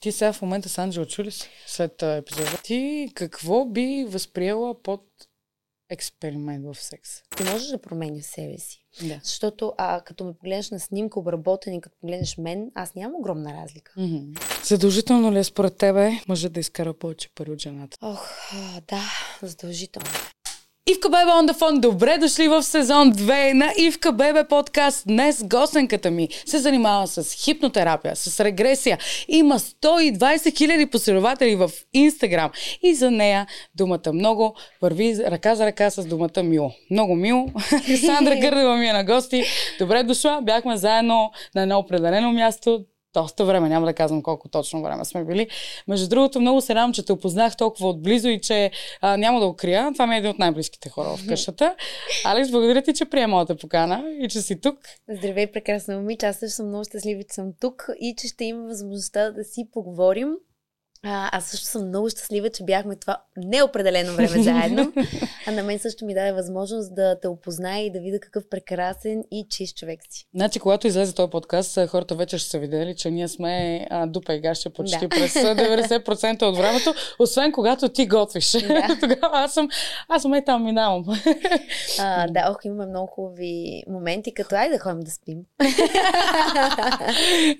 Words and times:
Ти 0.00 0.12
сега 0.12 0.32
в 0.32 0.42
момента 0.42 0.68
с 0.68 0.78
Анджел 0.78 1.06
чули 1.06 1.30
си 1.30 1.48
след 1.66 2.02
епизода. 2.02 2.60
Ти 2.64 3.08
какво 3.14 3.64
би 3.64 4.06
възприела 4.08 4.82
под 4.82 5.04
експеримент 5.90 6.64
в 6.64 6.82
секс? 6.82 7.10
Ти 7.36 7.44
можеш 7.44 7.68
да 7.68 7.78
променяш 7.78 8.24
себе 8.24 8.58
си. 8.58 8.84
Да. 9.02 9.20
Защото 9.22 9.72
а, 9.78 10.00
като 10.00 10.24
ме 10.24 10.32
погледнеш 10.32 10.70
на 10.70 10.80
снимка, 10.80 11.20
обработен 11.20 11.74
и 11.74 11.80
като 11.80 11.96
погледнеш 12.00 12.38
мен, 12.38 12.70
аз 12.74 12.94
нямам 12.94 13.20
огромна 13.20 13.62
разлика. 13.62 13.92
Mm-hmm. 13.98 14.64
Задължително 14.64 15.32
ли 15.32 15.38
е 15.38 15.44
според 15.44 15.76
тебе 15.76 16.10
мъжът 16.28 16.52
да 16.52 16.60
изкара 16.60 16.94
повече 16.94 17.28
пари 17.34 17.50
от 17.50 17.60
жената? 17.60 17.98
Ох, 18.02 18.28
да, 18.88 19.02
задължително. 19.42 20.08
Ивка 20.90 21.08
Бебе 21.08 21.30
on 21.30 21.48
the 21.48 21.52
phone, 21.52 21.80
добре 21.80 22.18
дошли 22.18 22.48
в 22.48 22.62
сезон 22.62 23.12
2 23.12 23.52
на 23.52 23.72
Ивка 23.78 24.12
Бебе 24.12 24.44
подкаст. 24.44 25.04
Днес 25.06 25.44
гостенката 25.44 26.10
ми 26.10 26.28
се 26.46 26.58
занимава 26.58 27.06
с 27.06 27.34
хипнотерапия, 27.34 28.16
с 28.16 28.40
регресия. 28.44 28.98
Има 29.28 29.58
120 29.58 30.58
хиляди 30.58 30.86
последователи 30.86 31.56
в 31.56 31.70
Инстаграм 31.92 32.50
и 32.82 32.94
за 32.94 33.10
нея 33.10 33.46
думата 33.74 34.12
много 34.12 34.54
върви 34.82 35.16
ръка 35.26 35.54
за 35.54 35.66
ръка 35.66 35.90
с 35.90 36.04
думата 36.04 36.42
мило. 36.42 36.70
Много 36.90 37.14
мило. 37.14 37.46
Сандра 38.06 38.36
Гърдева 38.36 38.76
ми 38.76 38.88
е 38.88 38.92
на 38.92 39.04
гости. 39.04 39.44
Добре 39.78 40.02
дошла. 40.02 40.40
Бяхме 40.42 40.76
заедно 40.76 41.30
на 41.54 41.62
едно 41.62 41.78
определено 41.78 42.32
място 42.32 42.84
доста 43.14 43.44
време, 43.44 43.68
няма 43.68 43.86
да 43.86 43.94
казвам 43.94 44.22
колко 44.22 44.48
точно 44.48 44.82
време 44.82 45.04
сме 45.04 45.24
били. 45.24 45.48
Между 45.88 46.08
другото, 46.08 46.40
много 46.40 46.60
се 46.60 46.74
радвам, 46.74 46.92
че 46.92 47.04
те 47.04 47.12
опознах 47.12 47.56
толкова 47.56 47.88
отблизо 47.88 48.28
и 48.28 48.40
че 48.40 48.70
а, 49.00 49.16
няма 49.16 49.40
да 49.40 49.46
укрия. 49.46 49.92
Това 49.92 50.06
ми 50.06 50.14
е 50.14 50.18
един 50.18 50.30
от 50.30 50.38
най-близките 50.38 50.88
хора 50.88 51.08
в 51.08 51.26
къщата. 51.28 51.74
Алекс, 52.24 52.50
благодаря 52.50 52.82
ти, 52.82 52.94
че 52.94 53.04
приема 53.04 53.30
моята 53.30 53.56
покана 53.56 54.04
и 54.20 54.28
че 54.28 54.42
си 54.42 54.60
тук. 54.60 54.78
Здравей, 55.08 55.46
прекрасна 55.46 55.96
момиче. 55.96 56.26
Аз 56.26 56.36
също 56.36 56.56
съм 56.56 56.68
много 56.68 56.84
щастлива, 56.84 57.22
че 57.22 57.34
съм 57.34 57.52
тук 57.60 57.88
и 58.00 58.14
че 58.18 58.28
ще 58.28 58.44
имам 58.44 58.66
възможността 58.66 59.30
да 59.30 59.44
си 59.44 59.68
поговорим 59.72 60.28
а, 61.02 61.36
аз 61.36 61.44
също 61.44 61.66
съм 61.66 61.88
много 61.88 62.10
щастлива, 62.10 62.50
че 62.50 62.64
бяхме 62.64 62.96
това 62.96 63.16
неопределено 63.36 64.12
време 64.12 64.42
заедно. 64.42 64.92
А 65.46 65.50
на 65.50 65.62
мен 65.62 65.78
също 65.78 66.04
ми 66.04 66.14
даде 66.14 66.32
възможност 66.32 66.94
да 66.94 67.20
те 67.20 67.28
опозная 67.28 67.86
и 67.86 67.92
да 67.92 68.00
видя 68.00 68.20
какъв 68.20 68.44
прекрасен 68.50 69.24
и 69.30 69.46
чист 69.50 69.76
човек 69.76 70.00
си. 70.10 70.26
Значи, 70.34 70.60
когато 70.60 70.86
излезе 70.86 71.14
този 71.14 71.30
подкаст, 71.30 71.86
хората 71.88 72.14
вече 72.14 72.38
ще 72.38 72.50
са 72.50 72.58
видели, 72.58 72.96
че 72.96 73.10
ние 73.10 73.28
сме 73.28 73.86
а, 73.90 74.06
дупа 74.06 74.34
и 74.34 74.40
гаща 74.40 74.70
почти 74.70 74.98
да. 75.00 75.08
през 75.08 75.34
90% 75.34 76.42
от 76.42 76.56
времето, 76.56 76.94
освен 77.18 77.52
когато 77.52 77.88
ти 77.88 78.06
готвиш. 78.06 78.50
Да. 78.50 78.96
Тогава 79.00 79.30
аз 79.32 79.54
съм, 79.54 79.68
аз 80.08 80.22
съм 80.22 80.34
е 80.34 80.44
там 80.44 80.64
минавам. 80.64 81.04
А, 81.98 82.26
да, 82.26 82.50
ох, 82.50 82.64
имаме 82.64 82.86
много 82.86 83.06
хубави 83.06 83.82
моменти, 83.88 84.34
като 84.34 84.54
ай 84.54 84.70
да 84.70 84.78
ходим 84.78 85.00
да 85.00 85.10
спим. 85.10 85.38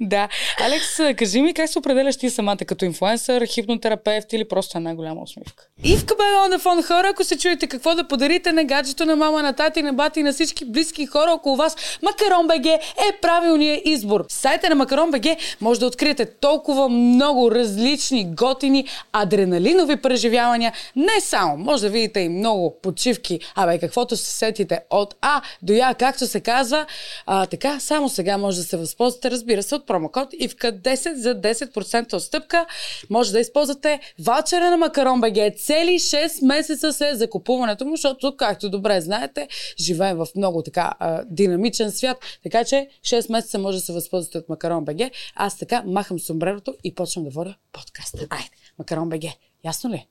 да. 0.01 0.29
Алекс, 0.61 1.17
кажи 1.17 1.43
ми 1.43 1.55
как 1.55 1.69
се 1.69 1.79
определяш 1.79 2.17
ти 2.17 2.31
самата 2.31 2.57
като 2.57 2.85
инфлуенсър 2.85 3.28
инфлуенсър, 3.29 3.47
хипнотерапевт 3.47 4.33
или 4.33 4.49
просто 4.49 4.79
една 4.79 4.95
голяма 4.95 5.23
усмивка. 5.23 5.65
Ивка 5.85 6.15
бе 6.15 6.49
на 6.49 6.59
фон 6.59 6.83
хора, 6.83 7.09
ако 7.09 7.25
се 7.25 7.39
чуете 7.39 7.67
какво 7.67 7.95
да 7.95 8.09
подарите 8.09 8.53
на 8.53 8.65
гаджето 8.65 9.05
на 9.05 9.17
мама, 9.17 9.43
на 9.43 9.53
тати, 9.53 9.83
на 9.83 9.93
бати, 9.93 10.23
на 10.23 10.33
всички 10.33 10.65
близки 10.65 11.07
хора 11.07 11.31
около 11.33 11.57
вас, 11.57 11.77
Макарон 12.03 12.47
БГ 12.47 12.67
е 12.67 13.19
правилният 13.23 13.83
избор. 13.85 14.25
В 14.29 14.33
сайта 14.33 14.69
на 14.69 14.75
Макарон 14.75 15.11
БГ 15.11 15.27
може 15.61 15.81
да 15.81 15.87
откриете 15.87 16.25
толкова 16.25 16.89
много 16.89 17.51
различни, 17.51 18.35
готини, 18.35 18.85
адреналинови 19.13 19.97
преживявания. 19.97 20.73
Не 20.97 21.21
само, 21.21 21.57
може 21.57 21.83
да 21.83 21.91
видите 21.91 22.21
и 22.21 22.29
много 22.29 22.77
почивки, 22.83 23.41
абе 23.55 23.79
каквото 23.79 24.17
се 24.17 24.31
сетите 24.31 24.81
от 24.91 25.15
А 25.21 25.43
до 25.63 25.73
Я, 25.73 25.95
както 25.95 26.27
се 26.27 26.41
казва. 26.41 26.87
А, 27.27 27.47
така, 27.47 27.81
само 27.81 28.09
сега 28.09 28.39
може 28.39 28.57
да 28.57 28.63
се 28.63 28.77
възползвате, 28.77 29.31
разбира 29.31 29.63
се, 29.63 29.75
от 29.75 29.87
промокод 29.87 30.33
ИВКА10 30.33 31.15
за 31.15 31.35
10% 31.41 32.15
отстъпка 32.15 32.67
може 33.11 33.18
да 33.27 33.41
използвате 33.41 34.01
ваучера 34.19 34.71
на 34.71 34.77
Макарон 34.77 35.21
БГ 35.21 35.35
цели 35.57 35.99
6 35.99 36.47
месеца 36.47 36.93
след 36.93 37.19
закупуването 37.19 37.85
му, 37.85 37.97
защото, 37.97 38.37
както 38.37 38.71
добре 38.71 39.01
знаете, 39.01 39.49
живеем 39.79 40.17
в 40.17 40.27
много 40.37 40.63
така 40.63 40.95
а, 40.99 41.25
динамичен 41.27 41.91
свят, 41.91 42.17
така 42.43 42.65
че 42.65 42.89
6 43.03 43.33
месеца 43.33 43.59
може 43.59 43.79
да 43.79 43.85
се 43.85 43.93
възползвате 43.93 44.39
от 44.39 44.49
Макарон 44.49 44.85
БГ. 44.85 45.11
Аз 45.35 45.59
така 45.59 45.83
махам 45.87 46.19
сумбрерото 46.19 46.75
и 46.85 46.95
почвам 46.95 47.25
да 47.25 47.31
водя 47.31 47.55
подкаста. 47.73 48.27
Айде, 48.31 48.57
Макарон 48.79 49.09
БГ. 49.09 49.25
Ясно 49.65 49.91
ли? 49.91 50.07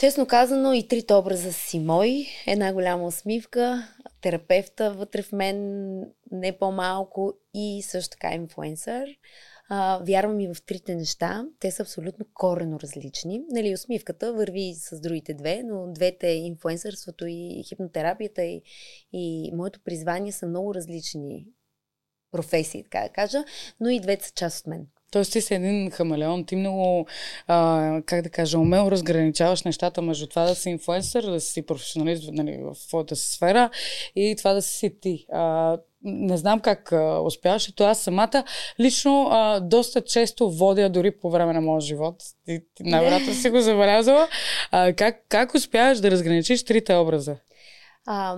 Честно 0.00 0.26
казано, 0.26 0.72
и 0.72 0.88
трите 0.88 1.14
образа 1.14 1.52
си 1.52 1.78
мои. 1.78 2.26
Една 2.46 2.72
голяма 2.72 3.06
усмивка, 3.06 3.88
терапевта 4.20 4.92
вътре 4.92 5.22
в 5.22 5.32
мен, 5.32 6.00
не 6.32 6.58
по-малко 6.58 7.32
и 7.54 7.82
също 7.82 8.10
така 8.10 8.34
инфлуенсър. 8.34 9.08
А, 9.72 10.00
вярвам 10.04 10.40
и 10.40 10.48
в 10.48 10.62
трите 10.66 10.94
неща. 10.94 11.44
Те 11.60 11.70
са 11.70 11.82
абсолютно 11.82 12.26
корено 12.34 12.80
различни. 12.80 13.42
Нали, 13.50 13.74
усмивката 13.74 14.32
върви 14.32 14.74
с 14.74 15.00
другите 15.00 15.34
две, 15.34 15.62
но 15.64 15.92
двете, 15.92 16.26
инфуенсърството 16.26 17.26
и 17.28 17.62
хипнотерапията 17.68 18.42
и, 18.42 18.62
и 19.12 19.52
моето 19.54 19.80
призвание 19.84 20.32
са 20.32 20.46
много 20.46 20.74
различни 20.74 21.46
професии, 22.32 22.82
така 22.82 23.00
да 23.00 23.08
кажа, 23.08 23.44
но 23.80 23.88
и 23.88 24.00
двете 24.00 24.26
са 24.26 24.32
част 24.34 24.60
от 24.60 24.66
мен. 24.66 24.86
Тоест 25.10 25.32
ти 25.32 25.40
си 25.40 25.54
един 25.54 25.90
хамелеон, 25.90 26.46
ти 26.46 26.56
много, 26.56 27.06
а, 27.46 28.02
как 28.06 28.22
да 28.22 28.30
кажа, 28.30 28.58
умело 28.58 28.90
разграничаваш 28.90 29.62
нещата 29.62 30.02
между 30.02 30.26
това 30.26 30.44
да 30.44 30.54
си 30.54 30.70
инфуенсър, 30.70 31.30
да 31.30 31.40
си 31.40 31.66
професионалист 31.66 32.30
нали, 32.32 32.58
в 32.62 32.74
твоята 32.88 33.16
сфера 33.16 33.70
и 34.16 34.34
това 34.38 34.52
да 34.52 34.62
си 34.62 35.00
ти. 35.00 35.26
А, 35.32 35.78
не 36.02 36.36
знам 36.36 36.60
как 36.60 36.92
а, 36.92 37.20
успяваш, 37.20 37.62
защото 37.62 37.84
аз 37.84 38.00
самата 38.00 38.44
лично 38.80 39.28
а, 39.30 39.60
доста 39.60 40.00
често 40.00 40.50
водя 40.50 40.90
дори 40.90 41.10
по 41.10 41.30
време 41.30 41.52
на 41.52 41.60
моя 41.60 41.80
живот. 41.80 42.22
Ти, 42.44 42.60
ти 42.74 42.82
най-вероятно 42.82 43.34
си 43.34 43.50
го 43.50 43.60
забелязала. 43.60 44.28
А, 44.70 44.92
как, 44.92 45.24
как 45.28 45.54
успяваш 45.54 46.00
да 46.00 46.10
разграничиш 46.10 46.64
трите 46.64 46.94
образа? 46.94 47.36
А, 48.06 48.36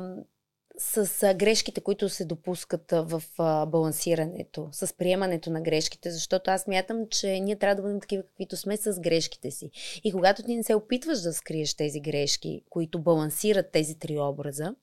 с 0.78 1.22
а, 1.22 1.34
грешките, 1.34 1.80
които 1.80 2.08
се 2.08 2.24
допускат 2.24 2.92
а, 2.92 3.02
в 3.02 3.22
а, 3.38 3.66
балансирането, 3.66 4.68
с 4.72 4.96
приемането 4.96 5.50
на 5.50 5.60
грешките, 5.60 6.10
защото 6.10 6.50
аз 6.50 6.66
мятам, 6.66 6.98
че 7.10 7.40
ние 7.40 7.58
трябва 7.58 7.76
да 7.76 7.82
бъдем 7.82 8.00
такива, 8.00 8.22
каквито 8.22 8.56
сме 8.56 8.76
с 8.76 9.00
грешките 9.00 9.50
си. 9.50 9.70
И 10.04 10.12
когато 10.12 10.42
ти 10.42 10.56
не 10.56 10.62
се 10.62 10.74
опитваш 10.74 11.20
да 11.20 11.32
скриеш 11.32 11.74
тези 11.74 12.00
грешки, 12.00 12.62
които 12.70 12.98
балансират 12.98 13.72
тези 13.72 13.98
три 13.98 14.18
образа, 14.18 14.74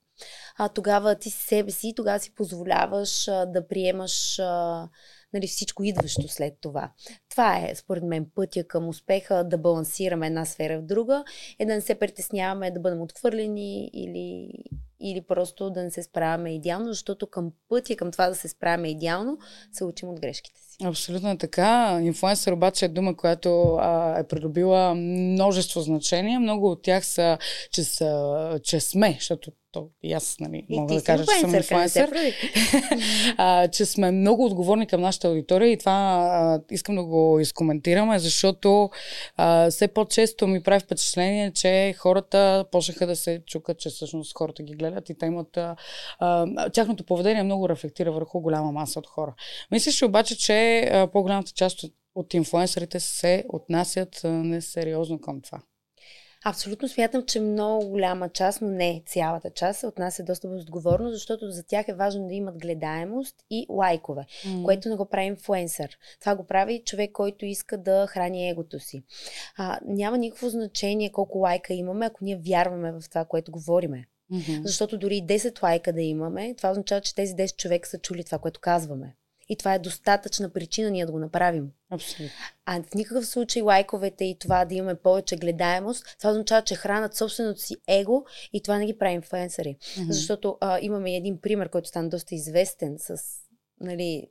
а, 0.57 0.69
тогава 0.69 1.16
ти 1.16 1.30
си 1.30 1.44
себе 1.47 1.72
си, 1.72 1.94
тогава 1.96 2.19
си 2.19 2.35
позволяваш 2.35 3.28
а, 3.28 3.46
да 3.46 3.68
приемаш 3.68 4.40
а, 4.40 4.90
нали, 5.34 5.47
всичко 5.47 5.84
идващо 5.84 6.28
след 6.28 6.53
това. 6.62 6.91
Това 7.30 7.57
е, 7.57 7.75
според 7.75 8.03
мен, 8.03 8.25
пътя 8.35 8.63
към 8.63 8.90
успеха 8.90 9.44
да 9.44 9.57
балансираме 9.57 10.28
една 10.28 10.46
сфера 10.46 10.80
в 10.80 10.85
друга, 10.85 11.24
е 11.59 11.66
да 11.66 11.74
не 11.74 11.81
се 11.81 11.96
притесняваме 11.96 12.72
да 12.72 12.80
бъдем 12.80 13.02
отхвърлени 13.02 13.90
или, 13.94 14.53
или 15.00 15.22
просто 15.22 15.69
да 15.69 15.84
не 15.84 15.91
се 15.91 16.03
справяме 16.03 16.56
идеално, 16.56 16.88
защото 16.88 17.28
към 17.28 17.51
пътя, 17.69 17.96
към 17.96 18.12
това 18.12 18.30
да 18.30 18.36
се 18.36 18.47
справяме 18.47 18.90
идеално, 18.90 19.38
се 19.72 19.84
учим 19.84 20.09
от 20.09 20.19
грешките 20.19 20.62
си. 20.62 20.78
Абсолютно 20.84 21.38
така. 21.38 22.00
Инфлуенсър 22.01 22.51
обаче 22.51 22.86
е 22.86 22.90
дума, 22.90 23.18
която 23.18 23.78
а, 23.80 24.19
е 24.19 24.28
придобила 24.28 24.96
множество 24.96 25.81
значения. 25.81 26.40
Много 26.40 26.72
от 26.72 26.81
тях 26.81 27.06
са, 27.06 27.38
че, 27.72 27.84
са, 27.84 28.59
че 28.63 28.80
сме, 28.80 29.16
защото 29.19 29.51
то 29.72 29.90
и 30.03 30.13
аз 30.13 30.38
нали, 30.40 30.66
и 30.69 30.80
мога 30.80 30.96
да 30.96 31.03
кажа, 31.03 31.25
че 31.25 31.40
съм 31.40 31.56
инфлуенсър, 31.56 32.12
а, 33.38 33.68
че 33.68 33.85
сме 33.85 34.12
много 34.12 34.46
отговорни 34.46 34.88
към 34.88 35.02
нашата 35.02 35.28
аудитория 35.28 35.72
и 35.72 35.78
това 35.78 35.91
а, 35.91 36.62
искам 36.72 36.96
да 36.96 37.03
го 37.03 37.40
изкоментираме, 37.40 38.19
защото 38.19 38.90
а, 39.38 39.69
все 39.69 39.88
по-често 39.88 40.47
ми 40.47 40.63
прави 40.63 40.80
впечатление, 40.80 41.52
че 41.52 41.94
хората 41.97 42.66
почнаха 42.72 43.07
да 43.07 43.16
се 43.16 43.41
чукат, 43.46 43.80
че 43.80 43.90
всъщност 43.90 44.38
хората 44.38 44.63
ги 44.63 44.74
гледат 44.74 45.09
и 45.09 45.18
те 45.18 45.25
имат... 45.25 45.57
А, 45.57 45.75
а, 46.19 46.69
тяхното 46.69 47.03
поведение 47.03 47.44
много 47.44 47.69
рефлектира 47.69 48.12
върху 48.12 48.40
голяма 48.40 48.72
маса 48.72 49.00
от 49.00 49.07
хора. 49.07 49.34
Мислиш 49.72 50.03
обаче, 50.03 50.38
че 50.38 50.80
а, 50.80 51.07
по-голямата 51.07 51.51
част 51.51 51.84
от, 51.84 51.94
от 52.16 52.34
инфлуенсърите 52.34 53.00
се 53.00 53.46
отнасят 53.50 54.22
несериозно 54.24 55.22
към 55.22 55.42
това? 55.42 55.62
Абсолютно 56.45 56.88
смятам, 56.88 57.25
че 57.25 57.39
много 57.39 57.88
голяма 57.88 58.30
част, 58.30 58.62
но 58.62 58.68
не 58.68 59.03
цялата 59.06 59.50
част, 59.50 59.80
се 59.80 59.88
отнася 59.88 60.24
доста 60.24 60.47
отговорно, 60.47 61.12
защото 61.12 61.51
за 61.51 61.63
тях 61.63 61.88
е 61.88 61.94
важно 61.94 62.27
да 62.27 62.33
имат 62.33 62.57
гледаемост 62.57 63.36
и 63.50 63.65
лайкове, 63.69 64.25
mm. 64.45 64.63
което 64.63 64.89
не 64.89 64.95
го 64.95 65.06
прави 65.06 65.25
инфуенсър. 65.25 65.97
Това 66.19 66.36
го 66.36 66.44
прави 66.44 66.83
човек, 66.86 67.12
който 67.12 67.45
иска 67.45 67.77
да 67.77 68.07
храни 68.07 68.50
егото 68.50 68.80
си. 68.80 69.03
А, 69.57 69.80
няма 69.86 70.18
никакво 70.18 70.50
значение 70.50 71.12
колко 71.12 71.38
лайка 71.38 71.74
имаме, 71.74 72.06
ако 72.06 72.24
ние 72.24 72.41
вярваме 72.45 72.91
в 72.91 73.09
това, 73.09 73.25
което 73.25 73.51
говориме. 73.51 74.07
Mm-hmm. 74.31 74.62
Защото 74.65 74.97
дори 74.97 75.24
10 75.25 75.63
лайка 75.63 75.94
да 75.94 76.01
имаме, 76.01 76.56
това 76.56 76.71
означава, 76.71 77.01
че 77.01 77.15
тези 77.15 77.33
10 77.33 77.56
човека 77.56 77.89
са 77.89 78.00
чули 78.00 78.24
това, 78.24 78.38
което 78.38 78.59
казваме. 78.59 79.15
И 79.50 79.56
това 79.56 79.74
е 79.74 79.80
достатъчна 79.80 80.50
причина 80.50 80.92
ние 80.92 81.06
да 81.06 81.12
го 81.12 81.19
направим. 81.19 81.72
Абсолютно. 81.90 82.36
А 82.66 82.81
в 82.81 82.94
никакъв 82.94 83.28
случай 83.28 83.62
лайковете 83.62 84.25
и 84.25 84.40
това 84.40 84.66
да 84.66 84.75
имаме 84.75 84.96
повече 84.96 85.36
гледаемост, 85.36 86.16
това 86.18 86.31
означава, 86.31 86.62
че 86.62 86.75
хранат 86.75 87.16
собственото 87.16 87.62
си 87.62 87.75
его 87.88 88.25
и 88.54 88.62
това 88.62 88.78
не 88.78 88.86
ги 88.86 88.98
прави 88.98 89.13
инфлуенсъри. 89.13 89.78
Mm-hmm. 89.80 90.12
Защото 90.12 90.57
а, 90.62 90.80
имаме 90.81 91.16
един 91.16 91.42
пример, 91.42 91.69
който 91.69 91.88
стана 91.88 92.10
доста 92.10 92.36
известен 92.36 92.96
с 93.00 93.18
нали, 93.80 94.28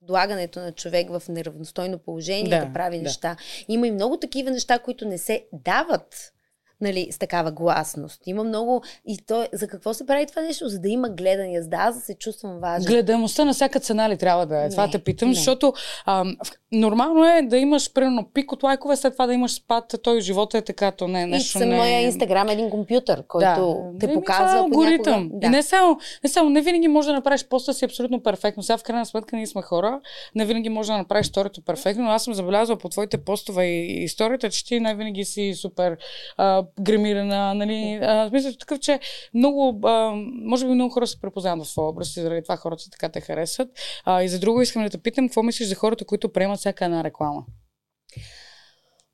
подлагането 0.00 0.60
на 0.60 0.72
човек 0.72 1.10
в 1.10 1.22
неравностойно 1.28 1.98
положение 1.98 2.60
да, 2.60 2.66
да 2.66 2.72
прави 2.72 2.96
да. 2.96 3.02
неща. 3.02 3.36
Има 3.68 3.86
и 3.86 3.90
много 3.90 4.16
такива 4.16 4.50
неща, 4.50 4.78
които 4.78 5.08
не 5.08 5.18
се 5.18 5.46
дават 5.52 6.32
нали, 6.80 7.08
с 7.12 7.18
такава 7.18 7.52
гласност. 7.52 8.22
Има 8.26 8.44
много... 8.44 8.82
И 9.06 9.18
то, 9.26 9.46
за 9.52 9.68
какво 9.68 9.94
се 9.94 10.06
прави 10.06 10.26
това 10.26 10.42
нещо? 10.42 10.68
За 10.68 10.78
да 10.78 10.88
има 10.88 11.08
гледания, 11.08 11.62
за 11.62 11.68
да 11.68 11.76
аз 11.76 11.94
да 11.94 12.00
се 12.00 12.14
чувствам 12.14 12.58
важен. 12.58 12.86
Гледаемостта 12.86 13.44
на 13.44 13.52
всяка 13.52 13.80
цена 13.80 14.08
ли 14.08 14.16
трябва 14.16 14.46
да 14.46 14.60
е? 14.60 14.64
Не, 14.64 14.70
това 14.70 14.90
те 14.90 14.98
питам, 14.98 15.28
не. 15.28 15.34
защото 15.34 15.72
а, 16.04 16.24
нормално 16.72 17.24
е 17.24 17.42
да 17.42 17.56
имаш 17.56 17.92
примерно 17.92 18.30
пик 18.34 18.52
от 18.52 18.62
лайкове, 18.62 18.96
след 18.96 19.12
това 19.12 19.26
да 19.26 19.34
имаш 19.34 19.54
спад, 19.54 19.94
той 20.02 20.20
живота 20.20 20.58
е 20.58 20.62
така, 20.62 20.90
то 20.90 21.08
не 21.08 21.22
е 21.22 21.26
нещо 21.26 21.62
и 21.62 21.66
не... 21.66 22.02
инстаграм 22.02 22.48
е 22.48 22.52
един 22.52 22.70
компютър, 22.70 23.22
който 23.28 23.92
те 24.00 24.06
Еми, 24.06 24.14
показва 24.14 24.46
това 24.46 24.56
е 24.56 24.60
алгоритъм. 24.60 25.30
Да. 25.32 25.46
И 25.46 25.50
не 25.50 25.62
само, 25.62 25.98
не 26.24 26.30
само, 26.30 26.50
не 26.50 26.60
винаги 26.60 26.88
може 26.88 27.08
да 27.08 27.14
направиш 27.14 27.44
поста 27.48 27.74
си 27.74 27.84
абсолютно 27.84 28.22
перфектно. 28.22 28.62
Сега 28.62 28.78
в 28.78 28.82
крайна 28.82 29.06
сметка 29.06 29.36
ние 29.36 29.46
сме 29.46 29.62
хора, 29.62 30.00
не 30.34 30.44
винаги 30.44 30.68
може 30.68 30.92
да 30.92 30.98
направиш 30.98 31.26
сторито 31.26 31.62
перфектно, 31.62 32.04
но 32.04 32.10
аз 32.10 32.24
съм 32.24 32.34
забелязала 32.34 32.78
по 32.78 32.88
твоите 32.88 33.18
постове 33.18 33.64
и 33.66 34.04
историята, 34.04 34.50
че 34.50 34.66
ти 34.66 34.80
не 34.80 34.94
винаги 34.94 35.24
си 35.24 35.54
супер 35.54 35.96
а, 36.36 36.65
гримирана, 36.80 37.54
нали, 37.54 37.98
а, 38.02 38.26
в 38.26 38.28
смисъл 38.28 38.52
такъв, 38.52 38.78
че 38.78 39.00
много, 39.34 39.86
а, 39.88 40.12
може 40.44 40.66
би 40.66 40.72
много 40.72 40.94
хора 40.94 41.06
се 41.06 41.20
препознават 41.20 41.66
в 41.66 41.72
твоя 41.72 41.88
образ 41.88 42.16
и 42.16 42.20
заради 42.20 42.42
това 42.42 42.56
хората 42.56 42.84
така 42.90 43.08
те 43.08 43.20
харесват. 43.20 43.68
А, 44.04 44.22
и 44.22 44.28
за 44.28 44.38
друго 44.38 44.62
искам 44.62 44.82
да 44.82 44.90
те 44.90 44.98
питам, 44.98 45.28
какво 45.28 45.42
мислиш 45.42 45.68
за 45.68 45.74
хората, 45.74 46.04
които 46.04 46.32
приемат 46.32 46.58
всяка 46.58 46.84
една 46.84 47.04
реклама? 47.04 47.44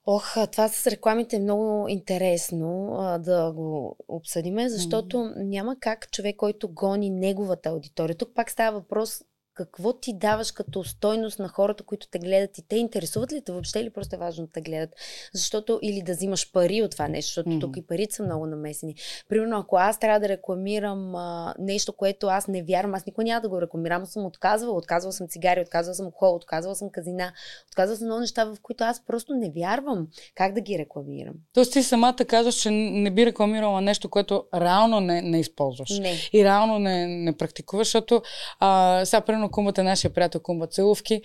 Ох, 0.07 0.35
това 0.53 0.69
с 0.69 0.87
рекламите 0.87 1.37
е 1.37 1.41
много 1.41 1.89
интересно 1.89 2.95
а, 2.99 3.19
да 3.19 3.53
го 3.53 3.97
обсъдиме, 4.09 4.69
защото 4.69 5.17
mm. 5.17 5.33
няма 5.37 5.77
как 5.81 6.11
човек, 6.11 6.37
който 6.37 6.69
гони 6.69 7.11
неговата 7.11 7.69
аудитория. 7.69 8.17
Тук 8.17 8.29
пак 8.35 8.51
става 8.51 8.79
въпрос 8.79 9.23
какво 9.55 9.93
ти 9.93 10.13
даваш 10.19 10.53
като 10.53 10.85
стойност 10.85 11.39
на 11.39 11.49
хората, 11.49 11.85
които 11.85 12.09
те 12.09 12.19
гледат 12.19 12.59
и 12.59 12.69
те 12.69 12.77
интересуват 12.77 13.33
ли 13.33 13.43
те 13.45 13.53
въобще 13.53 13.81
или 13.81 13.91
просто 13.91 14.17
е 14.17 14.19
важно 14.19 14.47
да 14.47 14.53
те 14.53 14.61
гледат? 14.61 14.91
Защото 15.35 15.79
или 15.83 16.03
да 16.03 16.13
взимаш 16.13 16.53
пари 16.53 16.83
от 16.83 16.91
това 16.91 17.09
нещо, 17.09 17.29
защото 17.29 17.51
mm-hmm. 17.51 17.61
тук 17.61 17.77
и 17.77 17.87
парите 17.87 18.15
са 18.15 18.23
много 18.23 18.47
намесени. 18.47 18.95
Примерно, 19.29 19.59
ако 19.59 19.77
аз 19.77 19.99
трябва 19.99 20.21
да 20.21 20.29
рекламирам 20.29 21.15
а, 21.15 21.55
нещо, 21.59 21.93
което 21.93 22.27
аз 22.27 22.49
не 22.49 22.63
вярвам, 22.63 22.95
аз 22.95 23.07
никога 23.07 23.25
няма 23.25 23.41
да 23.41 23.49
го 23.49 23.61
рекламирам, 23.61 24.07
съм 24.07 24.27
отказвала, 24.27 24.77
отказвала 24.79 25.13
съм 25.13 25.29
цигари, 25.29 25.61
отказвала 25.61 25.95
съм 25.95 26.11
хол, 26.11 26.35
отказвала 26.35 26.77
съм 26.77 26.91
казина, 26.91 27.33
отказвала 27.69 27.97
съм 27.97 28.07
много 28.07 28.21
неща, 28.21 28.45
в 28.45 28.57
които 28.63 28.85
аз 28.85 29.07
просто 29.07 29.35
не 29.35 29.51
вярвам. 29.51 30.09
Как 30.35 30.55
да 30.55 30.61
ги 30.61 30.79
рекламирам? 30.79 31.35
Тоест 31.53 31.73
ти 31.73 31.83
самата 31.83 32.25
казваш, 32.29 32.55
че 32.55 32.71
не 32.71 33.11
би 33.11 33.27
рекламирала 33.27 33.81
нещо, 33.81 34.11
което 34.11 34.45
реално 34.55 35.01
не, 35.01 35.23
не 35.23 35.41
използваш. 35.41 35.99
Не. 35.99 36.15
И 36.33 36.45
реално 36.45 36.79
не, 36.79 37.07
не 37.07 37.37
практикуваш, 37.37 37.87
защото 37.87 38.23
а, 38.61 39.05
сега, 39.05 39.21
примерно, 39.43 39.51
кумбата, 39.51 39.85
нашия 39.85 40.11
приятел 40.11 40.41
Кумба 40.41 40.67
Целувки, 40.67 41.21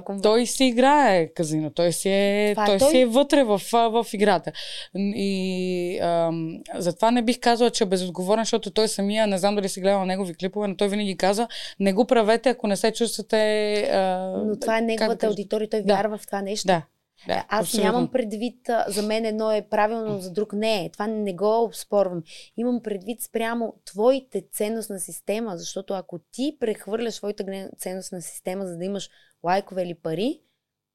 Кумба. 0.00 0.22
той 0.22 0.46
си 0.46 0.64
играе 0.64 1.28
казино, 1.28 1.70
той 1.70 1.92
си 1.92 2.08
е, 2.08 2.50
Това 2.52 2.64
е 2.64 2.66
той 2.66 2.78
той. 2.78 2.90
си 2.90 2.98
е 2.98 3.06
вътре 3.06 3.44
в, 3.44 3.60
а, 3.72 3.88
в 3.88 4.06
играта. 4.12 4.52
И 4.96 5.98
а, 5.98 6.30
затова 6.74 7.10
не 7.10 7.22
бих 7.22 7.40
казала, 7.40 7.70
че 7.70 7.84
е 7.84 7.86
безотговорен, 7.86 8.44
защото 8.44 8.70
той 8.70 8.88
самия, 8.88 9.26
не 9.26 9.38
знам 9.38 9.54
дали 9.54 9.68
си 9.68 9.80
гледал 9.80 10.04
негови 10.04 10.34
клипове, 10.34 10.68
но 10.68 10.76
той 10.76 10.88
винаги 10.88 11.16
каза, 11.16 11.48
не 11.80 11.92
го 11.92 12.04
правете, 12.04 12.48
ако 12.48 12.66
не 12.66 12.76
се 12.76 12.92
чувствате... 12.92 13.36
А, 13.82 14.28
Но 14.46 14.58
това 14.60 14.78
е 14.78 14.80
да 14.80 14.86
неговата 14.86 15.26
аудитория, 15.26 15.70
той 15.70 15.82
Да. 15.82 15.94
вярва 15.94 16.18
в 16.18 16.26
това 16.26 16.42
нещо. 16.42 16.66
Да. 16.66 16.82
Да, 17.26 17.44
Аз 17.48 17.60
абсолютно. 17.60 17.92
нямам 17.92 18.10
предвид, 18.10 18.68
а, 18.68 18.84
за 18.88 19.02
мен 19.02 19.24
едно 19.24 19.52
е 19.52 19.62
правилно, 19.62 20.20
за 20.20 20.32
друг 20.32 20.52
не 20.52 20.84
е. 20.84 20.90
Това 20.90 21.06
не 21.06 21.34
го 21.34 21.70
спорвам. 21.72 22.22
Имам 22.56 22.82
предвид 22.82 23.22
спрямо 23.22 23.74
твоите 23.84 24.42
ценностна 24.52 25.00
система, 25.00 25.56
защото 25.56 25.94
ако 25.94 26.18
ти 26.32 26.56
прехвърляш 26.60 27.16
твоята 27.16 27.44
глед- 27.44 27.70
ценностна 27.78 28.22
система, 28.22 28.66
за 28.66 28.76
да 28.76 28.84
имаш 28.84 29.10
лайкове 29.44 29.82
или 29.82 29.94
пари, 29.94 30.40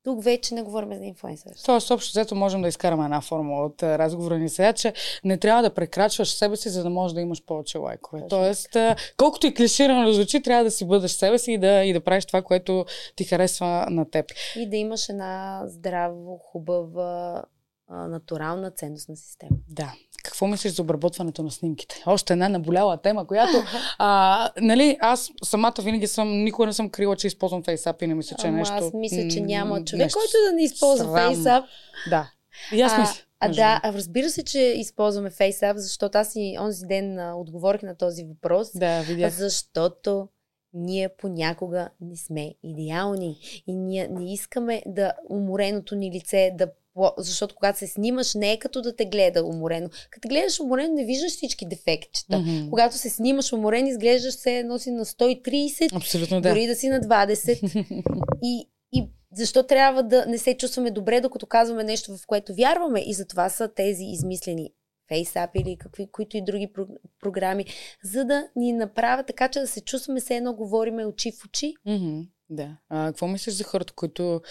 тук 0.03 0.23
вече 0.23 0.55
не 0.55 0.61
говорим 0.61 0.97
за 0.97 1.05
инфлуенсър. 1.05 1.51
Тоест, 1.65 1.91
общо 1.91 2.11
взето 2.11 2.35
можем 2.35 2.61
да 2.61 2.67
изкараме 2.67 3.03
една 3.03 3.21
формула 3.21 3.65
от 3.65 3.83
разговора 3.83 4.37
ни 4.37 4.49
сега, 4.49 4.73
че 4.73 4.93
не 5.23 5.37
трябва 5.37 5.63
да 5.63 5.73
прекрачваш 5.73 6.29
себе 6.29 6.55
си, 6.55 6.69
за 6.69 6.83
да 6.83 6.89
можеш 6.89 7.15
да 7.15 7.21
имаш 7.21 7.45
повече 7.45 7.77
лайкове. 7.77 8.21
Точно 8.21 8.29
Тоест, 8.29 8.77
колкото 9.17 9.47
и 9.47 9.53
клиширано 9.53 10.13
звучи, 10.13 10.41
трябва 10.41 10.63
да 10.63 10.71
си 10.71 10.85
бъдеш 10.85 11.11
себе 11.11 11.39
си 11.39 11.51
и 11.51 11.57
да, 11.57 11.83
и 11.83 11.93
да 11.93 12.01
правиш 12.01 12.25
това, 12.25 12.41
което 12.41 12.85
ти 13.15 13.23
харесва 13.23 13.87
на 13.89 14.09
теб. 14.09 14.25
И 14.55 14.69
да 14.69 14.77
имаш 14.77 15.09
една 15.09 15.63
здраво, 15.65 16.37
хубава, 16.37 17.43
а, 17.89 18.07
натурална 18.07 18.71
ценностна 18.71 19.15
система. 19.15 19.57
Да. 19.69 19.93
Какво 20.23 20.47
мислиш 20.47 20.73
за 20.73 20.81
обработването 20.81 21.43
на 21.43 21.51
снимките? 21.51 22.03
Още 22.05 22.33
една 22.33 22.49
наболяла 22.49 22.97
тема, 22.97 23.27
която, 23.27 23.57
а, 23.97 24.49
нали, 24.61 24.97
аз 25.01 25.29
самата 25.43 25.73
винаги 25.79 26.07
съм, 26.07 26.43
никога 26.43 26.65
не 26.67 26.73
съм 26.73 26.89
крила, 26.89 27.15
че 27.15 27.27
използвам 27.27 27.63
FaceApp 27.63 28.03
и 28.03 28.07
не 28.07 28.15
мисля, 28.15 28.35
че 28.39 28.47
е 28.47 28.49
Ама 28.49 28.57
нещо... 28.57 28.75
аз 28.75 28.93
мисля, 28.93 29.27
че 29.31 29.41
няма 29.41 29.83
човек, 29.85 30.03
нещо 30.05 30.19
който 30.19 30.49
да 30.49 30.55
не 30.55 30.63
използва 30.63 31.05
срамно. 31.05 31.35
FaceApp. 31.35 31.63
Да. 32.09 32.31
И 32.73 32.81
аз 32.81 32.97
мисля. 32.97 33.23
А, 33.39 33.49
да, 33.49 33.81
а 33.83 33.93
разбира 33.93 34.29
се, 34.29 34.43
че 34.43 34.59
използваме 34.59 35.31
FaceApp, 35.31 35.75
защото 35.75 36.17
аз 36.17 36.31
и 36.35 36.57
онзи 36.59 36.85
ден 36.85 37.19
а, 37.19 37.35
отговорих 37.35 37.81
на 37.81 37.95
този 37.95 38.23
въпрос, 38.23 38.71
Да, 38.75 39.01
видях. 39.01 39.33
защото 39.33 40.27
ние 40.73 41.09
понякога 41.17 41.89
не 42.01 42.17
сме 42.17 42.53
идеални 42.63 43.37
и 43.67 43.75
ние 43.75 44.07
не 44.07 44.33
искаме 44.33 44.83
да 44.85 45.13
умореното 45.29 45.95
ни 45.95 46.11
лице 46.11 46.51
да 46.57 46.67
защото 47.17 47.55
когато 47.55 47.79
се 47.79 47.87
снимаш, 47.87 48.35
не 48.35 48.51
е 48.51 48.59
като 48.59 48.81
да 48.81 48.95
те 48.95 49.05
гледа 49.05 49.45
уморено. 49.45 49.89
Като 50.09 50.27
гледаш 50.27 50.59
уморено, 50.59 50.93
не 50.93 51.05
виждаш 51.05 51.31
всички 51.31 51.65
дефектчета. 51.65 52.39
Мгм. 52.39 52.69
Когато 52.69 52.97
се 52.97 53.09
снимаш 53.09 53.53
уморен, 53.53 53.87
изглеждаш 53.87 54.33
се 54.33 54.57
едно 54.57 54.79
си 54.79 54.91
на 54.91 55.05
130, 55.05 55.95
Абсолютно 55.95 56.41
да. 56.41 56.49
дори 56.49 56.67
да 56.67 56.75
си 56.75 56.89
на 56.89 57.01
20. 57.01 57.85
И, 58.43 58.69
и 58.93 59.09
защо 59.33 59.63
трябва 59.63 60.03
да 60.03 60.25
не 60.25 60.37
се 60.37 60.57
чувстваме 60.57 60.91
добре, 60.91 61.21
докато 61.21 61.45
казваме 61.45 61.83
нещо, 61.83 62.17
в 62.17 62.27
което 62.27 62.53
вярваме? 62.55 63.03
И 63.05 63.13
затова 63.13 63.49
са 63.49 63.67
тези 63.75 64.03
измислени 64.03 64.69
FaceApp 65.11 65.49
или 65.55 65.77
какви, 65.77 66.07
които 66.11 66.37
и 66.37 66.41
други 66.41 66.67
про- 66.67 66.97
програми, 67.21 67.65
за 68.03 68.25
да 68.25 68.47
ни 68.55 68.73
направят 68.73 69.27
така, 69.27 69.47
че 69.47 69.59
да 69.59 69.67
се 69.67 69.81
чувстваме 69.81 70.19
все 70.19 70.35
едно 70.35 70.53
говориме 70.53 71.05
очи 71.05 71.31
в 71.31 71.45
очи. 71.45 71.73
Мгм, 71.85 72.19
Да. 72.49 72.77
А, 72.89 73.07
какво 73.07 73.27
мислиш 73.27 73.55
за 73.55 73.63
хората, 73.63 73.93
които 73.93 74.41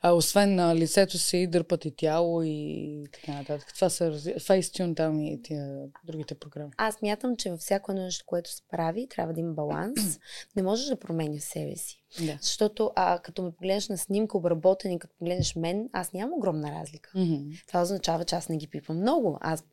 а, 0.00 0.12
освен 0.12 0.54
на 0.54 0.76
лицето 0.76 1.18
си 1.18 1.46
дърпат 1.46 1.84
и 1.84 1.96
тяло 1.96 2.42
и 2.42 3.04
така 3.12 3.32
нататък? 3.32 3.74
Това 3.74 3.90
са 3.90 4.12
Facetune 4.20 4.96
там 4.96 5.20
и 5.20 5.42
тия 5.42 5.78
другите 6.04 6.34
програми. 6.34 6.70
Аз 6.76 7.02
мятам, 7.02 7.36
че 7.36 7.50
във 7.50 7.60
всяко 7.60 7.92
едно 7.92 8.02
нещо, 8.02 8.24
което 8.26 8.52
се 8.52 8.62
прави, 8.70 9.08
трябва 9.08 9.32
да 9.32 9.40
има 9.40 9.52
баланс. 9.52 10.18
Не 10.56 10.62
можеш 10.62 10.86
да 10.86 10.98
променяш 10.98 11.42
себе 11.42 11.76
си. 11.76 12.02
Да. 12.20 12.38
Защото 12.40 12.90
а, 12.96 13.18
като 13.18 13.42
ме 13.42 13.52
погледнеш 13.52 13.88
на 13.88 13.98
снимка, 13.98 14.38
обработен 14.38 14.92
и 14.92 14.98
като 14.98 15.14
погледнеш 15.18 15.56
мен, 15.56 15.88
аз 15.92 16.12
нямам 16.12 16.32
огромна 16.32 16.72
разлика. 16.80 17.10
Мгм. 17.14 17.36
Това 17.66 17.82
означава, 17.82 18.24
че 18.24 18.34
аз 18.34 18.48
не 18.48 18.56
ги 18.56 18.66
пипам 18.66 18.96
много. 18.96 19.38
Аз 19.40 19.64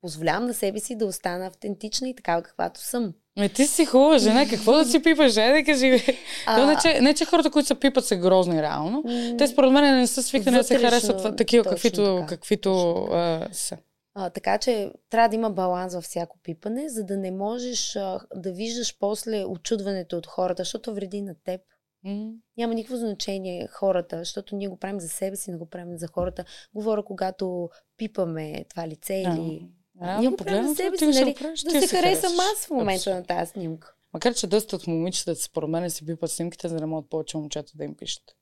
позволявам 0.00 0.46
на 0.46 0.54
себе 0.54 0.80
си 0.80 0.96
да 0.96 1.06
остана 1.06 1.46
автентична 1.46 2.08
и 2.08 2.14
такава 2.14 2.42
каквато 2.42 2.80
съм. 2.80 3.14
Ме 3.38 3.48
ти 3.48 3.66
си 3.66 3.86
хубава 3.86 4.18
жена, 4.18 4.46
какво 4.50 4.72
да 4.72 4.84
си 4.84 5.02
пипаш, 5.02 5.36
е 5.36 5.52
да 5.52 5.64
кажи. 5.64 6.04
То 6.46 6.66
не, 6.66 6.76
че, 6.82 7.00
не, 7.00 7.14
че 7.14 7.24
хората, 7.24 7.50
които 7.50 7.66
се 7.66 7.80
пипат 7.80 8.04
са 8.04 8.16
грозни 8.16 8.62
реално. 8.62 9.02
м, 9.06 9.36
Те 9.38 9.46
според 9.46 9.72
мен 9.72 9.96
не 10.00 10.06
са 10.06 10.22
свикнали 10.22 10.56
да 10.56 10.64
се 10.64 10.78
харесват 10.78 11.36
такива, 11.36 11.64
точно 11.64 11.74
каквито, 11.74 12.16
така. 12.16 12.26
каквито 12.26 12.94
а, 13.12 13.48
са. 13.52 13.76
А, 14.14 14.30
така 14.30 14.58
че 14.58 14.92
трябва 15.10 15.28
да 15.28 15.34
има 15.34 15.50
баланс 15.50 15.94
във 15.94 16.04
всяко 16.04 16.38
пипане, 16.42 16.88
за 16.88 17.04
да 17.04 17.16
не 17.16 17.30
можеш 17.30 17.96
а, 17.96 18.20
да 18.34 18.52
виждаш 18.52 18.96
после 19.00 19.44
очудването 19.44 20.16
от 20.16 20.26
хората, 20.26 20.62
защото 20.62 20.94
вреди 20.94 21.22
на 21.22 21.34
теб. 21.44 21.60
М. 22.04 22.30
Няма 22.56 22.74
никакво 22.74 22.96
значение 22.96 23.66
хората, 23.66 24.18
защото 24.18 24.56
ние 24.56 24.68
го 24.68 24.76
правим 24.76 25.00
за 25.00 25.08
себе 25.08 25.36
си, 25.36 25.50
не 25.50 25.56
го 25.56 25.66
правим 25.66 25.98
за 25.98 26.06
хората. 26.06 26.44
Говоря, 26.74 27.02
когато 27.02 27.70
пипаме 27.96 28.64
това 28.70 28.88
лице 28.88 29.24
А, 29.26 29.34
или... 29.34 29.68
реално 30.02 30.20
ние 30.20 30.36
погледнато, 30.36 30.74
себе 30.74 30.98
си, 30.98 31.06
нали? 31.06 31.36
Да 31.64 31.80
се 31.80 31.96
харесам 31.96 32.32
аз 32.40 32.66
в 32.66 32.70
момента 32.70 33.14
на 33.14 33.24
тази 33.24 33.50
снимка. 33.50 33.94
Макар, 34.12 34.34
че 34.34 34.46
доста 34.46 34.76
от 34.76 34.86
момичетата, 34.86 35.42
според 35.42 35.70
мен, 35.70 35.90
си 35.90 36.06
пипат 36.06 36.30
снимките, 36.30 36.68
за 36.68 36.74
да 36.74 36.80
не 36.80 36.86
могат 36.86 37.10
повече 37.10 37.36
момчета 37.36 37.72
да 37.74 37.84
им 37.84 37.96
пишат. 37.96 38.36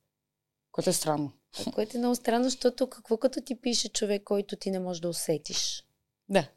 Което 0.72 0.90
е 0.90 0.92
странно. 0.92 1.32
Което 1.74 1.96
е 1.96 1.98
много 1.98 2.14
странно, 2.14 2.44
защото 2.44 2.90
какво 2.90 3.16
като 3.16 3.40
ти 3.40 3.60
пише 3.60 3.88
човек, 3.88 4.22
който 4.24 4.56
ти 4.56 4.70
не 4.70 4.80
можеш 4.80 5.00
да 5.00 5.08
усетиш? 5.08 5.84
Да. 6.28 6.48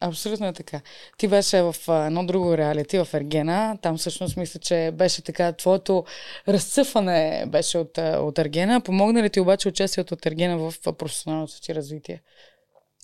Абсолютно 0.00 0.46
е 0.46 0.52
така. 0.52 0.80
Ти 1.18 1.28
беше 1.28 1.62
в 1.62 1.76
а, 1.88 2.06
едно 2.06 2.26
друго 2.26 2.58
реалити, 2.58 2.98
в 2.98 3.08
Ергена. 3.14 3.78
Там 3.82 3.98
всъщност 3.98 4.36
мисля, 4.36 4.60
че 4.60 4.90
беше 4.94 5.22
така, 5.22 5.52
твоето 5.52 6.04
разцъфване 6.48 7.46
беше 7.48 7.78
от, 7.78 7.98
а, 7.98 8.18
от 8.20 8.38
Ергена. 8.38 8.80
Помогна 8.80 9.22
ли 9.22 9.30
ти 9.30 9.40
обаче 9.40 9.68
участието 9.68 10.14
от 10.14 10.26
Ергена 10.26 10.58
в 10.58 10.74
а, 10.86 10.92
професионалното 10.92 11.60
ти 11.60 11.74
развитие? 11.74 12.22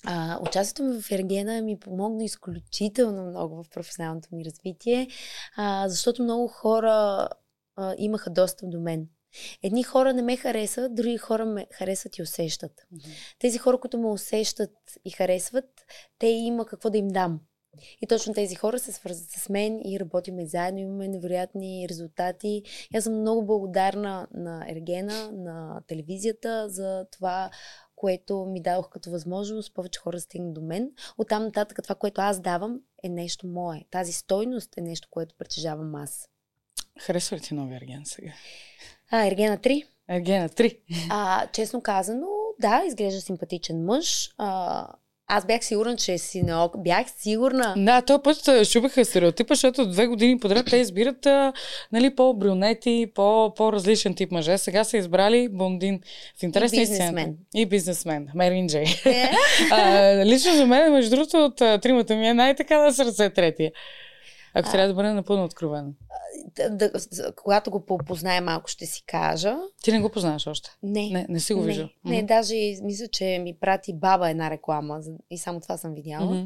А, 0.06 0.38
участието 0.42 0.82
ми 0.82 1.02
в 1.02 1.10
Ергена 1.12 1.62
ми 1.62 1.78
помогна 1.78 2.24
изключително 2.24 3.26
много 3.26 3.62
в 3.62 3.70
професионалното 3.70 4.28
ми 4.32 4.44
развитие, 4.44 5.08
а, 5.56 5.88
защото 5.88 6.22
много 6.22 6.48
хора 6.48 7.28
а, 7.76 7.94
имаха 7.98 8.30
достъп 8.30 8.70
до 8.70 8.80
мен. 8.80 9.08
Едни 9.62 9.82
хора 9.82 10.14
не 10.14 10.22
ме 10.22 10.36
харесват, 10.36 10.94
други 10.94 11.16
хора 11.16 11.44
ме 11.44 11.66
харесват 11.72 12.18
и 12.18 12.22
усещат. 12.22 12.86
Тези 13.38 13.58
хора, 13.58 13.78
които 13.80 13.98
ме 13.98 14.08
усещат 14.08 14.70
и 15.04 15.10
харесват, 15.10 15.64
те 16.18 16.26
има 16.26 16.66
какво 16.66 16.90
да 16.90 16.98
им 16.98 17.08
дам. 17.08 17.40
И 18.02 18.06
точно 18.06 18.34
тези 18.34 18.54
хора 18.54 18.78
се 18.78 18.92
свързват 18.92 19.30
с 19.30 19.48
мен 19.48 19.80
и 19.84 20.00
работиме 20.00 20.46
заедно, 20.46 20.80
имаме 20.80 21.08
невероятни 21.08 21.86
резултати. 21.90 22.62
Аз 22.94 23.04
съм 23.04 23.20
много 23.20 23.46
благодарна 23.46 24.28
на 24.34 24.64
Ергена, 24.68 25.32
на 25.32 25.80
телевизията 25.86 26.68
за 26.68 27.06
това, 27.12 27.50
което 28.00 28.44
ми 28.44 28.62
дадох 28.62 28.88
като 28.88 29.10
възможност 29.10 29.74
повече 29.74 30.00
хора 30.00 30.16
да 30.16 30.20
стигнат 30.20 30.54
до 30.54 30.60
мен. 30.60 30.90
Оттам 31.18 31.42
нататък 31.42 31.78
това, 31.82 31.94
което 31.94 32.20
аз 32.20 32.40
давам, 32.40 32.80
е 33.02 33.08
нещо 33.08 33.46
мое. 33.46 33.84
Тази 33.90 34.12
стойност 34.12 34.76
е 34.76 34.80
нещо, 34.80 35.08
което 35.10 35.34
притежавам 35.38 35.94
аз. 35.94 36.28
Харесва 37.00 37.36
ли 37.36 37.40
ти 37.40 37.54
новия 37.54 37.76
Ерген 37.76 38.02
сега? 38.04 38.32
А, 39.10 39.26
Ергена 39.26 39.58
3. 39.58 39.86
Ергена 40.08 40.48
3. 40.48 40.78
А, 41.10 41.46
честно 41.46 41.82
казано, 41.82 42.26
да, 42.60 42.82
изглежда 42.86 43.20
симпатичен 43.20 43.84
мъж. 43.84 44.30
А, 44.38 44.86
аз 45.32 45.46
бях 45.46 45.64
сигурна, 45.64 45.96
че 45.96 46.18
си 46.18 46.42
на 46.42 46.64
ок. 46.64 46.82
Бях 46.82 47.06
сигурна. 47.18 47.74
Да, 47.76 48.02
този 48.02 48.22
път 48.22 48.66
шубаха 48.66 49.04
стереотипа, 49.04 49.54
защото 49.54 49.86
две 49.86 50.06
години 50.06 50.38
подред 50.38 50.66
те 50.66 50.76
избират 50.76 51.26
а, 51.26 51.52
нали, 51.92 52.14
по-брюнети, 52.14 53.06
по- 53.14 53.54
по-различен 53.56 54.14
тип 54.14 54.32
мъже. 54.32 54.58
Сега 54.58 54.84
са 54.84 54.96
избрали 54.96 55.48
блондин 55.48 56.00
в 56.40 56.42
интересни 56.42 56.78
И 56.78 56.80
бизнесмен. 56.80 57.36
И 57.54 57.66
бизнесмен. 57.66 58.28
Мерин 58.34 58.68
Джей. 58.68 58.84
Е? 59.04 59.30
а, 59.70 60.24
лично 60.24 60.54
за 60.54 60.66
мен, 60.66 60.92
между 60.92 61.10
другото, 61.10 61.36
от 61.36 61.56
тримата 61.56 62.16
ми 62.16 62.28
е 62.28 62.34
най-така 62.34 62.78
на 62.78 62.92
сърце 62.92 63.30
третия. 63.30 63.72
Ако 64.54 64.68
А. 64.68 64.72
трябва 64.72 64.88
да 64.88 64.94
бъде 64.94 65.12
напълно 65.12 65.44
откровен. 65.44 65.94
да, 66.56 66.70
да, 66.70 66.90
когато 67.36 67.70
го 67.70 67.86
попозная 67.86 68.42
малко, 68.42 68.68
ще 68.68 68.86
си 68.86 69.02
кажа. 69.06 69.56
Ти 69.82 69.92
не 69.92 70.00
го 70.00 70.08
познаваш 70.10 70.46
още. 70.46 70.70
Не. 70.82 71.10
Не, 71.10 71.26
не 71.28 71.40
си 71.40 71.54
го 71.54 71.62
виждал. 71.62 71.88
Не, 72.04 72.16
не, 72.16 72.22
даже 72.22 72.54
мисля, 72.82 73.08
че 73.08 73.38
ми 73.42 73.56
прати 73.60 73.94
баба 73.94 74.30
една 74.30 74.50
реклама 74.50 75.00
и 75.30 75.38
само 75.38 75.60
това 75.60 75.76
съм 75.76 75.94
видяла. 75.94 76.34
Мгм. 76.34 76.44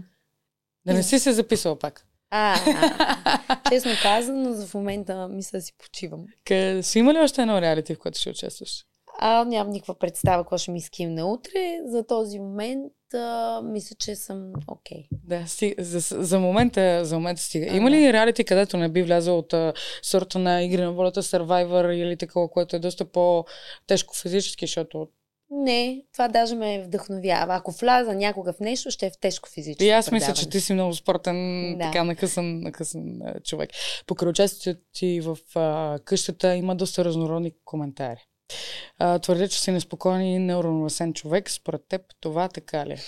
Да 0.86 0.94
не 0.94 1.02
си 1.02 1.18
се 1.18 1.32
записал 1.32 1.78
пак. 1.78 2.06
А, 2.30 2.56
а, 2.66 3.60
честно 3.70 3.90
казано, 4.02 4.52
за 4.52 4.66
в 4.66 4.74
момента 4.74 5.28
мисля 5.28 5.58
да 5.58 5.62
си 5.62 5.72
почивам. 5.78 6.24
Къде, 6.44 6.82
си 6.82 6.98
има 6.98 7.14
ли 7.14 7.18
още 7.18 7.42
едно 7.42 7.60
реалити, 7.60 7.94
в 7.94 7.98
което 7.98 8.18
ще 8.20 8.30
участваш? 8.30 8.84
А, 9.18 9.44
нямам 9.44 9.72
никаква 9.72 9.94
представа 9.94 10.42
какво 10.42 10.58
ще 10.58 10.70
ми 10.70 10.80
скимне 10.80 11.22
утре. 11.22 11.78
За 11.86 12.06
този 12.06 12.38
момент 12.38 12.92
а, 13.14 13.60
мисля, 13.64 13.96
че 13.98 14.16
съм 14.16 14.52
окей. 14.68 15.04
Да, 15.12 15.46
си, 15.46 15.74
за, 15.78 16.24
за, 16.24 16.38
момента, 16.38 17.04
за 17.04 17.14
момента 17.16 17.42
стига. 17.42 17.66
А, 17.70 17.76
Има 17.76 17.90
да. 17.90 17.96
ли 17.96 18.12
реалити, 18.12 18.44
където 18.44 18.76
не 18.76 18.88
би 18.88 19.02
влязъл 19.02 19.38
от 19.38 19.52
а, 19.52 19.72
сорта 20.02 20.38
на 20.38 20.62
игри 20.62 20.82
на 20.82 20.92
волята, 20.92 21.22
Survivor 21.22 21.92
или 21.92 22.16
такова, 22.16 22.48
което 22.48 22.76
е 22.76 22.78
доста 22.78 23.04
по-тежко 23.04 24.16
физически, 24.16 24.66
защото 24.66 25.08
Не, 25.50 26.02
това 26.12 26.28
даже 26.28 26.54
ме 26.54 26.82
вдъхновява. 26.82 27.54
Ако 27.54 27.70
вляза 27.70 28.14
някога 28.14 28.52
в 28.52 28.60
нещо, 28.60 28.90
ще 28.90 29.06
е 29.06 29.10
в 29.10 29.18
тежко 29.20 29.48
физическо 29.48 29.84
И 29.84 29.90
аз 29.90 30.10
мисля, 30.10 30.26
предаване. 30.26 30.42
че 30.42 30.48
ти 30.50 30.60
си 30.60 30.72
много 30.72 30.94
спортен, 30.94 31.36
Да. 31.78 31.84
така 31.84 32.04
накъсан, 32.04 32.60
накъсан 32.60 33.20
човек. 33.44 33.70
Покрай 34.06 34.28
участието 34.30 34.80
ти 34.92 35.20
в 35.20 35.38
а, 35.54 35.98
къщата 36.04 36.54
има 36.54 36.76
доста 36.76 37.04
разнородни 37.04 37.52
коментари. 37.64 38.20
А, 38.98 39.18
твърдя, 39.18 39.48
че 39.48 39.60
си 39.60 39.70
неспокоен 39.70 40.22
и 40.22 40.38
неуравновесен 40.38 41.14
човек. 41.14 41.50
Според 41.50 41.88
теб 41.88 42.02
това 42.20 42.48
така 42.48 42.86
ли? 42.86 43.00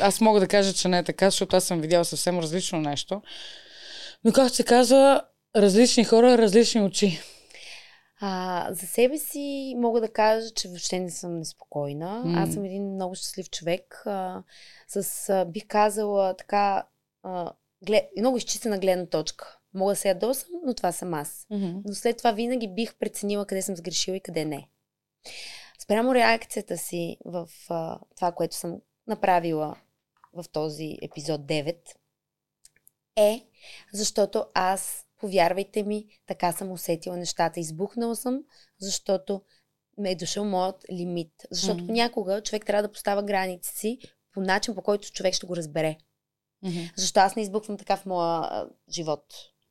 Аз 0.00 0.20
мога 0.20 0.40
да 0.40 0.48
кажа, 0.48 0.72
че 0.72 0.88
не 0.88 0.98
е 0.98 1.04
така, 1.04 1.30
защото 1.30 1.56
аз 1.56 1.64
съм 1.64 1.80
видяла 1.80 2.04
съвсем 2.04 2.38
различно 2.38 2.80
нещо. 2.80 3.22
Но 4.24 4.32
както 4.32 4.54
се 4.54 4.64
казва, 4.64 5.22
различни 5.56 6.04
хора, 6.04 6.38
различни 6.38 6.82
очи. 6.82 7.20
А, 8.20 8.68
за 8.70 8.86
себе 8.86 9.18
си 9.18 9.74
мога 9.78 10.00
да 10.00 10.12
кажа, 10.12 10.50
че 10.50 10.68
въобще 10.68 11.00
не 11.00 11.10
съм 11.10 11.38
неспокойна. 11.38 12.22
М. 12.24 12.42
Аз 12.42 12.52
съм 12.52 12.64
един 12.64 12.94
много 12.94 13.14
щастлив 13.14 13.50
човек. 13.50 14.02
А, 14.06 14.42
с, 14.88 15.28
а, 15.28 15.44
бих 15.44 15.66
казала, 15.66 16.36
така, 16.36 16.86
а, 17.22 17.52
глед, 17.86 18.04
много 18.18 18.36
изчистена 18.36 18.78
гледна 18.78 19.06
точка. 19.06 19.58
Мога 19.74 19.92
да 19.92 19.96
се 19.96 20.08
ядосам, 20.08 20.50
но 20.66 20.74
това 20.74 20.92
съм 20.92 21.14
аз. 21.14 21.46
Но 21.84 21.94
след 21.94 22.18
това 22.18 22.32
винаги 22.32 22.68
бих 22.68 22.94
преценила 22.94 23.46
къде 23.46 23.62
съм 23.62 23.76
сгрешила 23.76 24.16
и 24.16 24.20
къде 24.20 24.44
не. 24.44 24.68
Спрямо 25.78 26.14
реакцията 26.14 26.78
си 26.78 27.16
в 27.24 27.48
а, 27.68 27.98
това, 28.16 28.32
което 28.32 28.56
съм 28.56 28.80
направила 29.06 29.76
в 30.32 30.44
този 30.52 30.98
епизод 31.02 31.40
9, 31.40 31.76
е 33.16 33.46
защото 33.92 34.46
аз, 34.54 35.06
повярвайте 35.20 35.82
ми, 35.82 36.06
така 36.26 36.52
съм 36.52 36.72
усетила 36.72 37.16
нещата. 37.16 37.60
Избухнала 37.60 38.16
съм, 38.16 38.44
защото 38.80 39.42
ме 39.98 40.10
е 40.10 40.14
дошъл 40.16 40.44
моят 40.44 40.84
лимит. 40.92 41.32
Защото 41.50 41.78
Мгм. 41.78 41.86
понякога 41.86 42.42
човек 42.42 42.66
трябва 42.66 42.82
да 42.82 42.92
поставя 42.92 43.22
граници 43.22 43.76
си 43.76 43.98
по 44.32 44.40
начин, 44.40 44.74
по 44.74 44.82
който 44.82 45.12
човек 45.12 45.34
ще 45.34 45.46
го 45.46 45.56
разбере. 45.56 45.96
Мгм. 46.62 46.78
Защо 46.96 47.20
аз 47.20 47.36
не 47.36 47.42
избухвам 47.42 47.78
така 47.78 47.96
в 47.96 48.06
моя 48.06 48.40
а, 48.42 48.68
живот? 48.90 49.24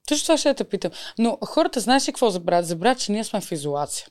Точно 0.07 0.23
това 0.23 0.37
ще 0.37 0.53
те 0.53 0.63
питам. 0.63 0.91
Но 1.19 1.37
хората, 1.45 1.79
знаеш 1.79 2.07
ли 2.07 2.11
какво 2.11 2.29
забравят? 2.29 2.67
Забравят, 2.67 2.99
че 2.99 3.11
ние 3.11 3.23
сме 3.23 3.41
в 3.41 3.51
изолация. 3.51 4.07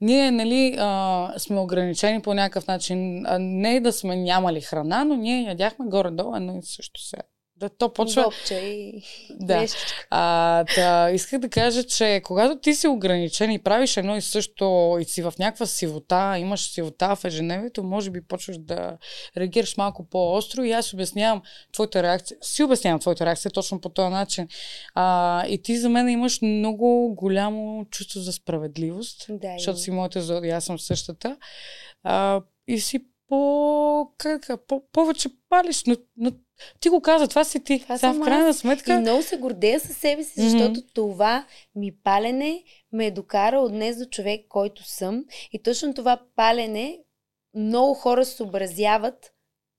Ние, 0.00 0.30
нали, 0.30 0.76
а, 0.78 1.34
сме 1.38 1.60
ограничени 1.60 2.22
по 2.22 2.34
някакъв 2.34 2.66
начин. 2.66 3.26
А, 3.26 3.38
не 3.38 3.80
да 3.80 3.92
сме 3.92 4.16
нямали 4.16 4.60
храна, 4.60 5.04
но 5.04 5.16
ние 5.16 5.42
ядяхме 5.42 5.86
горе-долу 5.86 6.36
едно 6.36 6.58
и 6.58 6.62
също 6.62 7.00
сега. 7.00 7.22
Да, 7.56 7.68
то 7.68 7.92
почва... 7.92 8.24
Гопча 8.24 8.54
и 8.54 9.02
Да. 9.30 9.66
А, 10.10 10.64
да, 10.76 11.10
исках 11.10 11.40
да 11.40 11.48
кажа, 11.48 11.84
че 11.84 12.20
когато 12.24 12.58
ти 12.58 12.74
си 12.74 12.88
ограничен 12.88 13.50
и 13.50 13.62
правиш 13.62 13.96
едно 13.96 14.16
и 14.16 14.20
също 14.20 14.96
и 15.00 15.04
си 15.04 15.22
в 15.22 15.34
някаква 15.38 15.66
сивота, 15.66 16.38
имаш 16.38 16.70
сивота 16.70 17.16
в 17.16 17.24
ежедневието, 17.24 17.82
може 17.82 18.10
би 18.10 18.26
почваш 18.26 18.58
да 18.58 18.98
реагираш 19.36 19.76
малко 19.76 20.08
по-остро 20.08 20.62
и 20.62 20.72
аз 20.72 20.94
обяснявам 20.94 21.42
твоята 21.72 22.02
реакция. 22.02 22.36
Си 22.42 22.62
обяснявам 22.62 23.00
твоята 23.00 23.26
реакция 23.26 23.50
точно 23.50 23.80
по 23.80 23.88
този 23.88 24.10
начин. 24.10 24.48
А, 24.94 25.46
и 25.46 25.62
ти 25.62 25.78
за 25.78 25.88
мен 25.88 26.08
имаш 26.08 26.42
много 26.42 27.14
голямо 27.14 27.84
чувство 27.90 28.20
за 28.20 28.32
справедливост, 28.32 29.26
Да, 29.28 29.52
защото 29.58 29.78
си 29.78 29.90
моята 29.90 30.22
зодия, 30.22 30.56
аз 30.56 30.64
съм 30.64 30.78
същата. 30.78 31.36
А, 32.02 32.40
и 32.68 32.80
си 32.80 33.00
по, 33.34 34.10
как, 34.18 34.66
по, 34.68 34.82
повече 34.92 35.28
палиш, 35.48 35.84
но, 35.84 35.96
но 36.16 36.32
ти 36.80 36.88
го 36.88 37.00
каза, 37.00 37.28
това 37.28 37.44
си 37.44 37.64
ти. 37.64 37.80
Това 37.80 37.98
Сега 37.98 38.12
в 38.12 38.24
крайна 38.24 38.54
сметка. 38.54 38.94
И 38.94 38.96
много 38.98 39.22
се 39.22 39.36
гордея 39.36 39.80
със 39.80 39.96
себе 39.96 40.24
си, 40.24 40.40
защото 40.40 40.82
това 40.94 41.46
ми 41.74 41.92
палене 42.04 42.64
ме 42.92 43.06
е 43.06 43.10
докарало 43.10 43.68
днес 43.68 43.98
до 43.98 44.04
човек, 44.04 44.46
който 44.48 44.84
съм. 44.84 45.24
И 45.52 45.62
точно 45.62 45.94
това 45.94 46.20
палене 46.36 46.98
много 47.54 47.94
хора 47.94 48.24
се 48.24 48.36
съобразяват 48.36 49.32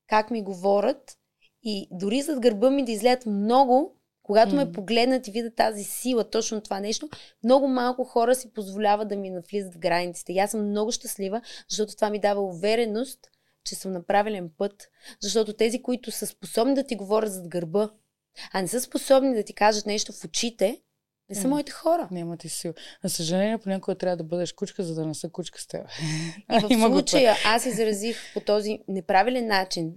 как 0.08 0.30
ми 0.30 0.42
говорят 0.42 1.16
и 1.62 1.88
дори 1.90 2.22
зад 2.22 2.40
гърба 2.40 2.70
ми 2.70 2.84
да 2.84 2.92
излядат 2.92 3.26
много, 3.26 3.96
когато 4.22 4.54
ме 4.54 4.64
Мгм. 4.64 4.72
погледнат 4.72 5.28
и 5.28 5.30
видят 5.30 5.56
тази 5.56 5.84
сила, 5.84 6.30
точно 6.30 6.60
това 6.60 6.80
нещо, 6.80 7.08
много 7.44 7.68
малко 7.68 8.04
хора 8.04 8.34
си 8.34 8.52
позволяват 8.52 9.08
да 9.08 9.16
ми 9.16 9.30
навлизат 9.30 9.74
в 9.74 9.78
границите. 9.78 10.32
И 10.32 10.38
аз 10.38 10.50
съм 10.50 10.70
много 10.70 10.92
щастлива, 10.92 11.40
защото 11.68 11.94
това 11.94 12.10
ми 12.10 12.18
дава 12.18 12.40
увереност, 12.40 13.20
че 13.66 13.74
съм 13.74 13.92
на 13.92 14.02
правилен 14.02 14.50
път. 14.58 14.88
Защото 15.20 15.52
тези, 15.52 15.82
които 15.82 16.10
са 16.10 16.26
способни 16.26 16.74
да 16.74 16.84
ти 16.84 16.96
говорят 16.96 17.32
зад 17.32 17.48
гърба, 17.48 17.90
а 18.52 18.62
не 18.62 18.68
са 18.68 18.80
способни 18.80 19.34
да 19.34 19.42
ти 19.42 19.54
кажат 19.54 19.86
нещо 19.86 20.12
в 20.12 20.24
очите, 20.24 20.82
не 21.28 21.36
са 21.36 21.48
моите 21.48 21.72
хора. 21.72 22.08
Няма 22.10 22.36
ти 22.36 22.48
сила. 22.48 22.74
За 23.04 23.10
съжаление, 23.10 23.58
понякога 23.58 23.94
трябва 23.94 24.16
да 24.16 24.24
бъдеш 24.24 24.52
кучка, 24.52 24.82
за 24.82 24.94
да 24.94 25.06
не 25.06 25.14
са 25.14 25.28
кучка 25.28 25.60
с 25.60 25.66
теб. 25.66 25.86
И 26.70 26.76
в 26.76 26.80
случая 26.90 27.36
аз 27.44 27.66
изразих 27.66 28.32
по 28.34 28.40
този 28.40 28.78
неправилен 28.88 29.46
начин 29.46 29.94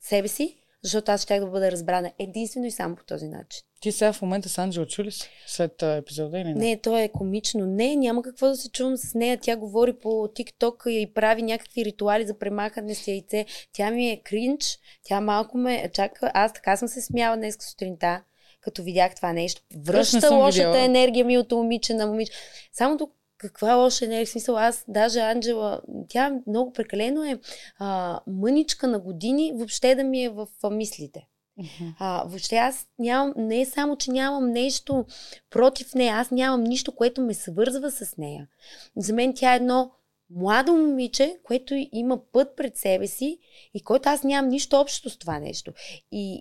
себе 0.00 0.28
си, 0.28 0.56
защото 0.82 1.12
аз 1.12 1.22
щях 1.22 1.40
да 1.40 1.46
бъда 1.46 1.70
разбрана 1.72 2.12
единствено 2.18 2.66
и 2.66 2.70
само 2.70 2.96
по 2.96 3.04
този 3.04 3.28
начин. 3.28 3.62
Ти 3.80 3.92
сега 3.92 4.12
в 4.12 4.22
момента 4.22 4.48
с 4.48 4.58
Анджела 4.58 4.86
чу 4.86 5.04
ли 5.04 5.12
си? 5.12 5.30
След 5.46 5.82
а, 5.82 5.96
епизода 5.96 6.38
или 6.38 6.54
не? 6.54 6.54
Не, 6.54 6.80
то 6.80 6.98
е 6.98 7.08
комично. 7.08 7.66
Не, 7.66 7.96
няма 7.96 8.22
какво 8.22 8.46
да 8.46 8.56
се 8.56 8.70
чувам 8.70 8.96
с 8.96 9.14
нея. 9.14 9.38
Тя 9.42 9.56
говори 9.56 9.92
по 9.92 10.28
ТикТок 10.34 10.82
и 10.86 11.10
прави 11.14 11.42
някакви 11.42 11.84
ритуали 11.84 12.26
за 12.26 12.38
премахане 12.38 12.94
с 12.94 13.08
яйце. 13.08 13.46
Тя 13.72 13.90
ми 13.90 14.10
е 14.10 14.20
кринч. 14.24 14.78
Тя 15.02 15.20
малко 15.20 15.58
ме 15.58 15.90
чака. 15.92 16.30
Аз 16.34 16.52
така 16.52 16.76
съм 16.76 16.88
се 16.88 17.02
смяла 17.02 17.36
днес 17.36 17.56
сутринта, 17.60 18.22
като 18.60 18.82
видях 18.82 19.14
това 19.14 19.32
нещо. 19.32 19.62
Връща 19.76 20.34
лошата 20.34 20.68
видяла. 20.68 20.84
енергия 20.84 21.24
милото 21.24 21.56
момиче 21.56 21.94
на 21.94 22.06
момиче. 22.06 22.32
Само 22.72 22.98
тук 22.98 23.12
каква 23.40 23.74
лоша 23.74 24.04
енергия? 24.04 24.26
В 24.26 24.30
смисъл, 24.30 24.56
аз, 24.56 24.84
даже 24.88 25.20
Анджела, 25.20 25.80
тя 26.08 26.40
много 26.46 26.72
прекалено 26.72 27.24
е 27.24 27.38
а, 27.78 28.20
мъничка 28.26 28.88
на 28.88 28.98
години, 28.98 29.52
въобще 29.54 29.94
да 29.94 30.04
ми 30.04 30.24
е 30.24 30.28
в 30.28 30.48
а, 30.62 30.70
мислите. 30.70 31.26
Мгм. 31.56 31.90
А, 31.98 32.24
въобще 32.26 32.56
аз 32.56 32.86
нямам, 32.98 33.34
не 33.36 33.60
е 33.60 33.66
само, 33.66 33.96
че 33.96 34.10
нямам 34.10 34.50
нещо 34.50 35.04
против 35.50 35.94
нея, 35.94 36.14
аз 36.16 36.30
нямам 36.30 36.64
нищо, 36.64 36.94
което 36.94 37.20
ме 37.20 37.34
свързва 37.34 37.90
с 37.90 38.16
нея. 38.16 38.48
За 38.96 39.14
мен 39.14 39.32
тя 39.36 39.52
е 39.52 39.56
едно 39.56 39.90
младо 40.30 40.72
момиче, 40.72 41.36
което 41.42 41.74
има 41.92 42.20
път 42.32 42.56
пред 42.56 42.76
себе 42.76 43.06
си 43.06 43.38
и 43.74 43.84
който 43.84 44.08
аз 44.08 44.24
нямам 44.24 44.50
нищо 44.50 44.76
общо 44.76 45.10
с 45.10 45.18
това 45.18 45.38
нещо. 45.38 45.72
И 46.12 46.40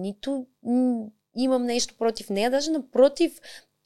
нито 0.00 0.46
м, 0.62 1.06
имам 1.36 1.64
нещо 1.64 1.94
против 1.98 2.30
нея, 2.30 2.50
даже 2.50 2.70
напротив, 2.70 3.40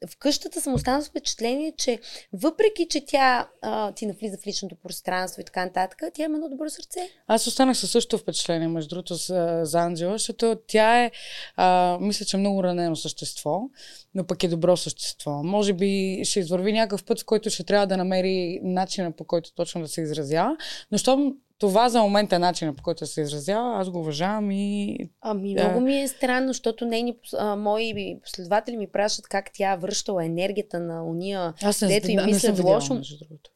в 0.07 0.17
къщата 0.19 0.61
съм 0.61 0.75
останала 0.75 1.03
с 1.03 1.09
впечатление, 1.09 1.73
че 1.77 1.99
въпреки, 2.33 2.87
че 2.91 3.07
тя 3.07 3.49
а, 3.63 3.93
ти 3.93 4.07
навлиза 4.07 4.37
в 4.37 4.47
личното 4.47 4.77
пространство 4.77 5.41
и 5.41 5.45
така 5.45 5.65
нататък, 5.65 6.03
тя 6.15 6.25
има 6.25 6.37
едно 6.37 6.49
добро 6.49 6.71
сърце. 6.71 7.11
Аз 7.27 7.47
останах 7.47 7.77
със 7.77 7.91
същото 7.91 8.23
впечатление, 8.23 8.69
между 8.69 8.89
другото, 8.89 9.19
с, 9.19 9.61
за 9.65 9.81
Анджела, 9.81 10.13
защото 10.13 10.57
тя 10.67 11.05
е, 11.05 11.11
а, 11.57 11.99
мисля, 12.01 12.25
че 12.25 12.37
е 12.37 12.41
много 12.41 12.63
ранено 12.63 12.97
същество, 12.97 13.61
но 14.15 14.27
пък 14.27 14.45
е 14.45 14.49
добро 14.49 14.77
същество. 14.77 15.43
Може 15.43 15.73
би 15.73 16.21
ще 16.25 16.41
извърви 16.41 16.73
някакъв 16.73 17.05
път, 17.05 17.21
в 17.21 17.25
който 17.25 17.51
ще 17.51 17.65
трябва 17.65 17.87
да 17.87 17.97
намери 17.97 18.61
начина 18.63 19.13
по 19.13 19.25
който 19.25 19.55
точно 19.55 19.81
да 19.81 19.89
се 19.89 20.03
изразява, 20.03 20.57
но 20.93 20.99
щом 20.99 21.35
това 21.65 21.89
за 21.89 22.03
момента 22.03 22.37
е 22.37 22.39
начинът 22.39 22.77
по 22.77 22.83
който 22.83 23.07
се 23.07 23.21
изразява, 23.21 23.81
аз 23.81 23.91
го 23.91 23.99
уважавам 23.99 24.51
и... 24.51 24.99
Ами, 25.21 25.55
много 25.55 25.81
ми 25.81 26.03
е 26.03 26.09
странно, 26.09 26.49
защото 26.49 26.87
нейни, 26.87 27.17
а, 27.39 27.57
мои 27.57 28.19
последователи 28.23 28.77
ми 28.77 28.87
пращат 28.93 29.29
как 29.29 29.51
тя 29.55 29.77
връщала 29.77 30.25
енергията 30.25 30.81
на 30.81 31.05
уния, 31.05 31.55
аз 31.63 31.81
не, 31.81 31.89
дето 31.89 32.11
им 32.11 32.17
да, 32.17 32.27
мислят 32.27 32.65
лошо. 32.65 33.01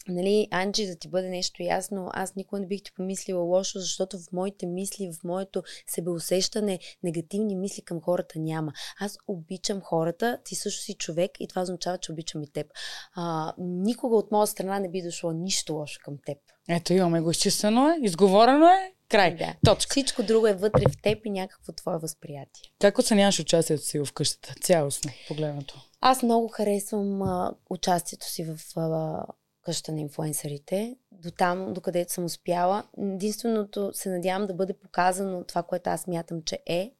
Нали, 0.09 0.49
Анджи, 0.51 0.87
да 0.87 0.97
ти 0.97 1.09
бъде 1.09 1.29
нещо 1.29 1.63
ясно, 1.63 2.09
аз 2.13 2.35
никога 2.35 2.61
не 2.61 2.67
бих 2.67 2.83
ти 2.83 2.93
помислила 2.93 3.43
лошо, 3.43 3.79
защото 3.79 4.19
в 4.19 4.33
моите 4.33 4.67
мисли, 4.67 5.11
в 5.13 5.25
моето 5.25 5.63
себеусещане, 5.87 6.79
негативни 7.03 7.57
мисли 7.57 7.83
към 7.83 8.01
хората 8.01 8.39
няма. 8.39 8.73
Аз 9.01 9.19
обичам 9.27 9.81
хората, 9.81 10.39
ти 10.45 10.55
също 10.55 10.83
си 10.83 10.95
човек 10.95 11.31
и 11.41 11.49
това 11.49 11.63
означава, 11.63 11.99
че 11.99 12.13
обичам 12.13 12.43
и 12.43 12.53
теб. 12.53 12.67
А, 13.15 13.55
никога 13.59 14.17
от 14.17 14.33
моя 14.33 14.47
страна 14.47 14.79
не 14.79 14.91
би 14.91 15.03
дошло 15.03 15.33
нищо 15.33 15.75
лошо 15.75 16.01
към 16.05 16.15
теб. 16.27 16.39
Ето, 16.69 16.93
имаме 16.93 17.21
го 17.21 17.31
изчистено 17.31 17.89
е, 17.89 17.99
изговорено 18.03 18.67
е, 18.67 18.93
край. 19.09 19.37
Да. 19.37 19.55
Точка. 19.65 19.91
Всичко 19.91 20.23
друго 20.23 20.47
е 20.47 20.55
вътре 20.55 20.83
в 20.89 21.03
теб 21.03 21.27
и 21.27 21.31
някакво 21.31 21.73
твое 21.73 21.99
възприятие. 21.99 22.71
Как 22.81 22.99
оценяваш 22.99 23.41
участието 23.41 23.85
си 23.85 23.99
в 23.99 24.13
къщата? 24.13 24.55
Цялостно 24.61 25.13
погледнато. 25.29 25.81
Аз 26.01 26.23
много 26.23 26.49
харесвам 26.49 27.23
а, 27.23 27.55
участието 27.71 28.27
си 28.27 28.45
в 28.45 28.77
а, 28.77 29.25
къща 29.63 29.93
на 29.93 30.01
инфуенсърите. 30.01 30.97
До 31.13 31.31
там, 31.31 31.73
докъдето 31.73 32.13
съм 32.13 32.25
успяла. 32.25 32.85
Единственото 32.99 33.91
се 33.95 34.11
надявам 34.11 34.47
да 34.47 34.55
бъде 34.55 34.79
показано 34.79 35.45
това, 35.45 35.63
което 35.63 35.91
аз 35.91 36.01
смятам, 36.01 36.43
че 36.43 36.59
е. 36.67 36.93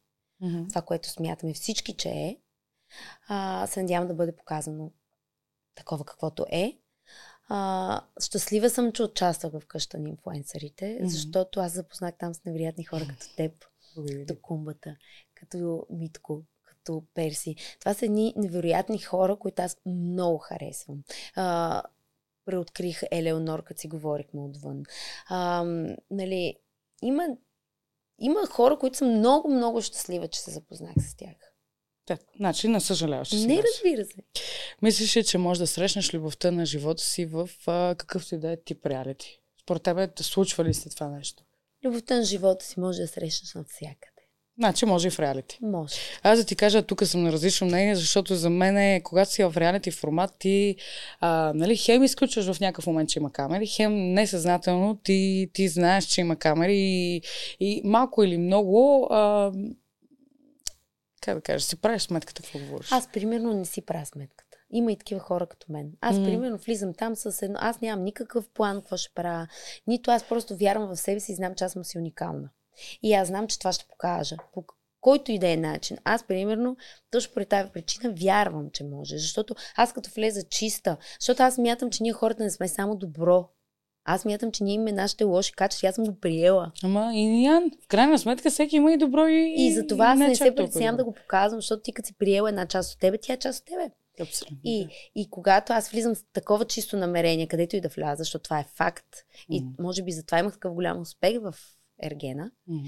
Mm-hmm. 0.43 0.69
Това, 0.69 0.81
което 0.81 1.09
смятаме 1.09 1.53
всички, 1.53 1.93
че 1.93 2.09
е. 2.09 2.37
А, 3.27 3.67
се 3.67 3.81
надявам 3.81 4.07
да 4.07 4.13
бъде 4.13 4.35
показано 4.35 4.91
такова 5.75 6.05
каквото 6.05 6.45
е. 6.51 6.77
А, 7.51 8.01
щастлива 8.23 8.69
съм, 8.69 8.91
че 8.91 9.03
участвах 9.03 9.51
в 9.53 9.67
къща 9.67 9.99
на 9.99 10.09
инфуенсърите, 10.09 10.85
mm-hmm. 10.85 11.05
защото 11.05 11.59
аз 11.59 11.71
запознах 11.71 12.13
там 12.17 12.33
с 12.33 12.45
невероятни 12.45 12.83
хора 12.83 13.05
като 13.09 13.35
теб, 13.35 13.65
като 13.95 14.41
Кумбата, 14.41 14.95
като 15.33 15.85
Митко, 15.89 16.43
като 16.63 17.03
Перси. 17.13 17.55
Това 17.79 17.93
са 17.93 18.05
едни 18.05 18.33
невероятни 18.37 18.97
хора, 18.97 19.35
които 19.35 19.61
аз 19.61 19.77
много 19.85 20.37
харесвам. 20.37 21.03
А, 21.35 21.83
преоткрих 22.45 23.01
Елеонор, 23.11 23.63
като 23.63 23.81
си 23.81 23.87
говорихме 23.87 24.41
отвън. 24.41 24.83
А, 25.29 25.63
нали, 26.11 26.55
има, 27.01 27.27
има 28.19 28.47
хора, 28.47 28.79
които 28.79 28.97
са 28.97 29.05
много, 29.05 29.49
много 29.49 29.81
щастлива, 29.81 30.27
че 30.27 30.39
се 30.39 30.51
запознах 30.51 30.93
с 30.97 31.15
тях. 31.15 31.48
Так, 32.09 32.19
значи 32.37 32.67
не 32.67 32.79
съжаляваш. 32.79 33.31
Не, 33.31 33.47
беше. 33.47 33.63
разбира 33.63 34.05
се. 34.05 34.15
Мислиш 34.81 35.17
ли, 35.17 35.23
че 35.23 35.37
можеш 35.37 35.59
да 35.59 35.67
срещнеш 35.67 36.13
любовта 36.13 36.51
на 36.51 36.65
живота 36.65 37.03
си 37.03 37.25
в 37.25 37.49
а, 37.67 37.95
какъвто 37.97 38.35
и 38.35 38.37
да 38.37 38.51
е 38.51 38.57
тип 38.63 38.85
реалити? 38.85 39.39
Според 39.61 39.83
тебе 39.83 40.09
случва 40.19 40.63
ли 40.63 40.73
се 40.73 40.89
това 40.89 41.07
нещо? 41.07 41.43
Любовта 41.85 42.15
на 42.15 42.23
живота 42.23 42.65
си 42.65 42.79
може 42.79 43.01
да 43.01 43.07
срещнеш 43.07 43.53
навсякъде. 43.53 44.21
Значи 44.59 44.85
може 44.85 45.07
и 45.07 45.11
в 45.11 45.19
реалити. 45.19 45.59
Може. 45.61 45.95
Аз 46.23 46.39
да 46.39 46.45
ти 46.45 46.55
кажа, 46.55 46.81
тук 46.81 47.05
съм 47.05 47.23
на 47.23 47.31
различно 47.31 47.67
мнение, 47.67 47.95
защото 47.95 48.35
за 48.35 48.49
мен 48.49 48.77
е, 48.77 49.01
когато 49.03 49.31
си 49.31 49.43
в 49.43 49.53
реалити 49.57 49.91
формат, 49.91 50.31
ти 50.39 50.75
а, 51.19 51.51
нали, 51.55 51.77
хем 51.77 52.03
изключваш 52.03 52.51
в 52.51 52.59
някакъв 52.59 52.87
момент, 52.87 53.09
че 53.09 53.19
има 53.19 53.31
камери, 53.31 53.67
хем 53.67 54.13
несъзнателно 54.13 54.99
ти, 55.03 55.49
ти 55.53 55.67
знаеш, 55.67 56.05
че 56.05 56.21
има 56.21 56.35
камери 56.35 56.77
и, 56.77 57.21
и 57.59 57.81
малко 57.85 58.23
или 58.23 58.37
много 58.37 59.07
а, 59.11 59.51
как 61.21 61.35
да 61.35 61.41
кажа, 61.41 61.65
си 61.65 61.81
правиш 61.81 62.01
сметката 62.01 62.41
какво 62.41 62.59
говориш. 62.59 62.91
Аз, 62.91 63.11
примерно, 63.11 63.53
не 63.53 63.65
си 63.65 63.81
правя 63.81 64.05
сметката. 64.05 64.57
Има 64.71 64.91
и 64.91 64.97
такива 64.97 65.19
хора 65.19 65.47
като 65.47 65.71
мен. 65.71 65.91
Аз, 66.01 66.15
mm. 66.15 66.25
примерно, 66.25 66.57
влизам 66.57 66.93
там 66.93 67.15
с 67.15 67.41
едно... 67.41 67.57
Аз 67.61 67.81
нямам 67.81 68.05
никакъв 68.05 68.49
план 68.49 68.81
какво 68.81 68.97
ще 68.97 69.13
правя. 69.15 69.47
Нито 69.87 70.11
аз 70.11 70.23
просто 70.23 70.57
вярвам 70.57 70.89
в 70.89 70.95
себе 70.95 71.19
си 71.19 71.31
и 71.31 71.35
знам, 71.35 71.55
че 71.55 71.63
аз 71.63 71.71
съм 71.71 71.83
си 71.85 71.97
уникална. 71.97 72.49
И 73.03 73.13
аз 73.13 73.27
знам, 73.27 73.47
че 73.47 73.59
това 73.59 73.73
ще 73.73 73.85
покажа. 73.89 74.35
По 74.53 74.63
който 75.01 75.31
и 75.31 75.39
да 75.39 75.49
е 75.49 75.57
начин. 75.57 75.97
Аз, 76.03 76.23
примерно, 76.23 76.77
точно 77.11 77.33
поради 77.33 77.49
тази 77.49 77.71
причина 77.71 78.13
вярвам, 78.17 78.69
че 78.71 78.83
може. 78.83 79.17
Защото 79.17 79.55
аз 79.75 79.93
като 79.93 80.09
влеза 80.15 80.43
чиста, 80.43 80.97
защото 81.19 81.43
аз 81.43 81.57
мятам, 81.57 81.89
че 81.89 82.03
ние 82.03 82.13
хората 82.13 82.43
не 82.43 82.51
сме 82.51 82.67
само 82.67 82.95
добро. 82.95 83.49
Аз 84.05 84.25
мятам, 84.25 84.51
че 84.51 84.63
ние 84.63 84.73
имаме 84.73 84.91
нашите 84.91 85.23
лоши 85.23 85.51
качества. 85.53 85.87
Аз 85.87 85.95
съм 85.95 86.05
го 86.05 86.19
приела. 86.19 86.71
Ама 86.83 87.11
и 87.15 87.43
Ян, 87.43 87.71
в 87.83 87.87
крайна 87.87 88.19
сметка 88.19 88.49
всеки 88.49 88.75
има 88.75 88.93
и 88.93 88.97
добро 88.97 89.27
и 89.27 89.55
И 89.57 89.73
за 89.73 89.87
това 89.87 90.05
аз 90.05 90.19
не, 90.19 90.35
се 90.35 90.55
притеснявам 90.55 90.97
да 90.97 91.03
го 91.03 91.13
показвам, 91.13 91.61
защото 91.61 91.83
ти 91.83 91.93
като 91.93 92.07
си 92.07 92.13
приела 92.13 92.49
една 92.49 92.65
част 92.65 92.93
от 92.93 92.99
тебе, 92.99 93.17
тя 93.17 93.33
е 93.33 93.37
част 93.37 93.59
от 93.59 93.65
тебе. 93.65 93.91
Абсолютно. 94.21 94.57
И, 94.63 94.87
и 95.15 95.29
когато 95.29 95.73
аз 95.73 95.89
влизам 95.89 96.15
с 96.15 96.25
такова 96.33 96.65
чисто 96.65 96.97
намерение, 96.97 97.47
където 97.47 97.75
и 97.75 97.81
да 97.81 97.87
вляза, 97.89 98.23
защото 98.23 98.43
това 98.43 98.59
е 98.59 98.65
факт, 98.75 99.15
и 99.49 99.61
Мгм. 99.61 99.83
може 99.83 100.03
би 100.03 100.11
затова 100.11 100.39
имах 100.39 100.53
такъв 100.53 100.73
голям 100.73 101.01
успех 101.01 101.37
в 101.41 101.55
Ергена, 102.03 102.51
Мгм. 102.67 102.87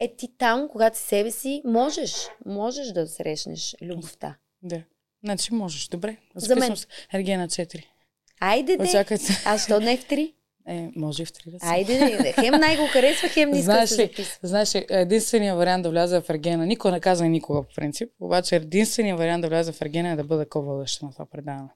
е 0.00 0.16
ти 0.16 0.28
там, 0.38 0.68
когато 0.68 0.98
си 0.98 1.04
себе 1.04 1.30
си, 1.30 1.62
можеш, 1.64 2.14
можеш 2.46 2.88
да 2.88 3.06
срещнеш 3.06 3.76
любовта. 3.82 4.36
Да. 4.62 4.82
Значи 5.24 5.54
можеш. 5.54 5.88
Добре. 5.88 6.16
За 6.34 6.54
мен. 6.54 6.58
Записвам 6.58 6.76
се. 6.76 6.86
Ергена 7.12 7.48
4. 7.48 7.84
Айде 8.40 8.76
де! 8.76 8.82
Очаквайте. 8.84 9.42
Аз 9.44 9.64
що 9.64 9.80
не 9.80 9.96
в 9.96 10.04
три? 10.04 10.32
Е, 10.68 10.88
може 10.96 11.22
и 11.22 11.26
в 11.26 11.28
3 11.28 11.50
да. 11.50 11.58
Айде 11.62 11.98
де! 12.22 12.32
Хем 12.32 12.60
най 12.60 12.76
го 12.76 12.86
харесва, 12.86 13.28
хем 13.28 13.50
не 13.50 13.58
иска 13.58 13.72
да 13.72 13.74
Знаеш 13.74 13.88
се 13.88 13.94
записва. 13.96 14.38
знаеш 14.42 14.74
единственият 14.90 15.58
вариант 15.58 15.82
да 15.82 15.90
вляза 15.90 16.20
в 16.20 16.30
Ергена, 16.30 16.66
никой 16.66 16.92
не 16.92 17.00
казва 17.00 17.26
никога 17.28 17.62
по 17.62 17.74
принцип, 17.74 18.10
обаче 18.20 18.56
единственият 18.56 19.18
вариант 19.18 19.42
да 19.42 19.48
вляза 19.48 19.72
в 19.72 19.82
Ергена 19.82 20.08
е 20.08 20.16
да 20.16 20.24
бъда 20.24 20.48
ко-водеща 20.48 21.06
на 21.06 21.12
това 21.12 21.26
предаване. 21.26 21.68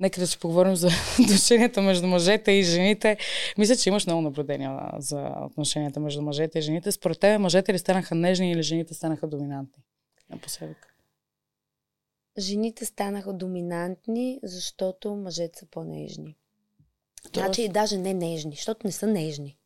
Нека 0.00 0.20
да 0.20 0.26
си 0.26 0.38
поговорим 0.38 0.76
за 0.76 0.88
отношенията 1.22 1.82
между 1.82 2.06
мъжете 2.06 2.52
и 2.52 2.62
жените. 2.62 3.16
Мисля, 3.58 3.76
че 3.76 3.88
имаш 3.88 4.06
много 4.06 4.22
наблюдения 4.22 4.80
за 4.98 5.30
отношенията 5.44 6.00
между 6.00 6.22
мъжете 6.22 6.58
и 6.58 6.62
жените. 6.62 6.92
Според 6.92 7.18
тебе 7.20 7.38
мъжете 7.38 7.72
ли 7.72 7.78
станаха 7.78 8.14
нежни 8.14 8.52
или 8.52 8.62
жените 8.62 8.94
станаха 8.94 9.26
доминантни? 9.26 9.82
Напоследък. 10.30 10.89
Жените 12.40 12.84
станаха 12.84 13.32
доминантни, 13.32 14.40
защото 14.42 15.14
мъжете 15.14 15.58
са 15.58 15.66
по-нежни. 15.66 16.36
Тоест? 17.22 17.34
Значи 17.34 17.68
даже 17.68 17.98
не 17.98 18.14
нежни, 18.14 18.54
защото 18.56 18.86
не 18.86 18.92
са 18.92 19.06
нежни. 19.06 19.56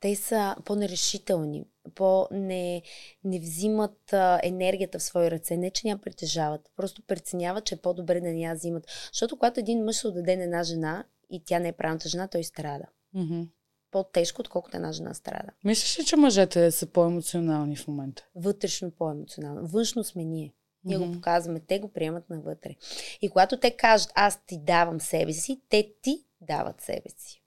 Те 0.00 0.16
са 0.16 0.56
по-нерешителни, 0.64 1.64
по-не 1.94 2.82
не 3.24 3.38
взимат 3.38 4.12
а, 4.12 4.40
енергията 4.42 4.98
в 4.98 5.02
свои 5.02 5.30
ръце. 5.30 5.56
Не, 5.56 5.70
че 5.70 5.86
няма 5.86 6.00
притежават, 6.00 6.70
просто 6.76 7.02
преценяват, 7.02 7.64
че 7.64 7.74
е 7.74 7.78
по-добре 7.78 8.20
да 8.20 8.28
не 8.28 8.40
я 8.40 8.54
взимат. 8.54 8.86
Защото 9.12 9.36
когато 9.36 9.60
един 9.60 9.84
мъж 9.84 9.96
се 9.96 10.08
отдаде 10.08 10.36
на 10.36 10.42
една 10.42 10.62
жена 10.62 11.04
и 11.30 11.44
тя 11.44 11.58
не 11.58 11.68
е 11.68 11.72
правилната 11.72 12.08
жена, 12.08 12.28
той 12.28 12.44
страда. 12.44 12.84
Мгм. 13.14 13.42
По-тежко, 13.90 14.40
отколкото 14.40 14.76
една 14.76 14.92
жена 14.92 15.14
страда. 15.14 15.50
Мислиш 15.64 15.98
ли, 15.98 16.04
че 16.04 16.16
мъжете 16.16 16.70
са 16.70 16.86
по-емоционални 16.86 17.76
в 17.76 17.88
момента? 17.88 18.26
Вътрешно 18.34 18.90
по-емоционално. 18.90 19.66
Външно 19.66 20.04
сме 20.04 20.24
ние. 20.24 20.52
Ние 20.84 20.98
го 20.98 21.12
показваме, 21.12 21.60
те 21.60 21.78
го 21.78 21.92
приемат 21.92 22.30
навътре. 22.30 22.74
И 23.22 23.28
когато 23.28 23.60
те 23.60 23.76
кажат, 23.76 24.12
аз 24.14 24.44
ти 24.46 24.58
давам 24.58 25.00
себе 25.00 25.32
си, 25.32 25.60
те 25.68 25.92
ти 26.02 26.24
дават 26.40 26.80
себе 26.80 27.08
си. 27.18 27.42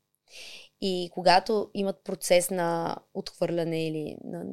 И 0.82 1.10
когато 1.14 1.70
имат 1.74 2.04
процес 2.04 2.50
на 2.50 2.98
отхвърляне 3.14 3.88
или 3.88 4.18
на, 4.24 4.46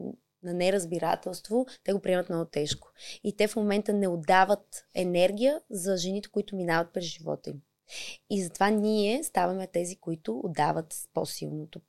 на 0.42 0.55
неразбирателство, 0.55 1.66
те 1.85 1.92
го 1.92 2.01
приемат 2.01 2.29
много 2.29 2.45
тежко. 2.45 2.88
И 3.25 3.37
те 3.37 3.49
в 3.49 3.57
момента 3.57 3.92
не 3.92 4.09
отдават 4.09 4.85
енергия 4.95 5.61
за 5.71 5.97
жените, 5.97 6.29
които 6.29 6.57
минават 6.57 6.92
през 6.92 7.05
живота 7.05 7.51
им. 7.51 7.62
И 8.31 8.42
затова 8.42 8.71
ние 8.71 9.25
ставаме 9.25 9.66
тези, 9.66 9.97
които 9.97 10.40
отдават 10.45 10.95
по-силното. 11.14 11.81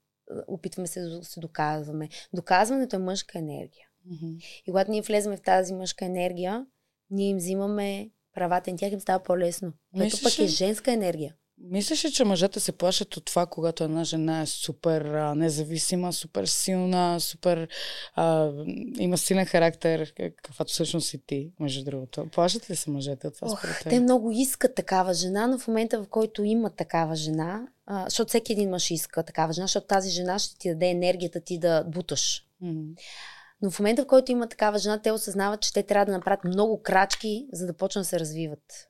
Опитваме 0.47 0.87
се 0.87 1.01
да 1.01 1.23
се 1.23 1.39
доказваме. 1.39 2.09
Доказването 2.33 2.95
е 2.95 2.99
мъжка 2.99 3.39
енергия. 3.39 3.87
Мгм. 4.05 4.31
И 4.67 4.71
когато 4.71 4.91
ние 4.91 5.01
влеземе 5.01 5.37
в 5.37 5.41
тази 5.41 5.73
мъжка 5.73 6.05
енергия, 6.05 6.65
ние 7.13 7.29
им 7.29 7.37
взимаме 7.37 8.09
правата 8.33 8.69
и 8.69 8.75
тях 8.75 8.91
им 8.91 8.99
става 8.99 9.23
по-лесно. 9.23 9.73
Което 9.97 10.17
пък 10.23 10.39
е 10.39 10.47
женска 10.47 10.91
енергия. 10.91 11.35
Мислиш 11.57 12.05
ли, 12.05 12.11
че 12.11 12.25
мъжете 12.25 12.59
се 12.59 12.71
плашат 12.71 13.17
от 13.17 13.25
това, 13.25 13.45
когато 13.45 13.83
една 13.83 14.03
жена 14.03 14.41
е 14.41 14.45
супер 14.45 15.01
а, 15.01 15.35
независима, 15.35 16.13
супер 16.13 16.45
силна, 16.45 17.19
супер 17.19 17.67
а, 18.15 18.51
има 18.97 19.17
силен 19.17 19.45
характер, 19.45 20.13
как- 20.17 20.35
каквато 20.43 20.73
всъщност 20.73 21.07
си 21.07 21.21
ти, 21.27 21.51
между 21.59 21.83
другото? 21.83 22.27
Плашат 22.31 22.69
ли 22.69 22.75
се 22.75 22.89
мъжете 22.89 23.27
от 23.27 23.35
това 23.35 23.47
Ох, 23.51 23.59
според 23.59 23.77
те 23.89 23.99
много 23.99 24.31
искат 24.31 24.75
такава 24.75 25.13
жена, 25.13 25.47
но 25.47 25.59
в 25.59 25.67
момента, 25.67 26.03
в 26.03 26.07
който 26.07 26.43
има 26.43 26.69
такава 26.69 27.15
жена, 27.15 27.67
а, 27.85 28.03
защото 28.03 28.29
всеки 28.29 28.51
един 28.53 28.69
мъж 28.69 28.91
иска 28.91 29.23
такава 29.23 29.53
жена, 29.53 29.67
защото 29.67 29.87
тази 29.87 30.09
жена 30.09 30.39
ще 30.39 30.57
ти 30.57 30.69
даде 30.69 30.87
енергията 30.87 31.39
ти 31.39 31.59
да 31.59 31.83
буташ. 31.83 32.45
Мгм. 32.61 32.91
Но 33.63 33.71
в 33.71 33.79
момента, 33.79 34.03
в 34.03 34.07
който 34.07 34.31
има 34.31 34.49
такава 34.49 34.79
жена, 34.79 35.01
те 35.01 35.11
осъзнават, 35.11 35.61
че 35.61 35.73
те 35.73 35.83
трябва 35.83 36.05
да 36.05 36.11
направят 36.11 36.43
много 36.43 36.81
крачки, 36.81 37.47
за 37.53 37.65
да 37.65 37.73
почнат 37.73 38.01
да 38.01 38.07
се 38.07 38.19
развиват. 38.19 38.89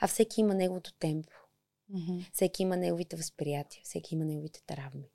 А 0.00 0.06
всеки 0.06 0.40
има 0.40 0.54
неговото 0.54 0.92
темпо. 0.98 1.36
Мгм. 1.88 2.18
Всеки 2.32 2.62
има 2.62 2.76
неговите 2.76 3.16
възприятия, 3.16 3.82
всеки 3.84 4.14
има 4.14 4.24
неговите 4.24 4.62
травми. 4.66 5.10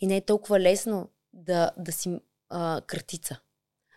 И 0.00 0.06
не 0.06 0.16
е 0.16 0.24
толкова 0.24 0.60
лесно 0.60 1.10
да, 1.32 1.70
да 1.76 1.92
си 1.92 2.20
а, 2.48 2.80
крътица. 2.86 3.40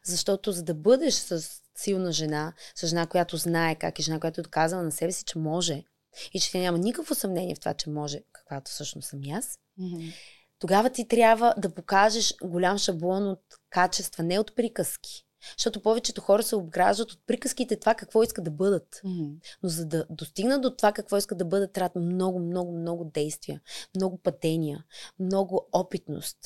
Защото 0.06 0.52
за 0.52 0.64
да 0.64 0.74
бъдеш 0.74 1.14
с 1.14 1.62
силна 1.78 2.12
жена, 2.12 2.54
с 2.76 2.88
жена, 2.88 3.08
която 3.08 3.38
знае 3.38 3.76
как 3.76 4.00
е 4.00 4.02
жена, 4.02 4.20
която 4.20 4.42
е 4.42 4.44
доказала 4.44 4.84
на 4.84 4.92
себе 4.92 5.12
си, 5.12 5.24
че 5.24 5.38
може 5.38 5.84
и 6.34 6.40
че 6.40 6.60
няма 6.60 6.78
никакво 6.78 7.16
съмнение 7.16 7.56
в 7.56 7.60
това, 7.60 7.74
че 7.74 7.90
може, 7.90 8.24
каквато 8.32 8.72
всъщност 8.72 9.10
съм 9.10 9.24
и 9.24 9.32
аз, 9.32 9.60
Мгм. 9.78 10.08
Тогава 10.62 10.90
ти 10.90 11.08
трябва 11.08 11.54
да 11.58 11.74
покажеш 11.74 12.36
голям 12.44 12.78
шаблон 12.78 13.28
от 13.28 13.42
качества, 13.70 14.24
не 14.24 14.40
от 14.40 14.56
приказки. 14.56 15.26
Защото 15.58 15.82
повечето 15.82 16.22
хора 16.22 16.44
се 16.44 16.56
обграждат 16.56 17.12
от 17.12 17.26
приказките 17.26 17.80
това 17.80 17.96
какво 17.96 18.24
искат 18.24 18.46
да 18.46 18.52
бъдат. 18.52 19.02
Но 19.64 19.70
за 19.70 19.86
да 19.86 20.06
достигнат 20.10 20.62
до 20.62 20.76
това 20.76 20.92
какво 20.92 21.18
искат 21.18 21.38
да 21.38 21.46
бъдат, 21.46 21.74
трябва 21.74 22.02
много, 22.02 22.40
много, 22.40 22.78
много 22.78 23.06
действия, 23.06 23.62
много 23.96 24.18
пътения, 24.18 24.86
много 25.20 25.68
опитност, 25.72 26.38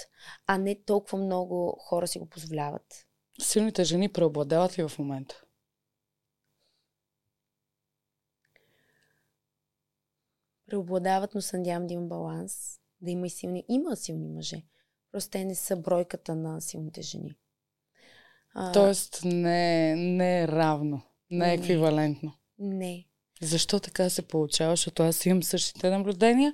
а 0.47 0.58
не 0.58 0.84
толкова 0.84 1.17
много 1.17 1.78
хора 1.80 2.08
си 2.08 2.19
го 2.19 2.30
позволяват. 2.30 3.06
Силните 3.41 3.84
жени 3.84 4.13
преобладават 4.13 4.78
ли 4.78 4.88
в 4.88 4.99
момента? 4.99 5.41
Преобладават, 10.67 11.36
но 11.36 11.41
се 11.41 11.58
надявам 11.58 11.88
да 11.88 11.93
има 11.93 12.06
баланс, 12.06 12.80
да 13.05 13.11
има 13.11 13.27
и 13.27 13.29
силни. 13.29 13.63
Има 13.69 13.95
силни 13.95 14.27
мъже. 14.27 14.63
Просто 15.11 15.29
те 15.29 15.45
не 15.45 15.55
са 15.55 15.75
бройката 15.75 16.35
на 16.35 16.61
силните 16.61 17.01
жени. 17.01 17.35
А, 18.53 18.71
Тоест 18.71 19.21
не, 19.25 19.95
не 19.95 20.41
е 20.41 20.47
равно, 20.47 21.01
не 21.31 21.45
е 21.45 21.47
Не. 21.47 21.53
еквивалентно. 21.53 22.33
Не. 22.59 23.05
Защо 23.41 23.79
така 23.79 24.09
се 24.09 24.21
получава? 24.21 24.71
Защото 24.71 25.03
аз 25.03 25.25
имам 25.25 25.43
същите 25.43 25.89
наблюдения. 25.89 26.53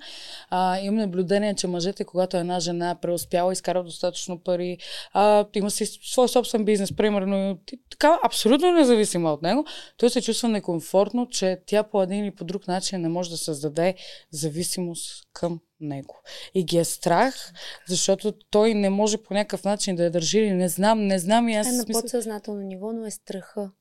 А, 0.50 0.80
имам 0.80 0.96
наблюдение, 0.96 1.56
че 1.56 1.68
мъжете, 1.68 2.04
когато 2.04 2.38
една 2.38 2.60
жена 2.60 2.90
е 2.90 3.00
преуспяла, 3.02 3.54
изкарва 3.54 3.84
достатъчно 3.84 4.40
пари, 4.40 4.78
а, 5.14 5.46
има 5.56 5.72
си 5.72 5.86
свой 5.86 6.30
собствен 6.30 6.66
бизнес, 6.66 6.96
примерно, 6.96 7.60
и 7.74 7.80
така, 7.90 8.20
абсолютно 8.24 8.72
независима 8.72 9.34
от 9.34 9.42
него, 9.42 9.66
той 9.98 10.10
се 10.10 10.22
чувства 10.22 10.50
некомфортно, 10.50 11.28
че 11.28 11.62
тя 11.66 11.84
по 11.84 12.04
един 12.04 12.24
или 12.24 12.36
по 12.36 12.44
друг 12.44 12.68
начин 12.68 13.02
не 13.02 13.10
може 13.10 13.30
да 13.30 13.38
създаде 13.38 13.96
зависимост 14.32 15.28
към 15.34 15.60
него. 15.80 16.22
И 16.54 16.64
ги 16.64 16.78
е 16.78 16.84
страх, 16.84 17.54
защото 17.88 18.34
той 18.50 18.74
не 18.74 18.90
може 18.90 19.18
по 19.18 19.34
някакъв 19.34 19.64
начин 19.64 19.96
да 19.96 20.04
я 20.04 20.12
държи 20.12 20.40
или 20.40 20.52
не 20.52 20.70
знам, 20.70 21.08
не 21.08 21.20
знам 21.20 21.50
и 21.50 21.56
аз 21.56 21.68
е 21.68 21.72
на 21.72 21.86
подсъзнателно 21.86 22.62
ниво, 22.62 22.94
но 22.94 23.06
е 23.06 23.12
страха, 23.12 23.72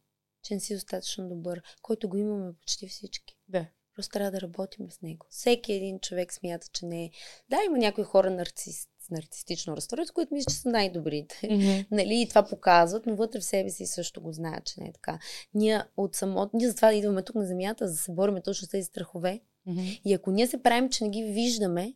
че 0.42 0.54
не 0.54 0.60
си 0.60 0.74
достатъчно 0.74 1.28
добър, 1.28 1.62
който 1.82 2.08
го 2.08 2.16
имаме 2.16 2.52
почти 2.52 2.88
всички. 2.88 3.36
Да. 3.48 3.66
Просто 3.94 4.12
трябва 4.12 4.30
да 4.30 4.40
работим 4.40 4.90
с 4.90 5.02
него. 5.02 5.26
Всеки 5.30 5.72
един 5.72 6.00
човек 6.00 6.32
смята, 6.32 6.66
че 6.72 6.86
не 6.86 7.04
е. 7.04 7.10
Да, 7.48 7.58
има 7.66 7.78
някои 7.78 8.04
хора 8.04 8.30
нарцис... 8.30 8.88
с 9.00 9.10
нарцистично 9.10 9.76
разстройство, 9.76 10.14
които 10.14 10.34
мислят, 10.34 10.54
че 10.54 10.60
са 10.60 10.68
най-добрите. 10.68 11.48
Мгм. 11.50 11.86
Нали, 11.90 12.20
и 12.20 12.28
това 12.28 12.42
показват, 12.42 13.06
но 13.06 13.16
вътре 13.16 13.40
в 13.40 13.44
себе 13.44 13.70
си 13.70 13.86
също 13.86 14.20
го 14.20 14.32
знаят, 14.32 14.64
че 14.64 14.80
не 14.80 14.88
е 14.88 14.92
така. 14.92 15.18
Ние 15.54 15.82
от 15.96 16.14
самото, 16.14 16.56
ние 16.56 16.68
затова 16.68 16.92
идваме 16.92 17.22
тук 17.22 17.34
на 17.34 17.46
земята, 17.46 17.88
за 17.88 17.94
да 17.94 18.00
се 18.00 18.12
борим 18.12 18.38
точно 18.44 18.66
с 18.66 18.70
тези 18.70 18.84
страхове. 18.84 19.40
Мгм. 19.66 19.80
И 20.04 20.14
ако 20.14 20.30
ние 20.30 20.46
се 20.46 20.62
правим, 20.62 20.90
че 20.90 21.04
не 21.04 21.10
ги 21.10 21.22
виждаме, 21.24 21.94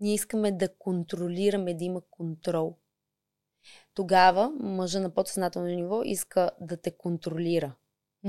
ние 0.00 0.14
искаме 0.14 0.52
да 0.52 0.68
контролираме, 0.78 1.74
да 1.74 1.84
има 1.84 2.00
контрол. 2.10 2.76
Тогава 3.94 4.50
мъжа 4.50 5.00
на 5.00 5.10
подсъзнателно 5.10 5.68
ниво 5.68 6.02
иска 6.04 6.50
да 6.60 6.76
те 6.76 6.90
контролира. 6.90 7.74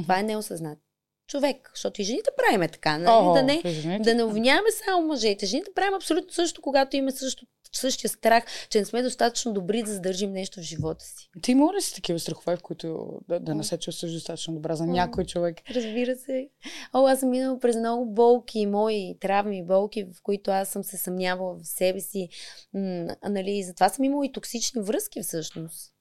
Това 0.02 0.20
е 0.20 0.24
неосъзнат. 0.24 0.80
Човек, 1.28 1.72
защото 1.74 2.02
и 2.02 2.04
жените 2.04 2.30
правиме 2.38 2.68
така, 2.68 2.98
нали? 2.98 3.10
О, 3.10 3.34
да, 3.34 3.44
не, 3.44 3.62
да 4.00 4.16
не 4.16 4.24
обвиняваме 4.24 4.70
само 4.86 5.08
мъжете. 5.08 5.46
Жените 5.46 5.72
правим 5.76 5.94
абсолютно 5.94 6.34
също, 6.34 6.62
когато 6.62 6.96
имаме 6.96 7.12
също, 7.12 7.46
същия 7.78 8.10
страх, 8.10 8.44
че 8.70 8.80
не 8.80 8.86
сме 8.86 9.02
достатъчно 9.02 9.54
добри 9.54 9.84
да 9.84 9.92
задържим 9.92 10.32
нещо 10.32 10.60
в 10.60 10.64
живота 10.64 11.06
си. 11.06 11.30
Ти 11.42 11.52
има 11.52 11.74
ли 11.74 11.82
си 11.82 11.96
такива 11.96 12.20
страхове, 12.20 12.58
в 12.58 12.62
които 12.62 13.20
да, 13.28 13.40
да 13.40 13.56
не 13.56 13.64
се 13.64 13.78
чувстваш 13.78 14.14
достатъчно 14.14 14.54
добра 14.54 14.76
за 14.76 14.86
някой 14.86 15.26
човек? 15.26 15.58
Разбира 15.72 16.16
се. 16.16 16.50
О, 16.94 17.08
аз 17.08 17.20
съм 17.20 17.30
минала 17.30 17.60
през 17.60 17.76
много 17.76 18.06
болки, 18.06 18.66
мои 18.66 19.18
травми, 19.20 19.66
болки, 19.66 20.04
в 20.04 20.24
които 20.24 20.52
аз 20.52 20.70
съм 20.70 20.84
се 20.84 20.98
съмнявала 20.98 21.56
в 21.56 21.68
себе 21.68 22.00
си. 22.00 22.30
М, 22.74 23.08
нали, 23.30 23.64
затова 23.64 23.90
съм 23.90 24.06
имала 24.06 24.26
и 24.26 24.32
токсични 24.32 24.82
връзки 24.82 25.22
всъщност. 25.22 25.95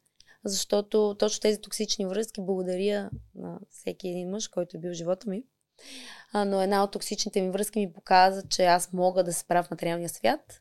Защото 0.44 1.16
точно 1.18 1.40
тези 1.40 1.60
токсични 1.60 2.06
връзки 2.06 2.40
благодаря 2.40 3.10
на 3.34 3.58
всеки 3.70 4.08
един 4.08 4.30
мъж, 4.30 4.48
който 4.48 4.76
е 4.76 4.80
бил 4.80 4.90
в 4.90 4.94
живота 4.94 5.30
ми. 5.30 5.42
А, 6.32 6.44
но 6.44 6.62
една 6.62 6.84
от 6.84 6.90
токсичните 6.90 7.42
ми 7.42 7.50
връзки 7.50 7.78
ми 7.78 7.92
показа, 7.92 8.42
че 8.48 8.64
аз 8.64 8.92
мога 8.92 9.24
да 9.24 9.32
се 9.32 9.40
справя 9.40 9.62
в 9.62 9.70
материалния 9.70 10.08
свят. 10.08 10.60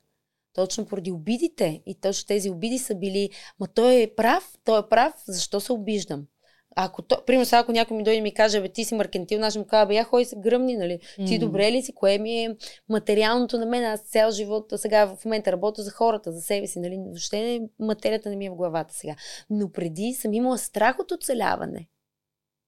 Точно 0.54 0.86
поради 0.86 1.12
обидите. 1.12 1.84
И 1.86 1.96
точно 1.96 2.28
тези 2.28 2.50
обиди 2.50 2.80
са 2.80 2.96
били, 2.96 3.30
ма 3.60 3.68
той 3.68 4.02
е 4.02 4.16
прав, 4.16 4.58
той 4.64 4.80
е 4.80 4.90
прав, 4.90 5.14
защо 5.28 5.60
се 5.60 5.74
обиждам? 5.74 6.28
Ако 6.76 7.02
то, 7.02 7.18
примерно, 7.26 7.46
сега 7.46 7.60
ако 7.60 7.72
някой 7.72 7.98
ми 7.98 8.04
дойде 8.04 8.18
и 8.18 8.22
ми 8.22 8.34
каже, 8.34 8.62
бе, 8.62 8.70
ти 8.70 8.84
си 8.86 8.96
маркентил, 8.96 9.44
аз 9.44 9.54
ще 9.54 9.60
му 9.60 9.66
кажа, 9.66 9.86
бе, 9.86 9.96
я 9.96 10.04
ходи 10.04 10.26
се 10.26 10.36
гръмни, 10.36 10.78
нали? 10.78 11.00
Ти 11.28 11.34
М. 11.34 11.40
добре 11.40 11.72
ли 11.72 11.82
си? 11.82 11.94
Кое 11.94 12.18
ми 12.18 12.44
е 12.44 12.56
материалното 12.90 13.58
на 13.58 13.66
мен? 13.66 13.84
Аз 13.86 14.02
цял 14.02 14.32
живот, 14.32 14.74
сега 14.76 15.06
в 15.06 15.26
момента 15.26 15.52
работя 15.52 15.84
за 15.84 15.92
хората, 15.92 16.32
за 16.32 16.42
себе 16.42 16.68
си, 16.68 16.80
нали? 16.80 16.98
Въобще 17.06 17.62
материята 17.80 18.30
не 18.30 18.36
ми 18.36 18.46
е 18.46 18.50
в 18.50 18.56
главата 18.56 18.94
сега. 18.94 19.16
Но 19.50 19.72
преди 19.72 20.14
съм 20.14 20.34
имала 20.34 20.58
страх 20.58 21.00
от 21.00 21.12
оцеляване. 21.12 21.88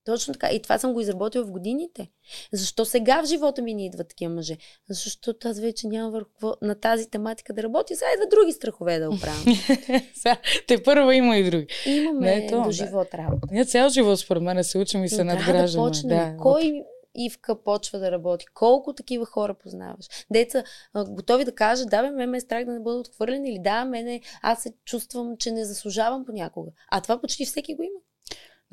Точно 0.05 0.33
така. 0.33 0.49
И 0.51 0.61
това 0.61 0.77
съм 0.77 0.93
го 0.93 1.01
изработила 1.01 1.45
в 1.45 1.51
годините. 1.51 2.09
Защо 2.53 2.85
сега 2.85 3.21
в 3.21 3.25
живота 3.25 3.61
ми 3.61 3.73
не 3.73 3.85
идват 3.85 4.07
такива 4.07 4.33
мъже? 4.33 4.57
Защото 4.89 5.47
аз 5.47 5.59
вече 5.59 5.87
нямам 5.87 6.11
върху 6.11 6.55
на 6.61 6.75
тази 6.75 7.09
тематика 7.09 7.53
да 7.53 7.63
работя. 7.63 7.95
Сега 7.95 8.09
и 8.09 8.21
за 8.21 8.27
други 8.29 8.51
страхове 8.51 8.99
да 8.99 9.09
оправям. 9.09 9.45
Те 10.67 10.83
първа 10.83 11.15
има 11.15 11.37
и 11.37 11.49
други. 11.49 11.67
Имаме 11.85 12.19
Не 12.27 12.45
е 12.45 12.49
то, 12.49 12.57
до 12.57 12.63
да. 12.63 12.71
живот 12.71 13.07
работа. 13.13 13.47
Ние 13.51 13.65
цял 13.65 13.89
живот, 13.89 14.19
според 14.19 14.43
мен, 14.43 14.63
се 14.63 14.77
учим 14.77 15.03
и 15.03 15.09
се 15.09 15.23
Но 15.23 15.33
надграждаме. 15.33 15.83
да 15.83 15.89
почнем. 15.89 16.37
Кой 16.37 16.83
Ивка 17.15 17.63
почва 17.63 17.99
да 17.99 18.11
работи? 18.11 18.45
Колко 18.53 18.93
такива 18.93 19.25
хора 19.25 19.53
познаваш? 19.53 20.05
Деца 20.31 20.63
готови 20.95 21.45
да 21.45 21.55
кажат, 21.55 21.89
да, 21.89 22.01
бе, 22.01 22.11
ме 22.11 22.25
ме 22.25 22.37
е 22.37 22.41
страх 22.41 22.65
да 22.65 22.71
не 22.71 22.79
бъда 22.79 22.97
отхвърлен 22.97 23.45
или 23.45 23.59
да, 23.59 23.85
мене, 23.85 24.21
аз 24.41 24.63
се 24.63 24.73
чувствам, 24.85 25.37
че 25.37 25.51
не 25.51 25.65
заслужавам 25.65 26.25
понякога. 26.25 26.71
А 26.91 27.01
това 27.01 27.21
почти 27.21 27.45
всеки 27.45 27.75
го 27.75 27.83
има. 27.83 27.99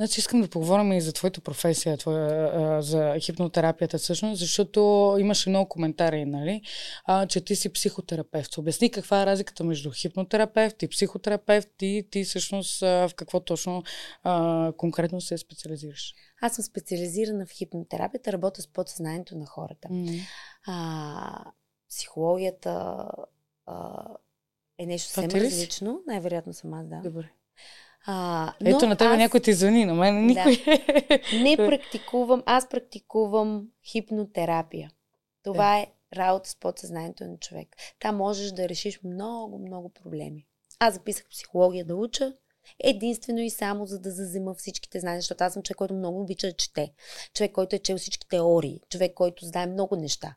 Значи 0.02 0.20
искам 0.20 0.40
да 0.40 0.48
поговорим 0.48 0.92
и 0.92 1.00
за 1.00 1.12
твоята 1.12 1.40
професия, 1.40 1.96
твоя, 1.96 2.82
за 2.82 3.16
хипнотерапията 3.20 3.98
всъщност, 3.98 4.38
защото 4.40 5.16
имаше 5.20 5.50
много 5.50 5.68
коментари, 5.68 6.24
нали, 6.24 6.62
а, 7.04 7.26
че 7.26 7.44
ти 7.44 7.56
си 7.56 7.72
психотерапевт. 7.72 8.58
Обясни 8.58 8.90
каква 8.90 9.22
е 9.22 9.26
разликата 9.26 9.64
между 9.64 9.90
хипнотерапевт 9.90 10.82
и 10.82 10.88
психотерапевт 10.88 11.82
и 11.82 12.08
ти 12.10 12.24
всъщност 12.24 12.82
а, 12.82 13.08
в 13.08 13.14
какво 13.14 13.40
точно 13.40 13.82
а, 14.22 14.72
конкретно 14.76 15.20
се 15.20 15.38
специализираш. 15.38 16.14
Аз 16.40 16.54
съм 16.54 16.64
специализирана 16.64 17.46
в 17.46 17.50
хипнотерапията, 17.50 18.32
работя 18.32 18.62
с 18.62 18.72
подсъзнанието 18.72 19.38
на 19.38 19.46
хората. 19.46 19.88
М. 19.90 20.06
А, 20.66 21.44
психологията 21.90 23.06
а, 23.66 24.04
е 24.78 24.86
нещо 24.86 25.12
съвсем 25.12 25.40
различно. 25.40 26.00
Най-вероятно 26.06 26.52
съм 26.52 26.74
аз, 26.74 26.86
да. 26.86 27.00
Добре. 27.04 27.30
А, 28.06 28.52
Ето 28.60 28.78
но 28.82 28.88
на 28.88 28.96
тебе 28.96 29.10
аз... 29.10 29.18
някой 29.18 29.40
ти 29.40 29.52
звъни, 29.52 29.84
на 29.84 29.94
мен 29.94 30.26
никой. 30.26 30.64
Не 31.42 31.56
практикувам, 31.56 32.42
аз 32.46 32.68
практикувам 32.68 33.66
хипнотерапия. 33.84 34.90
Това 35.44 35.78
е 35.78 35.86
работа 36.16 36.48
с 36.48 36.56
подсъзнанието 36.56 37.24
на 37.24 37.36
човек. 37.36 37.68
Там 38.00 38.16
можеш 38.16 38.52
да 38.52 38.68
решиш 38.68 39.00
много, 39.04 39.58
много 39.58 39.88
проблеми. 39.88 40.46
Аз 40.78 40.94
записах 40.94 41.28
психология 41.30 41.84
да 41.84 41.96
уча, 41.96 42.32
единствено 42.78 43.40
и 43.40 43.50
само 43.50 43.86
за 43.86 43.98
да 43.98 44.10
зазема 44.10 44.54
всичките 44.54 45.00
знания, 45.00 45.20
защото 45.20 45.44
аз 45.44 45.52
съм 45.52 45.62
човек, 45.62 45.76
който 45.76 45.94
много 45.94 46.20
обича 46.20 46.46
да 46.46 46.52
чете. 46.52 46.92
Човек, 47.34 47.52
който 47.52 47.76
е 47.76 47.78
чел 47.78 47.98
всички 47.98 48.28
теории. 48.28 48.80
Човек, 48.90 49.14
който 49.14 49.44
знае 49.44 49.66
много 49.66 49.96
неща. 49.96 50.36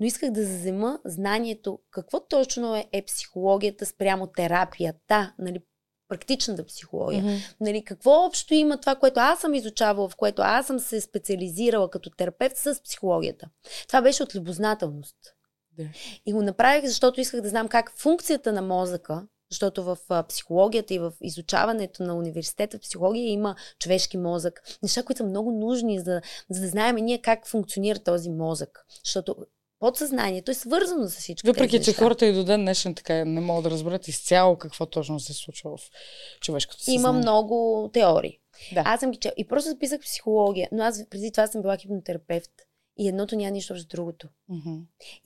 Но 0.00 0.06
исках 0.06 0.30
да 0.30 0.46
зазема 0.46 0.98
знанието, 1.04 1.78
какво 1.90 2.20
точно 2.20 2.76
е, 2.76 2.86
е 2.92 3.04
психологията 3.04 3.86
спрямо 3.86 4.26
терапията, 4.26 5.34
нали, 5.38 5.60
практичната 6.08 6.66
психология. 6.66 7.22
Мгм. 7.22 7.34
Нали, 7.60 7.84
какво 7.84 8.10
общо 8.10 8.54
има 8.54 8.80
това, 8.80 8.94
което 8.94 9.20
аз 9.20 9.40
съм 9.40 9.54
изучавала, 9.54 10.08
в 10.08 10.16
което 10.16 10.42
аз 10.42 10.66
съм 10.66 10.78
се 10.78 11.00
специализирала 11.00 11.90
като 11.90 12.10
терапевт 12.10 12.56
с 12.56 12.82
психологията? 12.84 13.48
Това 13.88 14.02
беше 14.02 14.22
от 14.22 14.34
любознателност. 14.34 15.16
Да. 15.72 15.84
И 16.26 16.32
го 16.32 16.42
направих, 16.42 16.86
защото 16.86 17.20
исках 17.20 17.40
да 17.40 17.48
знам 17.48 17.68
как 17.68 17.92
функцията 17.96 18.52
на 18.52 18.62
мозъка, 18.62 19.26
защото 19.50 19.84
в 19.84 19.98
а, 20.08 20.22
психологията 20.22 20.94
и 20.94 20.98
в 20.98 21.12
изучаването 21.20 22.02
на 22.02 22.14
университета 22.14 22.78
в 22.78 22.80
психология 22.80 23.30
има 23.30 23.56
човешки 23.78 24.16
мозък. 24.16 24.62
Неща, 24.82 25.02
които 25.02 25.18
са 25.18 25.24
много 25.24 25.52
нужни, 25.52 25.98
за, 25.98 26.20
за 26.50 26.60
да 26.60 26.68
знаем 26.68 26.96
ние 26.96 27.22
как 27.22 27.46
функционира 27.46 27.98
този 27.98 28.30
мозък. 28.30 28.86
Защото 29.04 29.36
подсъзнанието 29.84 30.50
е 30.50 30.54
свързано 30.54 31.08
с 31.08 31.16
всичко. 31.16 31.46
Въпреки, 31.46 31.82
че 31.82 31.92
хората 31.92 32.26
и 32.26 32.32
до 32.32 32.44
ден 32.44 32.60
днешен 32.60 32.94
така 32.94 33.24
не 33.24 33.40
могат 33.40 33.64
да 33.64 33.70
разберат 33.70 34.08
изцяло 34.08 34.58
какво 34.58 34.86
точно 34.86 35.20
се 35.20 35.32
случва 35.32 35.76
в 35.76 35.80
човешкото 36.40 36.80
съзнание. 36.80 37.00
Има 37.00 37.12
много 37.12 37.90
теории. 37.92 38.38
Да. 38.74 38.82
Аз 38.86 39.00
съм 39.00 39.10
ги 39.10 39.18
чел. 39.18 39.32
И 39.36 39.48
просто 39.48 39.70
записах 39.70 40.00
психология, 40.00 40.68
но 40.72 40.82
аз 40.82 41.08
преди 41.10 41.32
това 41.32 41.46
съм 41.46 41.62
била 41.62 41.76
хипнотерапевт. 41.76 42.50
И 42.98 43.08
едното 43.08 43.36
няма 43.36 43.50
нищо 43.50 43.78
с 43.78 43.86
другото. 43.86 44.28
Мгм. 44.48 44.74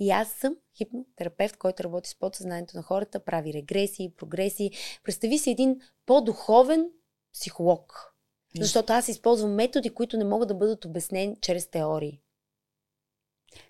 И 0.00 0.10
аз 0.10 0.28
съм 0.28 0.56
хипнотерапевт, 0.76 1.56
който 1.56 1.84
работи 1.84 2.10
с 2.10 2.18
подсъзнанието 2.18 2.76
на 2.76 2.82
хората, 2.82 3.24
прави 3.24 3.52
регресии, 3.52 4.12
прогресии. 4.16 4.70
Представи 5.04 5.38
си 5.38 5.50
един 5.50 5.80
по-духовен 6.06 6.86
психолог. 7.34 8.14
Yes. 8.56 8.62
Защото 8.62 8.92
аз 8.92 9.08
използвам 9.08 9.54
методи, 9.54 9.90
които 9.90 10.16
не 10.16 10.24
могат 10.24 10.48
да 10.48 10.54
бъдат 10.54 10.84
обяснени 10.84 11.36
чрез 11.40 11.70
теории. 11.70 12.20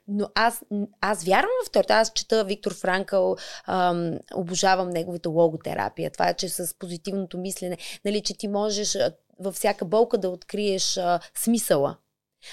Но 0.09 0.29
аз, 0.35 0.63
аз 1.01 1.25
вярвам 1.25 1.51
в 1.67 1.71
теорията. 1.71 1.95
Аз 1.95 2.13
чета 2.13 2.45
Виктор 2.45 2.75
Франкъл, 2.75 3.37
ам, 3.67 4.19
обожавам 4.35 4.91
неговата 4.91 5.29
логотерапия. 5.29 6.11
Това 6.11 6.29
е, 6.29 6.35
че 6.35 6.49
с 6.49 6.75
позитивното 6.79 7.39
мислене, 7.39 7.79
нали, 8.05 8.23
че 8.23 8.39
ти 8.39 8.49
можеш 8.49 8.97
във 9.41 9.55
всяка 9.55 9.85
болка 9.85 10.19
да 10.19 10.31
откриеш 10.31 10.97
а, 10.97 11.21
смисъла. 11.35 11.97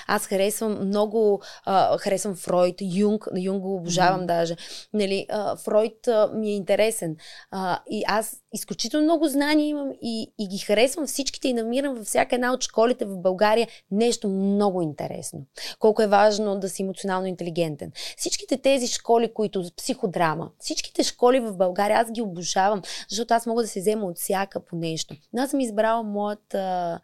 Аз 0.08 0.26
харесвам 0.26 0.88
много, 0.88 1.42
а, 1.66 1.98
харесвам 1.98 2.36
Фройд, 2.36 2.76
Юнг, 2.82 3.28
Юнг 3.38 3.62
го 3.62 3.76
обожавам 3.76 4.20
Мгм. 4.20 4.28
даже. 4.28 4.56
Нали, 4.94 5.26
а, 5.30 5.56
Фройд 5.56 6.08
а, 6.08 6.30
ми 6.34 6.50
е 6.50 6.56
интересен. 6.56 7.16
А, 7.52 7.80
и 7.90 8.04
аз 8.08 8.38
изключително 8.54 9.04
много 9.04 9.28
знания 9.28 9.68
имам 9.68 9.92
и, 10.02 10.34
и 10.40 10.48
ги 10.48 10.58
харесвам 10.58 11.08
всичките 11.08 11.48
и 11.48 11.54
намирам 11.54 11.96
във 11.96 12.06
всяка 12.06 12.36
една 12.36 12.54
от 12.54 12.64
школите 12.64 13.06
в 13.06 13.18
България 13.18 13.68
нещо 13.92 14.30
много 14.30 14.82
интересно. 14.82 15.40
Колко 15.80 16.02
е 16.02 16.08
важно 16.08 16.60
да 16.60 16.70
си 16.70 16.82
емоционално 16.82 17.28
интелигентен. 17.28 17.92
Всичките 18.18 18.58
тези 18.58 18.88
школи, 18.88 19.34
които 19.34 19.64
психодрама, 19.78 20.50
всичките 20.60 21.04
школи 21.04 21.40
в 21.40 21.58
България, 21.58 21.98
аз 21.98 22.12
ги 22.12 22.22
обожавам, 22.22 22.82
защото 23.10 23.34
аз 23.34 23.46
мога 23.46 23.62
да 23.62 23.68
се 23.68 23.80
взема 23.80 24.06
от 24.06 24.18
всяка 24.18 24.60
по 24.60 24.76
нещо. 24.76 25.16
Но 25.34 25.42
аз 25.42 25.52
съм 25.52 25.60
избрала 25.60 26.04
моята, 26.04 27.00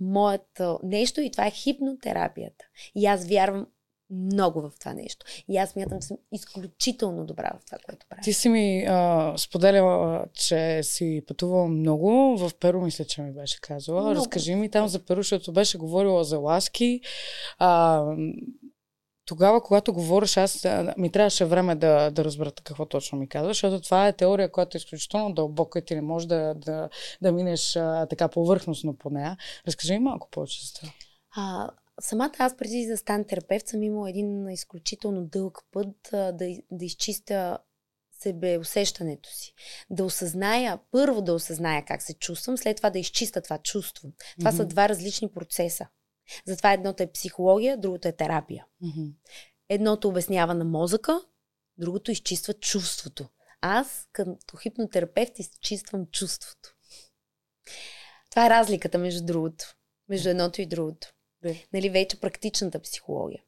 моето 0.00 0.80
нещо 0.82 1.20
и 1.20 1.30
това 1.30 1.46
е 1.46 1.50
хипнотерапията. 1.50 2.64
И 2.94 3.06
аз 3.06 3.26
вярвам 3.26 3.66
много 4.10 4.60
в 4.60 4.72
това 4.80 4.94
нещо. 4.94 5.26
И 5.48 5.56
аз 5.56 5.76
мятам, 5.76 6.00
че 6.00 6.06
съм 6.06 6.16
изключително 6.32 7.26
добра 7.26 7.50
в 7.60 7.66
това, 7.66 7.78
което 7.86 8.06
правя. 8.08 8.22
Ти 8.22 8.32
си 8.32 8.48
ми 8.48 8.84
а, 8.88 9.34
споделяла, 9.36 10.24
че 10.32 10.82
си 10.82 11.22
пътувала 11.26 11.68
много. 11.68 12.36
В 12.36 12.50
Перу, 12.60 12.80
мисля, 12.80 13.04
че 13.04 13.22
ми 13.22 13.32
беше 13.32 13.60
казала. 13.60 14.00
Много. 14.00 14.16
Разкажи 14.16 14.54
ми 14.54 14.70
там 14.70 14.88
за 14.88 15.04
Перу, 15.04 15.22
защото 15.22 15.52
беше 15.52 15.78
говорила 15.78 16.24
за 16.24 16.38
ласки. 16.38 17.00
А, 17.58 18.02
тогава, 19.26 19.62
когато 19.62 19.92
говориш, 19.92 20.36
аз 20.36 20.66
ми 20.96 21.12
трябваше 21.12 21.44
време 21.44 21.74
да, 21.74 22.10
да 22.10 22.24
разбера 22.24 22.52
какво 22.64 22.86
точно 22.86 23.18
ми 23.18 23.28
казваш, 23.28 23.56
защото 23.56 23.80
това 23.80 24.08
е 24.08 24.12
теория, 24.12 24.52
която 24.52 24.76
е 24.76 24.78
изключително 24.78 25.34
дълбока 25.34 25.78
и 25.78 25.84
ти 25.84 25.94
не 25.94 26.02
можеш 26.02 26.26
да, 26.26 26.54
да, 26.54 26.88
да 27.22 27.32
минеш 27.32 27.76
а, 27.76 28.06
така 28.06 28.28
повърхностно 28.28 28.96
по 28.96 29.10
нея. 29.10 29.36
Разкажи 29.66 29.92
ми 29.92 29.98
малко 29.98 30.28
повече 30.30 30.66
за 30.66 30.74
това. 30.74 30.92
А, 31.36 31.70
самата 32.00 32.32
аз 32.38 32.56
преди 32.56 32.86
да 32.86 32.96
стана 32.96 33.26
терапевт 33.26 33.68
съм 33.68 33.82
имала 33.82 34.10
един 34.10 34.48
изключително 34.48 35.24
дълъг 35.24 35.58
път 35.72 36.12
а, 36.12 36.32
да, 36.32 36.58
да 36.70 36.84
изчистя 36.84 37.58
себе 38.20 38.58
усещането 38.58 39.28
си. 39.32 39.54
Да 39.90 40.04
осъзная, 40.04 40.78
първо 40.90 41.22
да 41.22 41.32
осъзная 41.32 41.84
как 41.84 42.02
се 42.02 42.14
чувствам, 42.14 42.58
след 42.58 42.76
това 42.76 42.90
да 42.90 42.98
изчиста 42.98 43.42
това 43.42 43.58
чувство. 43.58 44.12
Това 44.38 44.52
са 44.52 44.62
Мгм. 44.62 44.68
два 44.68 44.88
различни 44.88 45.28
процеса. 45.28 45.86
Затова 46.44 46.72
едното 46.72 47.02
е 47.02 47.12
психология, 47.12 47.76
другото 47.76 48.08
е 48.08 48.12
терапия. 48.12 48.66
Едното 49.68 50.08
обяснява 50.08 50.54
на 50.54 50.64
мозъка, 50.64 51.20
другото 51.78 52.10
изчиства 52.10 52.54
чувството. 52.54 53.28
Аз 53.60 54.08
като 54.12 54.56
хипнотерапевт 54.56 55.38
изчиствам 55.38 56.06
чувството. 56.06 56.74
Това 58.30 58.46
е 58.46 58.50
разликата 58.50 58.98
между 58.98 59.26
другото. 59.26 59.76
Между 60.08 60.28
едното 60.28 60.60
и 60.60 60.66
другото. 60.66 61.12
Нали, 61.72 61.90
вече 61.90 62.20
практичната 62.20 62.80
психология. 62.80 63.42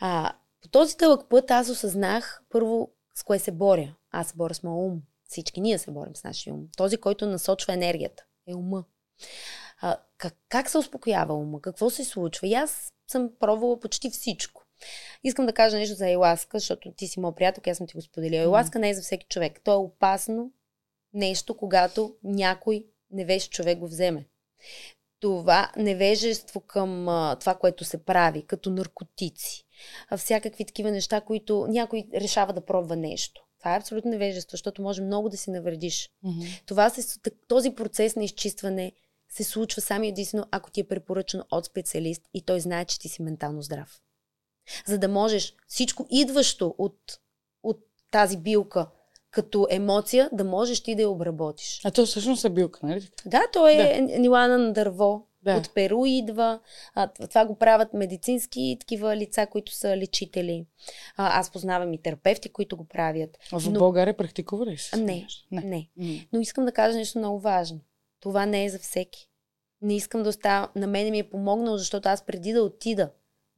А, 0.00 0.32
по 0.62 0.68
този 0.68 0.96
дълъг 0.96 1.28
път 1.30 1.50
аз 1.50 1.68
осъзнах 1.68 2.42
първо 2.48 2.90
с 3.14 3.22
кое 3.22 3.38
се 3.38 3.52
боря. 3.52 3.96
Аз 4.10 4.28
се 4.28 4.36
боря 4.36 4.54
с 4.54 4.62
моя 4.62 4.76
ум. 4.76 5.02
Всички 5.28 5.60
ние 5.60 5.78
се 5.78 5.90
борим 5.90 6.16
с 6.16 6.24
нашия 6.24 6.54
ум. 6.54 6.68
Този, 6.76 6.96
който 6.96 7.26
насочва 7.26 7.72
енергията, 7.72 8.24
е 8.46 8.54
ума. 8.54 8.84
А, 9.80 9.96
как, 10.20 10.34
как 10.48 10.70
се 10.70 10.78
успокоява 10.78 11.34
ума? 11.34 11.60
Какво 11.60 11.90
се 11.90 12.04
случва? 12.04 12.46
И 12.46 12.54
аз 12.54 12.92
съм 13.10 13.30
пробвала 13.40 13.80
почти 13.80 14.10
всичко. 14.10 14.62
Искам 15.24 15.46
да 15.46 15.52
кажа 15.52 15.76
нещо 15.76 15.96
за 15.96 16.10
Еласка, 16.10 16.58
защото 16.58 16.92
ти 16.92 17.08
си 17.08 17.20
моят 17.20 17.36
приятел, 17.36 17.70
аз 17.70 17.76
съм 17.76 17.86
ти 17.86 17.94
го 17.94 18.02
споделила. 18.02 18.42
Еласка 18.42 18.78
не 18.78 18.90
е 18.90 18.94
за 18.94 19.02
всеки 19.02 19.26
човек. 19.26 19.60
То 19.64 19.72
е 19.72 19.76
опасно 19.76 20.52
нещо, 21.12 21.56
когато 21.56 22.14
някой 22.24 22.86
невеж 23.10 23.48
човек 23.48 23.78
го 23.78 23.86
вземе. 23.86 24.26
Това 25.20 25.72
невежество 25.76 26.60
към 26.60 27.08
а, 27.08 27.36
това, 27.40 27.54
което 27.54 27.84
се 27.84 28.04
прави, 28.04 28.42
като 28.42 28.70
наркотици, 28.70 29.64
а, 30.08 30.16
всякакви 30.16 30.64
такива 30.64 30.90
неща, 30.90 31.20
които 31.20 31.66
някой 31.68 32.06
решава 32.14 32.52
да 32.52 32.60
пробва 32.60 32.96
нещо. 32.96 33.46
Това 33.58 33.74
е 33.74 33.78
абсолютно 33.78 34.10
невежество, 34.10 34.54
защото 34.54 34.82
може 34.82 35.02
много 35.02 35.28
да 35.28 35.36
си 35.36 35.50
навредиш. 35.50 36.10
Мгм. 36.22 36.40
Това 36.66 36.90
се, 36.90 37.20
този 37.48 37.70
процес 37.70 38.16
на 38.16 38.24
изчистване 38.24 38.92
се 39.30 39.44
случва 39.44 39.82
само 39.82 40.04
единствено, 40.04 40.44
ако 40.50 40.70
ти 40.70 40.80
е 40.80 40.88
препоръчано 40.88 41.44
от 41.50 41.64
специалист 41.64 42.22
и 42.34 42.42
той 42.42 42.60
знае, 42.60 42.84
че 42.84 42.98
ти 42.98 43.08
си 43.08 43.22
ментално 43.22 43.62
здрав. 43.62 44.00
За 44.86 44.98
да 44.98 45.08
можеш 45.08 45.54
всичко 45.68 46.06
идващо 46.10 46.74
от, 46.78 47.20
от 47.62 47.78
тази 48.10 48.36
билка 48.36 48.86
като 49.30 49.66
емоция, 49.70 50.30
да 50.32 50.44
можеш 50.44 50.80
ти 50.80 50.94
да 50.94 51.02
я 51.02 51.10
обработиш. 51.10 51.80
А 51.84 51.90
то 51.90 52.06
всъщност 52.06 52.44
е 52.44 52.50
билка, 52.50 52.86
нали? 52.86 53.08
Да, 53.26 53.42
то 53.52 53.68
е 53.68 53.76
да. 53.76 54.18
нилана 54.18 54.58
на 54.58 54.72
дърво. 54.72 55.26
Да. 55.42 55.56
От 55.56 55.74
Перу 55.74 56.04
идва. 56.06 56.60
А, 56.94 57.08
това 57.28 57.46
го 57.46 57.54
правят 57.54 57.94
медицински 57.94 58.76
такива 58.80 59.16
лица, 59.16 59.46
които 59.46 59.74
са 59.74 59.96
лечители. 59.96 60.66
А, 61.16 61.40
аз 61.40 61.50
познавам 61.50 61.92
и 61.92 62.02
терапевти, 62.02 62.48
които 62.48 62.76
го 62.76 62.84
правят. 62.88 63.38
А 63.52 63.60
в 63.60 63.70
Но- 63.70 63.78
България 63.78 64.16
практикува 64.16 64.66
ли 64.66 64.76
си? 64.76 64.90
А, 64.92 64.96
не. 64.96 65.26
Не. 65.50 65.88
Не. 65.96 66.28
Но 66.32 66.40
искам 66.40 66.64
да 66.64 66.72
кажа 66.72 66.98
нещо 66.98 67.18
много 67.18 67.40
важно. 67.40 67.80
Това 68.20 68.46
не 68.46 68.64
е 68.64 68.70
за 68.70 68.78
всеки. 68.78 69.28
Не 69.82 69.96
искам 69.96 70.22
да 70.22 70.28
оставя. 70.28 70.68
На 70.76 70.86
мене 70.86 71.10
ми 71.10 71.18
е 71.18 71.30
помогнало, 71.30 71.78
защото 71.78 72.08
аз 72.08 72.26
преди 72.26 72.52
да 72.52 72.62
отида 72.62 73.10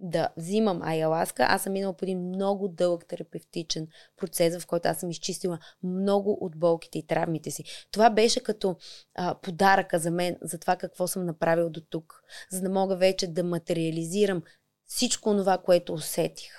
да 0.02 0.28
взимам 0.36 0.82
айаласка, 0.82 1.46
аз 1.48 1.62
съм 1.62 1.72
минала 1.72 1.96
по 1.96 2.04
един 2.04 2.28
много 2.28 2.68
дълъг 2.68 3.06
терапевтичен 3.06 3.88
процес, 4.16 4.58
в 4.58 4.66
който 4.66 4.88
аз 4.88 5.00
съм 5.00 5.10
изчистила 5.10 5.58
много 5.82 6.38
от 6.40 6.58
болките 6.58 6.98
и 6.98 7.06
травмите 7.06 7.50
си. 7.50 7.64
Това 7.90 8.10
беше 8.10 8.42
като 8.42 8.76
а, 9.14 9.34
подаръка 9.34 9.98
за 9.98 10.10
мен, 10.10 10.36
за 10.42 10.58
това 10.58 10.76
какво 10.76 11.06
съм 11.06 11.26
направил 11.26 11.70
до 11.70 11.80
тук, 11.80 12.22
за 12.50 12.60
да 12.60 12.68
мога 12.68 12.96
вече 12.96 13.26
да 13.26 13.44
материализирам 13.44 14.42
всичко 14.84 15.36
това, 15.36 15.58
което 15.58 15.92
усетих. 15.92 16.52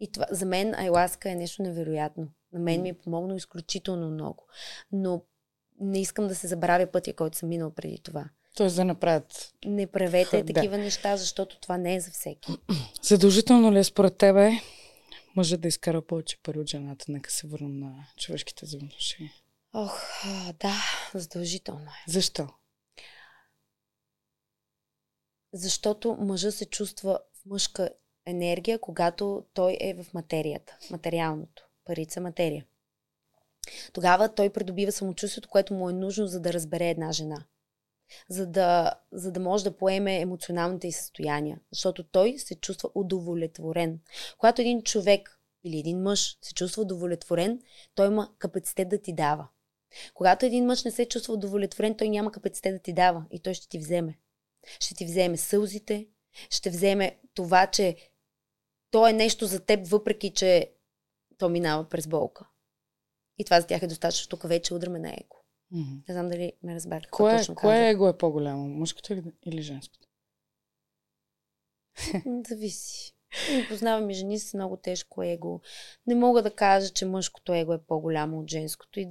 И 0.00 0.12
това, 0.12 0.26
за 0.30 0.46
мен 0.46 0.74
айласка 0.74 1.30
е 1.30 1.34
нещо 1.34 1.62
невероятно. 1.62 2.28
На 2.52 2.60
мен 2.60 2.82
ми 2.82 2.88
е 2.88 2.98
помогнало 2.98 3.36
изключително 3.36 4.10
много. 4.10 4.46
Но 4.92 5.24
не 5.80 6.00
искам 6.00 6.28
да 6.28 6.34
се 6.34 6.46
забравя 6.46 6.86
пътя, 6.86 7.12
който 7.14 7.36
съм 7.36 7.48
минал 7.48 7.70
преди 7.70 7.98
това. 7.98 8.24
Тоест 8.56 8.76
да 8.76 8.84
направят. 8.84 9.54
Не 9.64 9.86
правете 9.86 10.42
Да. 10.42 10.52
такива 10.54 10.78
неща, 10.78 11.16
защото 11.16 11.60
това 11.60 11.78
не 11.78 11.94
е 11.94 12.00
за 12.00 12.10
всеки. 12.10 12.52
Задължително 13.02 13.72
ли 13.72 13.78
е 13.78 13.84
според 13.84 14.16
тебе 14.16 14.50
мъже 15.36 15.56
да 15.56 15.68
изкара 15.68 16.02
повече 16.02 16.42
пари 16.42 16.58
от 16.58 16.68
жената? 16.68 17.04
Нека 17.08 17.30
се 17.30 17.46
върнем 17.46 17.78
на 17.80 18.06
човешките 18.16 18.66
взаимоотношения. 18.66 19.32
Ох, 19.74 20.00
да, 20.60 20.74
задължително 21.14 21.84
е. 21.84 22.10
Защо? 22.10 22.48
Защото 25.52 26.16
мъжа 26.20 26.52
се 26.52 26.66
чувства 26.66 27.18
в 27.34 27.46
мъжка 27.46 27.90
енергия, 28.26 28.78
когато 28.78 29.44
той 29.54 29.76
е 29.80 29.94
в 29.94 30.14
материята, 30.14 30.78
материалното. 30.90 31.68
Парите 31.84 32.12
са 32.12 32.20
материя. 32.20 32.64
Тогава 33.92 34.34
той 34.34 34.50
придобива 34.50 34.92
самочувствието, 34.92 35.48
което 35.48 35.74
му 35.74 35.90
е 35.90 35.92
нужно, 35.92 36.26
за 36.26 36.40
да 36.40 36.52
разбере 36.52 36.88
една 36.88 37.12
жена. 37.12 37.44
За 38.28 38.46
да, 38.46 38.94
за 39.12 39.32
да 39.32 39.40
може 39.40 39.64
да 39.64 39.76
поеме 39.76 40.20
емоционалните 40.20 40.88
й 40.88 40.92
състояния. 40.92 41.60
Защото 41.72 42.02
той 42.02 42.38
се 42.38 42.54
чувства 42.54 42.90
удовлетворен. 42.94 44.00
Когато 44.38 44.60
един 44.60 44.82
човек 44.82 45.40
или 45.64 45.78
един 45.78 46.02
мъж 46.02 46.38
се 46.42 46.54
чувства 46.54 46.82
удовлетворен, 46.82 47.62
той 47.94 48.06
има 48.06 48.30
капацитет 48.38 48.88
да 48.88 48.98
ти 48.98 49.12
дава. 49.12 49.48
Когато 50.14 50.46
един 50.46 50.66
мъж 50.66 50.84
не 50.84 50.90
се 50.90 51.08
чувства 51.08 51.34
удовлетворен, 51.34 51.96
той 51.96 52.08
няма 52.08 52.32
капацитет 52.32 52.74
да 52.74 52.78
ти 52.78 52.92
дава 52.92 53.24
и 53.30 53.40
той 53.40 53.54
ще 53.54 53.68
ти 53.68 53.78
вземе. 53.78 54.18
Ще 54.80 54.94
ти 54.94 55.04
вземе 55.04 55.36
сълзите, 55.36 56.06
ще 56.50 56.70
вземе 56.70 57.18
това, 57.34 57.66
че 57.66 57.96
то 58.90 59.06
е 59.08 59.12
нещо 59.12 59.46
за 59.46 59.60
теб, 59.60 59.88
въпреки 59.88 60.32
че 60.32 60.72
то 61.38 61.48
минава 61.48 61.88
през 61.88 62.06
болка. 62.06 62.46
И 63.40 63.44
това 63.44 63.60
за 63.60 63.66
тях 63.66 63.82
е 63.82 63.86
достатъчно. 63.86 64.28
Тук 64.28 64.48
вече 64.48 64.74
удряме 64.74 64.98
на 64.98 65.12
еко. 65.12 65.44
Мгм. 65.70 65.94
Не 66.08 66.14
знам 66.14 66.28
дали 66.28 66.52
ме 66.62 66.74
разбрах. 66.74 67.02
Кое, 67.10 67.38
точно 67.38 67.54
кое 67.54 67.76
казах. 67.76 67.90
его 67.90 68.08
е 68.08 68.18
по-голямо? 68.18 68.68
Мъжкото 68.68 69.12
или- 69.46 69.62
женското? 69.62 70.08
Зависи. 72.48 73.14
И 73.50 73.68
познавам 73.68 74.10
и 74.10 74.14
жени 74.14 74.38
с 74.38 74.54
много 74.54 74.76
тежко 74.76 75.22
его. 75.22 75.60
Не 76.06 76.14
мога 76.14 76.42
да 76.42 76.54
кажа, 76.54 76.90
че 76.90 77.06
мъжкото 77.06 77.54
его 77.54 77.72
е 77.72 77.82
по-голямо 77.82 78.38
от 78.38 78.50
женското. 78.50 79.00
И, 79.00 79.08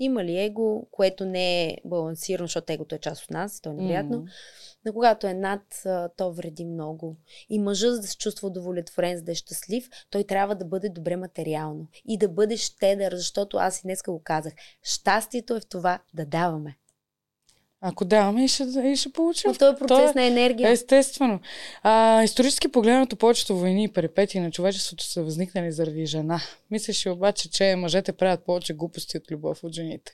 има 0.00 0.24
ли 0.24 0.38
его, 0.38 0.88
което 0.90 1.24
не 1.24 1.64
е 1.64 1.76
балансирано, 1.84 2.46
защото 2.46 2.72
егото 2.72 2.94
е 2.94 2.98
част 2.98 3.24
от 3.24 3.30
нас, 3.30 3.60
то 3.60 3.70
е 3.70 3.72
неприятно. 3.72 4.18
Mm-hmm. 4.18 4.30
Но 4.84 4.92
когато 4.92 5.26
е 5.26 5.34
над, 5.34 5.62
то 6.16 6.32
вреди 6.32 6.64
много. 6.64 7.16
И 7.48 7.58
мъжът, 7.58 7.94
за 7.94 8.00
да 8.00 8.06
се 8.06 8.16
чувства 8.16 8.48
удовлетворен, 8.48 9.16
за 9.16 9.22
да 9.22 9.32
е 9.32 9.34
щастлив, 9.34 9.88
той 10.10 10.24
трябва 10.24 10.54
да 10.54 10.64
бъде 10.64 10.88
добре 10.88 11.16
материално. 11.16 11.88
И 12.08 12.18
да 12.18 12.28
бъде 12.28 12.56
щедър, 12.56 13.14
защото 13.16 13.56
аз 13.56 13.78
и 13.78 13.82
днеска 13.82 14.12
го 14.12 14.22
казах. 14.22 14.52
Щастието 14.82 15.56
е 15.56 15.60
в 15.60 15.68
това 15.68 15.98
да 16.14 16.26
даваме. 16.26 16.76
Ако 17.82 18.04
даваме, 18.04 18.44
и 18.44 18.48
ще, 18.48 18.62
и 18.84 18.96
ще 18.96 19.12
получим. 19.12 19.48
Но 19.50 19.54
това 19.54 19.68
е 19.68 19.76
процес 19.76 20.14
на 20.14 20.24
енергия. 20.24 20.70
Естествено. 20.70 21.40
А, 21.82 22.22
исторически 22.22 22.68
погледнато, 22.68 23.16
повечето 23.16 23.56
войни 23.56 23.84
и 23.84 23.88
перипети 23.88 24.40
на 24.40 24.50
човечеството 24.50 25.04
са 25.04 25.22
възникнали 25.22 25.72
заради 25.72 26.06
жена. 26.06 26.40
Мислиш 26.70 27.06
ли 27.06 27.10
обаче, 27.10 27.50
че 27.50 27.76
мъжете 27.76 28.12
правят 28.12 28.44
повече 28.44 28.74
глупости 28.74 29.16
от 29.16 29.30
любов 29.30 29.64
от 29.64 29.74
жените? 29.74 30.12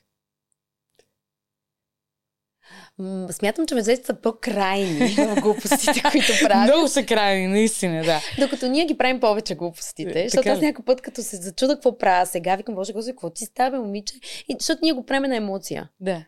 Смятам, 3.30 3.66
че 3.66 3.74
мъжете 3.74 4.06
са 4.06 4.14
по-крайни 4.14 5.08
в 5.16 5.40
глупостите, 5.40 6.02
които 6.10 6.32
правят. 6.44 6.74
Много 6.74 6.88
са 6.88 7.02
крайни, 7.06 7.46
наистина, 7.46 8.04
да. 8.04 8.20
Докато 8.38 8.68
ние 8.68 8.84
ги 8.84 8.98
правим 8.98 9.20
повече 9.20 9.54
глупостите. 9.54 10.20
Е, 10.20 10.28
защото 10.28 10.48
аз 10.48 10.60
някой 10.60 10.84
път, 10.84 11.00
като 11.00 11.22
се 11.22 11.36
зачуда 11.36 11.74
какво 11.74 11.98
правя 11.98 12.26
сега, 12.26 12.56
викам, 12.56 12.74
Боже, 12.74 12.92
Господи, 12.92 13.12
какво 13.12 13.30
ти 13.30 13.44
става, 13.44 13.78
момиче? 13.78 14.14
И, 14.48 14.56
защото 14.60 14.80
ние 14.82 14.92
го 14.92 15.06
правим 15.06 15.30
на 15.30 15.36
емоция. 15.36 15.90
Да. 16.00 16.24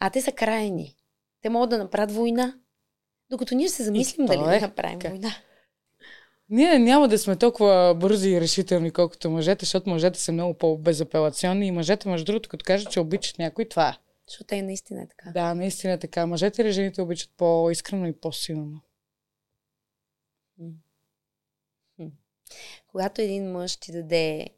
А 0.00 0.10
те 0.10 0.22
са 0.22 0.32
крайни. 0.32 0.96
Те 1.42 1.48
могат 1.48 1.70
да 1.70 1.78
направят 1.78 2.12
война. 2.12 2.54
Докато 3.30 3.54
ние 3.54 3.68
се 3.68 3.82
замислим 3.82 4.26
дали 4.26 4.40
е. 4.40 4.58
да 4.58 4.66
направим 4.66 4.98
как? 4.98 5.10
война. 5.10 5.34
Ние 6.48 6.78
няма 6.78 7.08
да 7.08 7.18
сме 7.18 7.36
толкова 7.36 7.94
бързи 8.00 8.30
и 8.30 8.40
решителни, 8.40 8.90
колкото 8.90 9.30
мъжете, 9.30 9.64
защото 9.64 9.90
мъжете 9.90 10.20
са 10.20 10.32
много 10.32 10.54
по-безапелационни 10.54 11.66
и 11.66 11.70
мъжете, 11.70 12.08
между 12.08 12.24
другото, 12.24 12.48
като 12.48 12.64
кажат, 12.64 12.92
че 12.92 13.00
обичат 13.00 13.38
някой, 13.38 13.64
това 13.64 13.88
е. 13.88 13.96
Защото 14.26 14.44
те 14.44 14.62
наистина 14.62 15.02
е 15.02 15.08
така. 15.08 15.30
Да, 15.30 15.54
наистина 15.54 15.92
е 15.92 15.98
така. 15.98 16.26
Мъжете 16.26 16.62
или 16.62 16.72
жените 16.72 17.02
обичат 17.02 17.30
по-искрено 17.36 18.06
и 18.06 18.12
по-силно. 18.12 18.80
Когато 22.86 23.22
един 23.22 23.52
мъж 23.52 23.76
ти 23.76 23.92
даде 23.92 24.48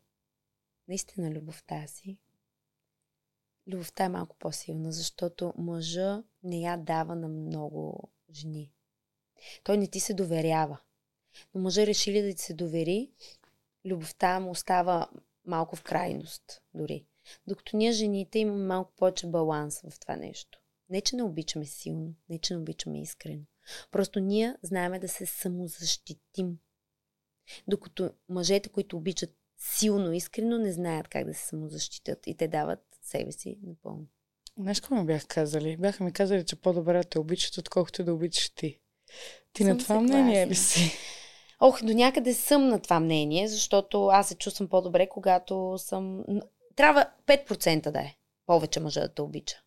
наистина 0.89 1.31
любовта 1.31 1.87
си, 1.87 2.19
любовта 3.69 4.05
е 4.05 4.09
малко 4.09 4.37
по-силна, 4.39 4.93
защото 4.93 5.55
мъжа 5.57 6.23
не 6.43 6.61
я 6.61 6.77
дава 6.77 7.15
на 7.15 7.29
много 7.29 8.09
жени. 8.33 8.73
Той 9.65 9.77
не 9.77 9.87
ти 9.87 10.01
се 10.01 10.15
доверява. 10.15 10.79
Но 11.55 11.61
мъжа 11.61 11.87
реши 11.87 12.13
ли 12.13 12.23
да 12.23 12.35
ти 12.35 12.43
се 12.43 12.55
довери, 12.55 13.11
любовта 13.85 14.41
му 14.41 14.51
остава 14.51 15.09
малко 15.45 15.77
в 15.77 15.83
крайност 15.83 16.63
дори. 16.75 17.07
Докато 17.47 17.77
ние 17.77 17.93
жените 17.93 18.39
имаме 18.39 18.65
малко 18.65 18.93
повече 18.97 19.27
баланс 19.27 19.81
в 19.81 20.01
това 20.01 20.17
нещо. 20.17 20.61
Не, 20.89 21.01
че 21.01 21.17
не 21.17 21.23
обичаме 21.23 21.67
силно, 21.67 22.15
не, 22.29 22.39
че 22.39 22.55
не 22.55 22.61
обичаме 22.61 23.03
искрено. 23.03 23.43
Просто 23.91 24.21
ние 24.21 24.57
знаеме 24.63 24.99
да 24.99 25.09
се 25.09 25.27
самозащитим. 25.27 26.59
Докато 27.69 28.11
мъжете, 28.29 28.69
които 28.69 28.97
обичат 28.97 29.37
силно, 29.59 30.13
искрено, 30.13 30.59
не 30.59 30.73
знаят 30.73 31.09
как 31.09 31.27
да 31.27 31.35
се 31.35 31.47
самозащитят 31.47 32.27
и 32.27 32.37
те 32.37 32.49
дават 32.49 32.92
себе 33.03 33.33
си 33.33 33.59
напълно. 33.63 34.07
Знаеш 34.59 34.81
какво 34.81 34.95
ми 34.95 35.05
бях 35.05 35.27
казали? 35.27 35.77
Бяха 35.77 36.05
ми 36.05 36.13
казали, 36.13 36.45
че 36.45 36.57
по-добре 36.57 36.99
да 36.99 37.05
те 37.05 37.19
обичат, 37.19 37.59
отколкото 37.59 38.05
да 38.05 38.15
обичаш 38.15 38.51
ти. 38.51 38.79
Ти 39.53 39.63
съм 39.63 39.73
на 39.73 39.79
това 39.79 40.01
мнение 40.01 40.47
ли 40.47 40.55
си? 40.55 40.93
Ох, 41.61 41.83
до 41.83 41.93
някъде 41.93 42.35
съм 42.35 42.69
на 42.69 42.81
това 42.81 43.01
мнение, 43.01 43.49
защото 43.49 44.07
аз 44.07 44.29
се 44.29 44.35
чувствам 44.35 44.69
по-добре, 44.69 45.09
когато 45.09 45.75
съм... 45.79 46.25
Трябва 46.77 47.11
5% 47.27 47.91
да 47.91 48.01
е 48.01 48.17
повече 48.47 48.81
мъжа 48.81 49.01
да 49.01 49.15
те 49.15 49.23
обича. 49.23 49.63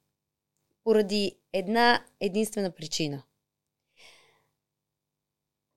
Поради 0.83 1.39
една 1.53 2.05
единствена 2.19 2.71
причина. 2.71 3.23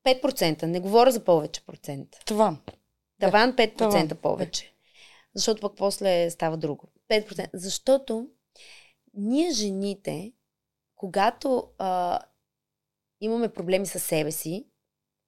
5%. 0.05 0.63
Не 0.63 0.81
говоря 0.81 1.11
за 1.11 1.25
повече 1.25 1.67
процент. 1.67 2.09
Това. 2.27 2.57
Таван 3.21 3.53
5% 3.53 3.79
Таван. 3.79 4.09
повече. 4.09 4.75
Защото 5.39 5.61
пък 5.61 5.77
после 5.77 6.31
става 6.31 6.57
друго. 6.57 6.89
5%. 7.11 7.49
Защото 7.55 8.29
ние 9.15 9.51
жените, 9.51 10.33
когато 10.97 11.69
а, 11.79 12.21
имаме 13.21 13.49
проблеми 13.49 13.87
с 13.87 14.01
себе 14.01 14.33
си, 14.33 14.67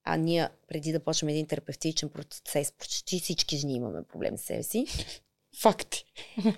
а 0.04 0.16
ние 0.16 0.48
преди 0.68 0.92
да 0.92 1.04
почнем 1.04 1.28
един 1.28 1.46
терапевтичен 1.46 2.08
процес, 2.08 2.72
почти 2.72 3.20
всички 3.20 3.56
жени 3.56 3.74
имаме 3.74 4.02
проблеми 4.02 4.38
с 4.38 4.42
себе 4.42 4.62
си. 4.62 4.86
Факти. 5.60 6.04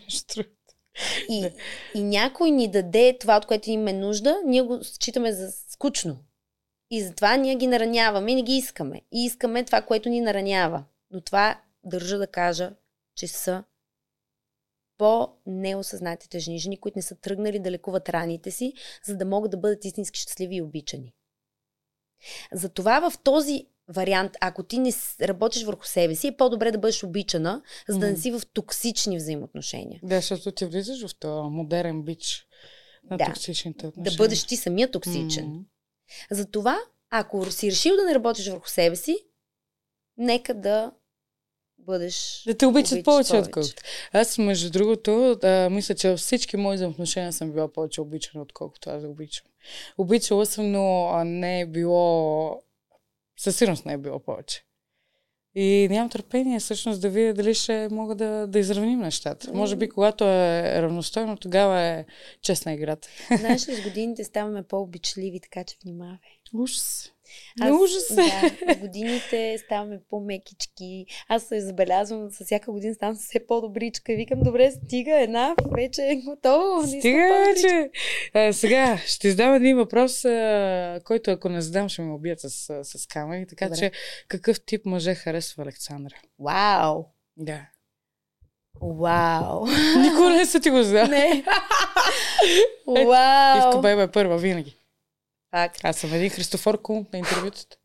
и, 1.28 1.50
и 1.94 2.02
някой 2.02 2.50
ни 2.50 2.70
даде 2.70 3.18
това, 3.18 3.36
от 3.36 3.46
което 3.46 3.70
имаме 3.70 3.92
нужда, 3.92 4.40
ние 4.46 4.62
го 4.62 4.84
считаме 4.84 5.32
за 5.32 5.52
скучно. 5.52 6.18
И 6.90 7.02
затова 7.02 7.36
ние 7.36 7.56
ги 7.56 7.66
нараняваме 7.66 8.32
и 8.32 8.34
не 8.34 8.42
ги 8.42 8.56
искаме. 8.56 9.02
И 9.12 9.24
искаме 9.24 9.64
това, 9.64 9.82
което 9.82 10.08
ни 10.08 10.20
наранява. 10.20 10.84
Но 11.10 11.20
това 11.20 11.60
държа 11.84 12.18
да 12.18 12.26
кажа, 12.26 12.72
че 13.14 13.28
са 13.28 13.64
по-неосъзнатите 14.98 16.38
жени, 16.38 16.58
жени, 16.58 16.80
които 16.80 16.98
не 16.98 17.02
са 17.02 17.14
тръгнали 17.14 17.58
да 17.58 17.70
лекуват 17.70 18.08
раните 18.08 18.50
си, 18.50 18.72
за 19.04 19.16
да 19.16 19.24
могат 19.24 19.50
да 19.50 19.56
бъдат 19.56 19.84
истински 19.84 20.20
щастливи 20.20 20.56
и 20.56 20.62
обичани. 20.62 21.14
Затова 22.52 23.10
в 23.10 23.18
този 23.18 23.66
вариант, 23.88 24.32
ако 24.40 24.62
ти 24.62 24.78
не 24.78 24.92
работиш 25.20 25.64
върху 25.64 25.86
себе 25.86 26.14
си, 26.14 26.26
е 26.26 26.36
по-добре 26.36 26.70
да 26.70 26.78
бъдеш 26.78 27.04
обичана, 27.04 27.62
за 27.88 27.98
да 27.98 28.10
не 28.10 28.16
си 28.16 28.30
в 28.30 28.42
токсични 28.52 29.16
взаимоотношения. 29.16 30.00
Да, 30.02 30.16
защото 30.16 30.52
ти 30.52 30.64
влизаш 30.64 31.06
в 31.06 31.18
този 31.18 31.48
модерен 31.50 32.02
бич 32.02 32.46
на 33.10 33.16
да, 33.16 33.24
токсичните 33.24 33.86
отношения. 33.86 34.10
Да 34.10 34.16
бъдеш 34.16 34.46
ти 34.46 34.56
самия 34.56 34.90
токсичен. 34.90 35.46
Mm-hmm. 35.46 35.64
Затова, 36.30 36.78
ако 37.10 37.50
си 37.50 37.70
решил 37.70 37.96
да 37.96 38.04
не 38.04 38.14
работиш 38.14 38.48
върху 38.48 38.68
себе 38.68 38.96
си, 38.96 39.16
нека 40.16 40.54
да 40.54 40.92
бъдеш. 41.82 42.42
Да 42.46 42.54
те 42.54 42.66
обичат 42.66 43.04
повече, 43.04 43.36
отколкото. 43.36 43.82
Аз, 44.12 44.38
между 44.38 44.70
другото, 44.70 45.36
да, 45.40 45.68
мисля, 45.70 45.94
че 45.94 46.10
във 46.10 46.18
всички 46.18 46.56
мои 46.56 46.76
взаимоотношения 46.76 47.32
съм 47.32 47.52
била 47.52 47.72
повече 47.72 48.00
обичана, 48.00 48.42
отколкото 48.42 48.90
аз 48.90 49.02
да 49.02 49.08
обичам. 49.08 49.46
Обичала 49.98 50.46
съм, 50.46 50.72
но 50.72 51.24
не 51.24 51.60
е 51.60 51.66
било. 51.66 52.62
Със 53.38 53.56
сигурност 53.56 53.86
не 53.86 53.92
е 53.92 53.98
било 53.98 54.18
повече. 54.18 54.64
И 55.54 55.88
нямам 55.90 56.10
търпение 56.10 56.60
всъщност 56.60 57.00
да 57.00 57.10
видя 57.10 57.34
дали 57.34 57.54
ще 57.54 57.88
мога 57.90 58.14
да, 58.14 58.46
да 58.46 58.58
изравним 58.58 58.98
нещата. 58.98 59.46
Mm. 59.46 59.54
Може 59.54 59.76
би, 59.76 59.88
когато 59.88 60.24
е 60.24 60.82
равностойно, 60.82 61.36
тогава 61.36 61.80
е 61.80 62.04
честна 62.42 62.72
играта. 62.72 63.08
Знаеш 63.38 63.68
ли, 63.68 63.74
с 63.74 63.82
годините 63.82 64.24
ставаме 64.24 64.62
по-обичливи, 64.62 65.40
така 65.40 65.64
че 65.64 65.76
внимавай. 65.84 66.18
Ужас. 66.54 67.12
Аз, 67.60 67.70
не 67.70 67.76
ужас 67.76 68.10
е. 68.10 68.14
Да, 68.66 68.74
годините 68.76 69.58
ставаме 69.64 70.00
по-мекички. 70.10 71.06
Аз 71.28 71.42
се 71.42 71.60
забелязвам, 71.60 72.30
с 72.30 72.44
всяка 72.44 72.72
година 72.72 72.94
ставам 72.94 73.16
все 73.16 73.46
по-добричка. 73.46 74.12
Викам, 74.12 74.40
добре, 74.40 74.70
стига 74.70 75.20
една, 75.20 75.54
вече 75.76 76.02
е 76.02 76.16
готово. 76.16 76.86
Стига 76.86 77.44
вече. 77.48 77.90
А, 78.34 78.52
сега, 78.52 78.98
ще 79.06 79.28
издам 79.28 79.54
един 79.54 79.76
въпрос, 79.76 80.24
а, 80.24 81.00
който 81.04 81.30
ако 81.30 81.48
не 81.48 81.60
задам, 81.60 81.88
ще 81.88 82.02
ме 82.02 82.12
убият 82.12 82.40
с, 82.40 82.50
с 82.84 83.06
камери. 83.06 83.46
Така 83.46 83.64
добре. 83.64 83.78
че, 83.78 83.90
какъв 84.28 84.64
тип 84.64 84.86
мъже 84.86 85.14
харесва 85.14 85.62
Александра? 85.62 86.14
Вау! 86.38 87.04
Да. 87.36 87.60
Вау! 88.82 89.66
Никога 89.98 90.30
не 90.30 90.46
са 90.46 90.60
ти 90.60 90.70
го 90.70 90.82
задал. 90.82 91.06
Не. 91.06 91.44
Вау! 93.06 93.58
Ивка 93.58 93.80
Беба 93.82 94.02
е 94.02 94.10
първа, 94.10 94.38
винаги. 94.38 94.81
Факт. 95.52 95.80
Аз 95.82 95.98
съм 95.98 96.14
един 96.14 96.30
Христофор 96.30 96.82
Колумб 96.82 97.12
на 97.12 97.18
интервютата. 97.18 97.76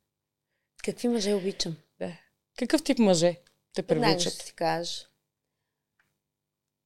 Какви 0.83 1.07
мъже 1.07 1.33
обичам? 1.33 1.77
Да. 1.99 2.17
Какъв 2.57 2.83
тип 2.83 2.99
мъже 2.99 3.41
те 3.73 3.83
привличат? 3.83 4.33
ще 4.33 4.45
ти 4.45 4.53
кажа. 4.53 5.05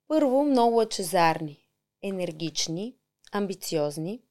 Първо, 0.08 0.44
много 0.44 0.76
лъчезарни, 0.76 1.68
енергични, 2.02 2.96
амбициозни. 3.32 4.22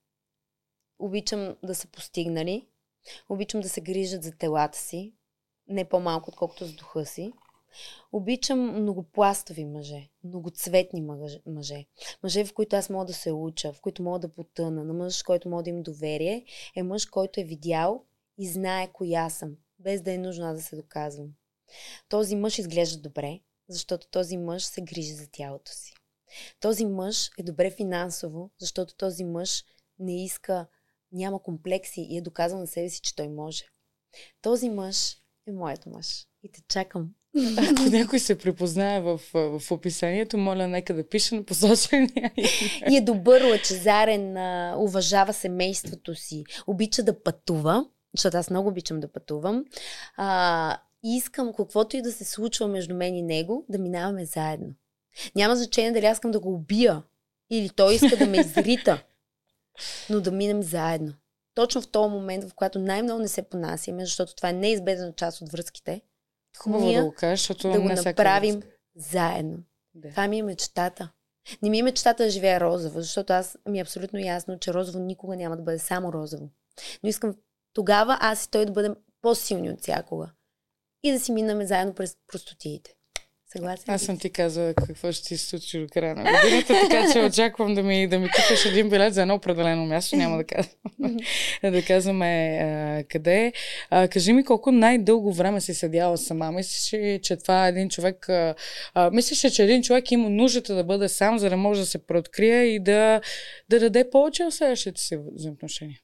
Обичам 0.98 1.56
да 1.62 1.74
са 1.74 1.86
постигнали. 1.86 2.66
Обичам 3.28 3.60
да 3.60 3.68
се 3.68 3.80
грижат 3.80 4.22
за 4.22 4.32
телата 4.32 4.78
си. 4.78 5.12
Не 5.68 5.88
по-малко, 5.88 6.30
отколкото 6.30 6.66
с 6.66 6.72
духа 6.72 7.06
си. 7.06 7.32
Обичам 8.12 8.82
многопластови 8.82 9.64
мъже, 9.64 10.08
многоцветни 10.24 11.02
мъже. 11.46 11.86
Мъже, 12.22 12.44
в 12.44 12.54
които 12.54 12.76
аз 12.76 12.90
мога 12.90 13.04
да 13.04 13.12
се 13.12 13.32
уча, 13.32 13.72
в 13.72 13.80
които 13.80 14.02
мога 14.02 14.18
да 14.18 14.28
потъна. 14.28 14.84
На 14.84 14.92
мъж, 14.92 15.22
който 15.22 15.48
мога 15.48 15.62
да 15.62 15.70
им 15.70 15.82
доверие, 15.82 16.44
е 16.76 16.82
мъж, 16.82 17.06
който 17.06 17.40
е 17.40 17.44
видял 17.44 18.04
и 18.38 18.48
знае 18.48 18.92
коя 18.92 19.30
съм, 19.30 19.56
без 19.78 20.02
да 20.02 20.12
е 20.12 20.18
нужно 20.18 20.54
да 20.54 20.62
се 20.62 20.76
доказвам. 20.76 21.28
Този 22.08 22.36
мъж 22.36 22.58
изглежда 22.58 22.98
добре, 22.98 23.40
защото 23.68 24.08
този 24.10 24.36
мъж 24.36 24.64
се 24.64 24.80
грижи 24.80 25.12
за 25.12 25.30
тялото 25.30 25.72
си. 25.72 25.94
Този 26.60 26.86
мъж 26.86 27.30
е 27.38 27.42
добре 27.42 27.70
финансово, 27.70 28.50
защото 28.58 28.96
този 28.96 29.24
мъж 29.24 29.64
не 29.98 30.24
иска, 30.24 30.66
няма 31.12 31.42
комплекси 31.42 32.00
и 32.00 32.16
е 32.16 32.20
доказал 32.20 32.58
на 32.58 32.66
себе 32.66 32.88
си, 32.88 33.00
че 33.00 33.16
той 33.16 33.28
може. 33.28 33.64
Този 34.42 34.70
мъж 34.70 35.16
е 35.46 35.52
моят 35.52 35.86
мъж. 35.86 36.26
И 36.42 36.52
те 36.52 36.62
чакам. 36.68 37.14
Ако 37.58 37.82
някой 37.90 38.18
се 38.18 38.38
припознае 38.38 39.00
в, 39.00 39.20
в 39.34 39.70
описанието, 39.70 40.38
моля 40.38 40.68
нека 40.68 40.94
да 40.94 41.08
пише 41.08 41.34
на 41.34 41.42
посочения. 41.42 42.32
И 42.90 42.96
е 42.96 43.00
добър, 43.00 43.42
лъчезарен, 43.42 44.36
уважава 44.76 45.32
семейството 45.32 46.14
си, 46.14 46.44
обича 46.66 47.02
да 47.02 47.22
пътува, 47.22 47.84
защото 48.16 48.36
аз 48.36 48.50
много 48.50 48.68
обичам 48.68 49.00
да 49.00 49.12
пътувам. 49.12 49.64
А, 50.16 50.78
искам 51.04 51.52
каквото 51.56 51.96
и 51.96 52.02
да 52.02 52.12
се 52.12 52.24
случва 52.24 52.68
между 52.68 52.94
мен 52.94 53.14
и 53.14 53.22
него, 53.22 53.64
да 53.68 53.78
минаваме 53.78 54.24
заедно. 54.24 54.68
Няма 55.34 55.56
значение 55.56 55.92
дали 55.92 56.06
аз 56.06 56.16
искам 56.16 56.30
да 56.30 56.40
го 56.40 56.54
убия 56.54 57.02
или 57.50 57.68
той 57.68 57.94
иска 57.94 58.16
да 58.16 58.26
ме 58.26 58.40
изрита, 58.40 59.02
но 60.10 60.20
да 60.20 60.30
минем 60.30 60.62
заедно. 60.62 61.12
Точно 61.54 61.82
в 61.82 61.88
този 61.88 62.10
момент, 62.10 62.44
в 62.44 62.54
който 62.54 62.78
най-много 62.78 63.20
не 63.20 63.28
се 63.28 63.42
понасяме, 63.42 64.04
защото 64.04 64.34
това 64.34 64.48
е 64.48 64.52
неизбежна 64.52 65.12
част 65.12 65.40
от 65.40 65.52
връзките, 65.52 66.00
Хубаво 66.58 66.84
ние 66.84 66.98
да 66.98 67.04
го 67.04 67.14
кажеш, 67.14 67.40
защото 67.40 67.70
да 67.70 67.80
го 67.80 67.88
направим 67.88 68.54
връзка. 68.54 68.76
заедно. 68.96 69.58
Да. 69.94 70.10
Това 70.10 70.28
ми 70.28 70.38
е 70.38 70.42
мечтата. 70.42 71.12
Не 71.62 71.70
ми 71.70 71.78
е 71.78 71.82
мечтата 71.82 72.24
да 72.24 72.30
живея 72.30 72.60
розово, 72.60 73.00
защото 73.00 73.32
аз 73.32 73.58
ми 73.68 73.78
е 73.78 73.82
абсолютно 73.82 74.18
ясно, 74.18 74.58
че 74.58 74.74
розово 74.74 74.98
никога 74.98 75.36
няма 75.36 75.56
да 75.56 75.62
бъде 75.62 75.78
само 75.78 76.12
розово. 76.12 76.50
Но 77.02 77.08
искам 77.08 77.34
тогава 77.74 78.18
аз 78.20 78.44
и 78.44 78.50
той 78.50 78.66
да 78.66 78.72
бъдем 78.72 78.96
по-силни 79.22 79.70
от 79.70 79.80
всякога. 79.80 80.30
И 81.02 81.12
да 81.12 81.20
си 81.20 81.32
минаме 81.32 81.66
заедно 81.66 81.94
през 81.94 82.16
простотиите. 82.26 82.94
Съгласен 83.52 83.94
Аз 83.94 84.02
съм 84.02 84.18
ти 84.18 84.30
казала 84.30 84.74
какво 84.74 85.12
ще 85.12 85.28
ти 85.28 85.36
се 85.36 85.46
случи 85.46 85.78
до 85.78 85.86
края 85.92 86.14
на 86.14 86.22
годината, 86.22 86.74
така 86.82 87.12
че 87.12 87.18
очаквам 87.18 87.74
да 87.74 87.82
ми, 87.82 88.08
да 88.08 88.18
ми 88.18 88.28
купиш 88.28 88.64
един 88.64 88.88
билет 88.88 89.14
за 89.14 89.22
едно 89.22 89.34
определено 89.34 89.86
място. 89.86 90.16
Няма 90.16 90.36
да 90.36 90.44
казвам. 90.44 91.16
да 91.72 91.84
казваме 91.84 92.58
а, 92.62 93.04
къде. 93.08 93.52
А, 93.90 94.08
кажи 94.08 94.32
ми 94.32 94.44
колко 94.44 94.72
най-дълго 94.72 95.32
време 95.32 95.60
си 95.60 95.74
седяла 95.74 96.18
сама. 96.18 96.52
Мислиш, 96.52 97.20
че 97.22 97.36
това 97.36 97.66
е 97.66 97.68
един 97.68 97.88
човек... 97.88 98.28
А, 98.28 98.54
а, 98.94 99.10
мислиш, 99.10 99.52
че 99.52 99.62
един 99.62 99.82
човек 99.82 100.10
има 100.10 100.30
нуждата 100.30 100.74
да 100.74 100.84
бъде 100.84 101.08
сам, 101.08 101.38
за 101.38 101.50
да 101.50 101.56
може 101.56 101.80
да 101.80 101.86
се 101.86 102.06
преоткрие 102.06 102.62
и 102.62 102.80
да, 102.80 103.20
да 103.70 103.80
даде 103.80 104.10
повече 104.10 104.44
от 104.44 104.54
следващите 104.54 105.00
си 105.00 105.18
взаимоотношения? 105.34 105.98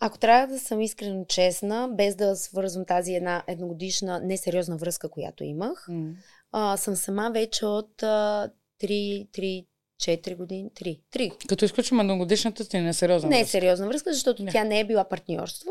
Ако 0.00 0.18
трябва 0.18 0.54
да 0.54 0.60
съм 0.60 0.80
искрено 0.80 1.24
честна, 1.24 1.88
без 1.92 2.16
да 2.16 2.36
свързвам 2.36 2.84
тази 2.84 3.14
една 3.14 3.42
едногодишна 3.46 4.20
несериозна 4.20 4.76
връзка, 4.76 5.08
която 5.08 5.44
имах, 5.44 5.86
mm. 5.90 6.12
а, 6.52 6.76
съм 6.76 6.96
сама 6.96 7.30
вече 7.34 7.66
от 7.66 8.02
а, 8.02 8.50
3, 8.82 9.28
3, 9.30 9.66
4 10.02 10.36
години, 10.36 10.70
3. 10.70 11.00
3. 11.12 11.46
Като 11.48 11.64
изключим 11.64 12.00
едногодишната 12.00 12.64
си 12.64 12.78
несериозна 12.78 13.28
връзка. 13.28 13.38
Не 13.38 13.40
е 13.40 13.46
сериозна 13.46 13.86
връзка, 13.88 14.12
защото 14.12 14.42
не. 14.42 14.52
тя 14.52 14.64
не 14.64 14.80
е 14.80 14.84
била 14.84 15.04
партньорство. 15.04 15.70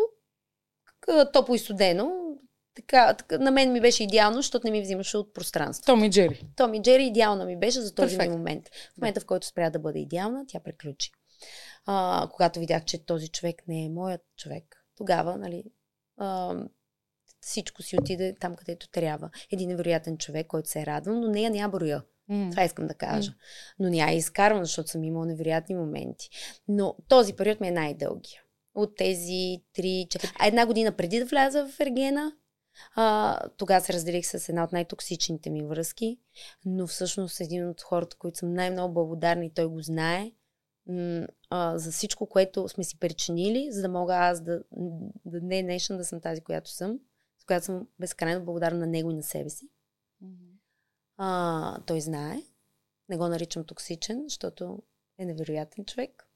Топло 1.33 1.55
и 1.55 1.59
студено. 1.59 2.11
Така, 2.75 3.13
така, 3.13 3.37
на 3.37 3.51
мен 3.51 3.71
ми 3.71 3.81
беше 3.81 4.03
идеално, 4.03 4.35
защото 4.35 4.67
не 4.67 4.71
ми 4.71 4.81
взимаше 4.81 5.17
от 5.17 5.33
пространство. 5.33 5.85
Томи 5.85 6.09
Джери. 6.09 6.43
Томи 6.55 6.81
Джери 6.81 7.03
идеална 7.03 7.45
ми 7.45 7.59
беше 7.59 7.81
за 7.81 7.95
този 7.95 8.17
ми 8.17 8.29
момент. 8.29 8.69
В 8.93 8.97
момента, 8.97 9.19
в 9.19 9.25
който 9.25 9.47
спря 9.47 9.69
да 9.69 9.79
бъде 9.79 9.99
идеална, 9.99 10.45
тя 10.47 10.59
приключи 10.59 11.11
а, 11.85 12.27
когато 12.31 12.59
видях, 12.59 12.85
че 12.85 13.05
този 13.05 13.27
човек 13.27 13.63
не 13.67 13.85
е 13.85 13.89
моят 13.89 14.21
човек. 14.37 14.85
Тогава, 14.97 15.37
нали, 15.37 15.63
а, 16.17 16.55
всичко 17.41 17.81
си 17.81 17.97
отиде 17.97 18.35
там, 18.39 18.55
където 18.55 18.89
трябва. 18.89 19.29
Един 19.51 19.69
невероятен 19.69 20.17
човек, 20.17 20.47
който 20.47 20.69
се 20.69 20.81
е 20.81 20.85
радвал, 20.85 21.15
но 21.15 21.27
нея 21.27 21.49
няма 21.49 21.69
броя. 21.69 22.03
Mm. 22.31 22.51
Това 22.51 22.63
искам 22.63 22.87
да 22.87 22.93
кажа. 22.93 23.31
Mm. 23.31 23.35
Но 23.79 23.89
няма 23.89 24.11
изкарвам, 24.11 24.65
защото 24.65 24.89
съм 24.89 25.03
имала 25.03 25.25
невероятни 25.25 25.75
моменти. 25.75 26.29
Но 26.67 26.95
този 27.07 27.33
период 27.33 27.61
ми 27.61 27.67
е 27.67 27.71
най-дългия. 27.71 28.41
От 28.75 28.95
тези 28.95 29.61
3-4... 29.77 30.31
А 30.39 30.47
една 30.47 30.65
година 30.65 30.91
преди 30.91 31.19
да 31.19 31.25
вляза 31.25 31.67
в 31.67 31.79
Ергена, 31.79 32.31
а, 32.95 33.39
тогава 33.57 33.85
се 33.85 33.93
разделих 33.93 34.25
с 34.25 34.49
една 34.49 34.63
от 34.63 34.71
най-токсичните 34.71 35.49
ми 35.49 35.65
връзки, 35.65 36.19
но 36.65 36.87
всъщност 36.87 37.39
един 37.39 37.69
от 37.69 37.81
хората, 37.81 38.17
които 38.17 38.37
съм 38.37 38.53
най-много 38.53 38.93
благодарна 38.93 39.45
и 39.45 39.53
той 39.53 39.65
го 39.65 39.81
знае, 39.81 40.31
а, 41.49 41.77
за 41.77 41.91
всичко, 41.91 42.25
което 42.25 42.69
сме 42.69 42.83
си 42.83 42.99
причинили, 42.99 43.71
за 43.71 43.81
да 43.81 43.89
мога 43.89 44.15
аз 44.15 44.41
да, 44.41 44.63
да 45.25 45.41
не 45.41 45.63
днешна 45.63 45.97
да 45.97 46.05
съм 46.05 46.21
тази, 46.21 46.41
която 46.41 46.69
съм, 46.69 46.99
с 47.39 47.45
която 47.45 47.65
съм 47.65 47.87
безкрайно 47.99 48.45
благодарна 48.45 48.79
на 48.79 48.87
него 48.87 49.11
и 49.11 49.15
на 49.15 49.23
себе 49.23 49.49
си. 49.49 49.69
Mm-hmm. 50.23 50.57
А, 51.17 51.81
той 51.81 52.01
знае. 52.01 52.41
Не 53.09 53.17
го 53.17 53.27
наричам 53.27 53.63
токсичен, 53.63 54.23
защото 54.23 54.83
е 55.17 55.25
невероятен 55.25 55.85
човек. 55.85 56.27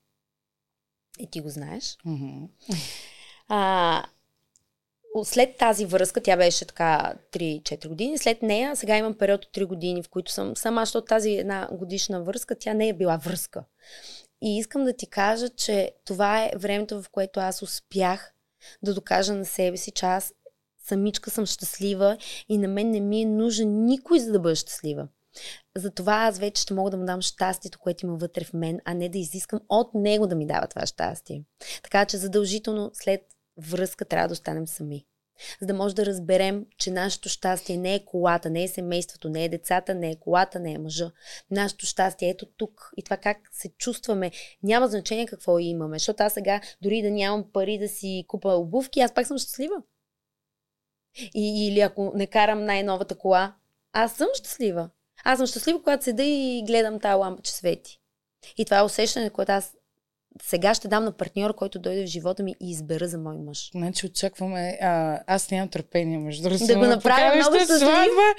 И 1.20 1.28
ти 1.28 1.42
го 1.42 1.50
знаеш. 1.50 1.98
Mm-hmm. 2.06 2.50
А, 3.48 4.06
след 5.24 5.58
тази 5.58 5.86
връзка, 5.86 6.24
тя 6.24 6.38
беше 6.38 6.66
така 6.66 7.14
3-4 7.32 7.88
години, 7.88 8.18
след 8.18 8.42
нея 8.42 8.76
сега 8.76 8.98
имам 8.98 9.18
период 9.18 9.46
от 9.46 9.56
3 9.56 9.66
години, 9.66 10.04
в 10.04 10.10
които 10.10 10.32
съм 10.32 10.58
сама, 10.58 10.82
защото 10.82 11.06
тази 11.06 11.32
една 11.32 11.70
годишна 11.72 12.24
връзка, 12.24 12.56
тя 12.60 12.74
не 12.74 12.90
е 12.90 12.94
била 12.94 13.18
връзка. 13.18 13.64
И 14.42 14.58
искам 14.58 14.84
да 14.84 14.94
ти 14.94 15.08
кажа, 15.08 15.50
че 15.50 15.92
това 16.06 16.46
е 16.46 16.52
времето, 16.56 17.02
в 17.02 17.10
което 17.10 17.40
аз 17.40 17.62
успях 17.62 18.34
да 18.84 18.94
докажа 18.94 19.34
на 19.34 19.46
себе 19.46 19.78
си, 19.78 19.92
че 19.92 20.06
аз 20.06 20.34
самичка 20.88 21.30
съм 21.30 21.46
щастлива 21.46 22.18
и 22.50 22.58
на 22.58 22.68
мен 22.68 22.92
не 22.92 23.00
ми 23.00 23.22
е 23.22 23.26
нужен 23.26 23.86
никой, 23.86 24.20
за 24.20 24.32
да 24.32 24.40
бъда 24.40 24.56
щастлива. 24.56 25.08
Затова 25.78 26.14
аз 26.14 26.40
вече 26.40 26.62
ще 26.62 26.74
мога 26.74 26.92
да 26.92 26.98
му 26.98 27.06
дам 27.06 27.22
щастието, 27.22 27.80
което 27.80 28.06
има 28.06 28.16
вътре 28.16 28.44
в 28.44 28.54
мен, 28.54 28.80
а 28.86 28.94
не 28.94 29.10
да 29.10 29.18
изискам 29.18 29.60
от 29.70 29.94
него 29.94 30.28
да 30.28 30.36
ми 30.36 30.48
дава 30.48 30.68
това 30.68 30.86
щастие. 30.86 31.44
Така 31.84 32.06
че 32.06 32.18
задължително 32.18 32.92
след 32.94 33.22
връзка 33.58 34.06
трябва 34.06 34.28
да 34.28 34.34
останем 34.34 34.68
сами 34.68 35.06
за 35.62 35.68
да 35.68 35.74
може 35.74 35.96
да 35.96 36.06
разберем, 36.06 36.66
че 36.78 36.92
нашето 36.92 37.30
щастие 37.30 37.78
не 37.78 37.96
е 37.96 38.06
колата, 38.06 38.50
не 38.50 38.64
е 38.64 38.68
семейството, 38.68 39.30
не 39.30 39.46
е 39.46 39.50
децата, 39.50 39.96
не 39.96 40.12
е 40.12 40.16
колата, 40.16 40.60
не 40.60 40.74
е 40.74 40.78
мъжа. 40.78 41.12
Нашето 41.52 41.86
щастие 41.86 42.28
е 42.28 42.32
ето 42.32 42.46
тук. 42.46 42.92
И 42.98 43.04
това 43.04 43.18
как 43.18 43.38
се 43.52 43.70
чувстваме, 43.70 44.32
няма 44.64 44.88
значение 44.88 45.28
какво 45.28 45.60
имаме. 45.60 46.00
Защото 46.00 46.24
аз 46.24 46.34
сега, 46.34 46.62
дори 46.82 47.02
да 47.02 47.12
нямам 47.12 47.52
пари 47.54 47.78
да 47.78 47.88
си 47.88 48.26
купа 48.28 48.50
обувки, 48.50 49.00
аз 49.00 49.14
пак 49.14 49.28
съм 49.28 49.38
щастлива. 49.38 49.76
И, 51.34 51.68
или 51.68 51.80
ако 51.80 52.12
не 52.16 52.28
карам 52.28 52.66
най-новата 52.66 53.18
кола, 53.18 53.56
аз 53.94 54.16
съм 54.16 54.28
щастлива. 54.34 54.90
Аз 55.24 55.40
съм 55.40 55.48
щастлива, 55.48 55.80
когато 55.80 56.04
седа 56.04 56.24
и 56.24 56.64
гледам 56.68 57.00
тази 57.00 57.14
лампа, 57.14 57.42
че 57.42 57.52
свети. 57.52 58.00
И 58.58 58.66
това 58.66 58.80
е 58.80 58.84
усещане, 58.84 59.30
което 59.30 59.52
аз 59.52 59.76
сега 60.44 60.74
ще 60.74 60.88
дам 60.88 61.04
на 61.04 61.12
партньор, 61.12 61.56
който 61.56 61.80
дойде 61.80 62.04
в 62.04 62.10
живота 62.10 62.44
ми 62.44 62.56
и 62.60 62.70
избера 62.72 63.08
за 63.08 63.18
мой 63.18 63.38
мъж. 63.38 63.70
Значи 63.72 64.06
очакваме. 64.06 64.78
А, 64.82 65.20
аз 65.28 65.52
нямам 65.52 65.70
търпение, 65.70 66.18
между 66.18 66.44
другото. 66.44 66.66
Да 66.66 66.76
го 66.76 66.86
направя 66.86 67.36
много 67.36 67.60
сватба. 67.66 68.34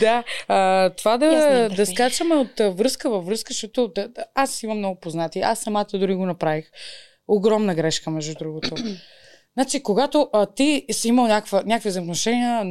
Да. 0.00 0.24
А, 0.48 0.90
това 0.90 1.18
да, 1.18 1.68
да 1.68 1.86
скачаме 1.86 2.34
от 2.34 2.76
връзка 2.78 3.10
във 3.10 3.26
връзка, 3.26 3.52
защото 3.52 3.88
да, 3.88 4.08
да, 4.08 4.24
аз 4.34 4.62
имам 4.62 4.78
много 4.78 5.00
познати. 5.00 5.40
Аз 5.40 5.58
самата 5.58 5.86
дори 5.94 6.14
го 6.14 6.26
направих. 6.26 6.70
Огромна 7.28 7.74
грешка, 7.74 8.10
между 8.10 8.34
другото. 8.34 8.74
Значи, 9.54 9.82
когато 9.82 10.28
а, 10.32 10.46
ти 10.46 10.86
си 10.90 11.08
имал 11.08 11.26
някаква, 11.26 11.62
някакви 11.66 11.88
взаимоотношения, 11.88 12.64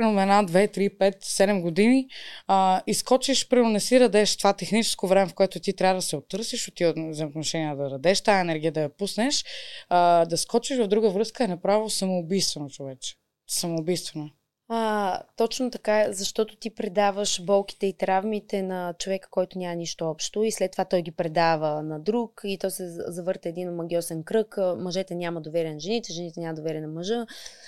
примерно 0.00 0.20
една, 0.20 0.42
две, 0.42 0.68
три, 0.68 0.88
пет, 0.98 1.16
седем 1.20 1.62
години, 1.62 2.08
а, 2.46 2.82
изкочиш, 2.86 3.48
примерно 3.48 3.70
не 3.70 3.80
си 3.80 3.98
дадеш 3.98 4.36
това 4.36 4.52
техническо 4.52 5.06
време, 5.06 5.26
в 5.26 5.34
което 5.34 5.60
ти 5.60 5.76
трябва 5.76 5.94
да 5.94 6.02
се 6.02 6.16
оттърсиш 6.16 6.68
от 6.68 6.74
тия 6.74 6.94
взаимоотношения, 7.10 7.76
да 7.76 7.90
дадеш 7.90 8.20
тази 8.20 8.40
енергия, 8.40 8.72
да 8.72 8.80
я 8.80 8.96
пуснеш, 8.96 9.44
а, 9.88 10.24
да 10.24 10.38
скочиш 10.38 10.78
в 10.78 10.88
друга 10.88 11.10
връзка 11.10 11.44
е 11.44 11.48
направо 11.48 11.90
самоубийствено, 11.90 12.68
човече. 12.70 13.14
Самоубийствено. 13.48 14.30
А, 14.72 15.22
точно 15.36 15.70
така, 15.70 16.00
е, 16.00 16.12
защото 16.12 16.56
ти 16.56 16.70
предаваш 16.70 17.42
болките 17.42 17.86
и 17.86 17.92
травмите 17.92 18.62
на 18.62 18.94
човека, 18.98 19.28
който 19.30 19.58
няма 19.58 19.74
нищо 19.74 20.10
общо 20.10 20.44
и 20.44 20.52
след 20.52 20.72
това 20.72 20.84
той 20.84 21.02
ги 21.02 21.10
предава 21.10 21.82
на 21.82 22.00
друг 22.00 22.40
и 22.44 22.58
то 22.58 22.70
се 22.70 22.88
завърта 22.88 23.48
един 23.48 23.74
магиосен 23.74 24.22
кръг. 24.22 24.56
Мъжете 24.78 25.14
няма 25.14 25.40
доверие 25.40 25.74
на 25.74 25.80
жените, 25.80 26.12
жените 26.12 26.40
няма 26.40 26.54
доверие 26.54 26.80
на 26.80 26.88
мъжа, 26.88 27.26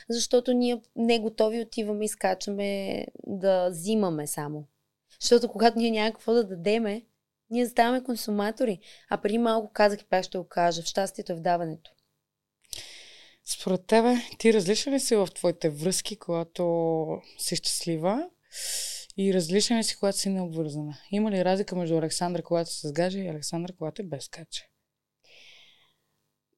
защото 0.08 0.52
ние 0.52 0.82
не 0.96 1.18
готови 1.18 1.60
отиваме 1.60 2.04
и 2.04 2.08
скачаме 2.08 3.06
да 3.26 3.68
взимаме 3.70 4.26
само. 4.26 4.64
Защото 5.20 5.48
когато 5.48 5.78
ние 5.78 5.90
няма 5.90 6.12
какво 6.12 6.32
да 6.32 6.44
дадеме, 6.44 7.02
ние 7.50 7.66
ставаме 7.66 8.04
консуматори. 8.04 8.78
А 9.10 9.18
преди 9.18 9.38
малко 9.38 9.70
казах 9.72 10.00
и 10.00 10.04
пак 10.04 10.24
ще 10.24 10.38
го 10.38 10.44
кажа, 10.44 10.82
в 10.82 10.86
щастието 10.86 11.32
е 11.32 11.36
в 11.36 11.40
даването. 11.40 11.90
Според 13.44 13.86
тебе, 13.86 14.16
ти 14.38 14.52
различен 14.52 14.94
ли 14.94 15.00
си 15.00 15.16
в 15.16 15.28
твоите 15.34 15.70
връзки, 15.70 16.16
когато 16.16 17.06
си 17.38 17.56
щастлива? 17.56 18.28
И 19.16 19.34
различен 19.34 19.78
ли 19.78 19.84
си, 19.84 19.96
когато 19.96 20.18
си 20.18 20.28
необвързана? 20.28 20.98
Има 21.10 21.30
ли 21.30 21.44
разлика 21.44 21.76
между 21.76 21.98
Александър, 21.98 22.42
когато 22.42 22.70
се 22.70 22.88
сгажа 22.88 23.18
и 23.18 23.28
Александър, 23.28 23.72
когато 23.76 24.02
е 24.02 24.04
без 24.04 24.28
каче? 24.28 24.68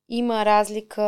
Има 0.08 0.44
разлика 0.44 1.02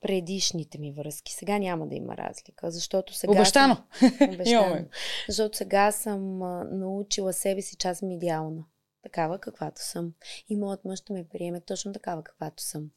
предишните 0.00 0.78
ми 0.78 0.92
връзки. 0.92 1.32
Сега 1.32 1.58
няма 1.58 1.86
да 1.86 1.94
има 1.94 2.16
разлика, 2.16 2.70
защото 2.70 3.14
сега... 3.14 3.32
Обещано! 3.32 3.76
Съм... 3.98 4.12
Обещано. 4.34 4.84
защото 5.28 5.56
сега 5.56 5.92
съм 5.92 6.38
научила 6.78 7.32
себе 7.32 7.62
си, 7.62 7.76
че 7.76 7.88
аз 7.88 7.98
съм 7.98 8.10
идеална. 8.10 8.64
Такава 9.02 9.38
каквато 9.38 9.82
съм. 9.82 10.12
И 10.48 10.56
моят 10.56 10.84
мъж 10.84 10.98
ще 10.98 11.12
ме 11.12 11.28
приеме 11.28 11.60
точно 11.60 11.92
такава 11.92 12.22
каквато 12.24 12.62
съм. 12.62 12.90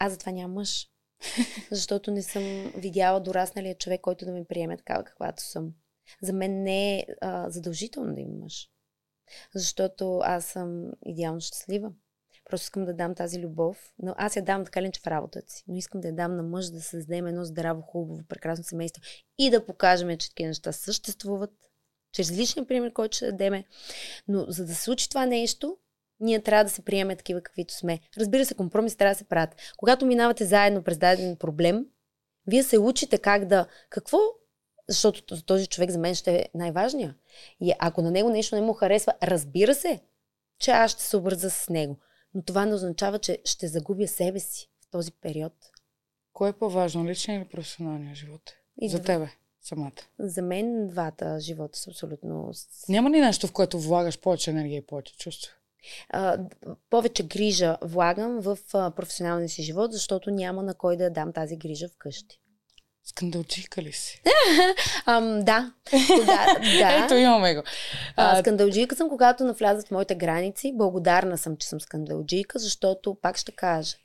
Аз 0.00 0.12
затова 0.12 0.32
нямам 0.32 0.54
мъж. 0.54 0.89
Защото 1.70 2.10
не 2.10 2.22
съм 2.22 2.72
видяла 2.76 3.20
дорасналия 3.20 3.74
човек, 3.74 4.00
който 4.00 4.24
да 4.24 4.32
ме 4.32 4.44
приеме 4.44 4.76
такава 4.76 5.04
каквато 5.04 5.42
съм. 5.42 5.72
За 6.22 6.32
мен 6.32 6.62
не 6.62 6.98
е 6.98 7.06
а, 7.20 7.50
задължително 7.50 8.14
да 8.14 8.20
има 8.20 8.34
мъж. 8.42 8.68
Защото 9.54 10.20
аз 10.24 10.44
съм 10.44 10.90
идеално 11.06 11.40
щастлива. 11.40 11.92
Просто 12.44 12.64
искам 12.64 12.84
да 12.84 12.94
дам 12.94 13.14
тази 13.14 13.40
любов. 13.40 13.92
Но 13.98 14.14
аз 14.18 14.36
я 14.36 14.44
дам 14.44 14.64
така 14.64 14.90
че 14.90 15.00
в 15.00 15.06
работата 15.06 15.52
си. 15.52 15.64
Но 15.68 15.76
искам 15.76 16.00
да 16.00 16.08
я 16.08 16.14
дам 16.14 16.36
на 16.36 16.42
мъж 16.42 16.66
да 16.70 16.80
създадем 16.80 17.26
едно 17.26 17.44
здраво, 17.44 17.82
хубаво, 17.82 18.22
прекрасно 18.28 18.64
семейство 18.64 19.02
и 19.38 19.50
да 19.50 19.66
покажем, 19.66 20.18
че 20.18 20.28
такива 20.28 20.48
неща 20.48 20.72
съществуват. 20.72 21.50
Чрез 22.12 22.32
личния 22.32 22.66
пример, 22.66 22.92
който 22.92 23.16
ще 23.16 23.26
дадеме. 23.26 23.64
Но 24.28 24.46
за 24.48 24.66
да 24.66 24.74
се 24.74 24.82
случи 24.82 25.08
това 25.08 25.26
нещо, 25.26 25.78
ние 26.20 26.42
трябва 26.42 26.64
да 26.64 26.70
се 26.70 26.82
приемем 26.82 27.16
такива, 27.16 27.40
каквито 27.40 27.74
сме. 27.74 28.00
Разбира 28.18 28.44
се, 28.44 28.54
компромис 28.54 28.96
трябва 28.96 29.14
да 29.14 29.18
се 29.18 29.24
правят. 29.24 29.56
Когато 29.76 30.06
минавате 30.06 30.44
заедно 30.44 30.82
през 30.82 30.98
даден 30.98 31.36
проблем, 31.36 31.86
вие 32.46 32.62
се 32.62 32.78
учите 32.78 33.18
как 33.18 33.44
да... 33.44 33.66
Какво? 33.90 34.18
Защото 34.88 35.42
този 35.42 35.66
човек 35.66 35.90
за 35.90 35.98
мен 35.98 36.14
ще 36.14 36.36
е 36.36 36.48
най-важния. 36.54 37.16
И 37.60 37.72
ако 37.78 38.02
на 38.02 38.10
него 38.10 38.30
нещо 38.30 38.54
не 38.54 38.60
му 38.60 38.72
харесва, 38.72 39.12
разбира 39.22 39.74
се, 39.74 40.00
че 40.58 40.70
аз 40.70 40.90
ще 40.90 41.02
се 41.02 41.16
обърза 41.16 41.50
с 41.50 41.68
него. 41.68 41.96
Но 42.34 42.42
това 42.42 42.66
не 42.66 42.74
означава, 42.74 43.18
че 43.18 43.38
ще 43.44 43.68
загубя 43.68 44.08
себе 44.08 44.40
си 44.40 44.70
в 44.80 44.90
този 44.90 45.12
период. 45.12 45.52
Кое 46.32 46.48
е 46.48 46.52
по-важно, 46.52 47.06
личния 47.06 47.36
или 47.36 47.48
професионалния 47.48 48.14
живот? 48.14 48.42
И 48.80 48.88
за 48.88 49.02
тебе 49.02 49.28
самата? 49.60 49.92
За 50.18 50.42
мен 50.42 50.88
двата 50.88 51.40
живота 51.40 51.78
са 51.78 51.90
абсолютно... 51.90 52.52
Няма 52.88 53.10
ли 53.10 53.20
нещо, 53.20 53.46
в 53.46 53.52
което 53.52 53.80
влагаш 53.80 54.20
повече 54.20 54.50
енергия 54.50 54.78
и 54.78 54.86
повече 54.86 55.16
чувства? 55.16 55.52
А, 56.10 56.38
повече 56.90 57.22
грижа 57.22 57.76
влагам 57.82 58.40
в 58.40 58.58
а, 58.74 58.90
професионалния 58.90 59.48
си 59.48 59.62
живот, 59.62 59.92
защото 59.92 60.30
няма 60.30 60.62
на 60.62 60.74
кой 60.74 60.96
да 60.96 61.10
дам 61.10 61.32
тази 61.32 61.56
грижа 61.56 61.88
вкъщи. 61.88 62.40
Скандалджика 63.04 63.82
ли 63.82 63.92
си? 63.92 64.22
Ам, 65.06 65.44
да. 65.44 65.72
Кога, 65.90 66.46
да. 66.78 67.04
Ето 67.04 67.14
имаме 67.14 67.54
го. 67.54 67.62
А, 68.16 68.40
скандалджика 68.40 68.96
съм, 68.96 69.08
когато 69.08 69.44
навлязат 69.44 69.88
в 69.88 69.90
моите 69.90 70.14
граници. 70.14 70.72
Благодарна 70.74 71.38
съм, 71.38 71.56
че 71.56 71.68
съм 71.68 71.80
скандалджика, 71.80 72.58
защото, 72.58 73.16
пак 73.22 73.36
ще 73.36 73.52
кажа, 73.52 73.96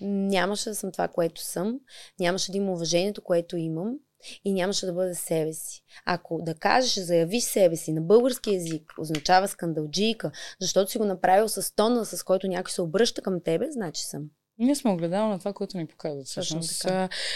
нямаше 0.00 0.68
да 0.68 0.74
съм 0.74 0.92
това, 0.92 1.08
което 1.08 1.40
съм, 1.40 1.80
нямаше 2.20 2.52
да 2.52 2.58
има 2.58 2.72
уважението, 2.72 3.22
което 3.22 3.56
имам 3.56 3.94
и 4.44 4.52
нямаше 4.52 4.86
да 4.86 4.92
бъде 4.92 5.14
себе 5.14 5.52
си. 5.52 5.82
Ако 6.04 6.42
да 6.42 6.54
кажеш, 6.54 7.04
заяви 7.04 7.40
себе 7.40 7.76
си 7.76 7.92
на 7.92 8.00
български 8.00 8.54
язик, 8.54 8.92
означава 8.98 9.48
скандалджийка, 9.48 10.30
защото 10.60 10.90
си 10.90 10.98
го 10.98 11.04
направил 11.04 11.48
с 11.48 11.74
тона, 11.74 12.04
с 12.04 12.22
който 12.22 12.48
някой 12.48 12.70
се 12.70 12.82
обръща 12.82 13.22
към 13.22 13.40
тебе, 13.40 13.66
значи 13.70 14.02
съм. 14.02 14.28
Ние 14.58 14.74
сме 14.74 14.90
огледали 14.90 15.28
на 15.28 15.38
това, 15.38 15.52
което 15.52 15.76
ни 15.76 15.86
показват. 15.86 16.26
Всъщност. 16.26 16.86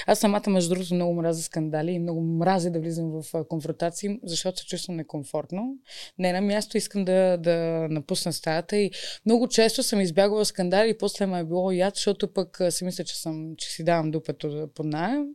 Аз 0.06 0.18
самата, 0.18 0.42
между 0.48 0.74
другото, 0.74 0.94
много 0.94 1.14
мразя 1.14 1.42
скандали 1.42 1.92
и 1.92 1.98
много 1.98 2.20
мразя 2.20 2.70
да 2.70 2.80
влизам 2.80 3.10
в 3.10 3.44
конфронтации, 3.44 4.20
защото 4.22 4.58
се 4.58 4.66
чувствам 4.66 4.96
некомфортно. 4.96 5.74
Не 6.18 6.32
на 6.32 6.40
място 6.40 6.76
искам 6.76 7.04
да, 7.04 7.36
да 7.36 7.86
напусна 7.90 8.32
стаята 8.32 8.76
и 8.76 8.90
много 9.26 9.48
често 9.48 9.82
съм 9.82 10.00
избягвала 10.00 10.44
скандали 10.44 10.90
и 10.90 10.98
после 10.98 11.26
ме 11.26 11.40
е 11.40 11.44
било 11.44 11.70
яд, 11.70 11.94
защото 11.94 12.32
пък 12.32 12.60
си 12.70 12.84
мисля, 12.84 13.04
че, 13.04 13.16
съм, 13.16 13.54
че 13.56 13.68
си 13.68 13.84
давам 13.84 14.10
дупето 14.10 14.68
под 14.74 14.86
найем 14.86 15.26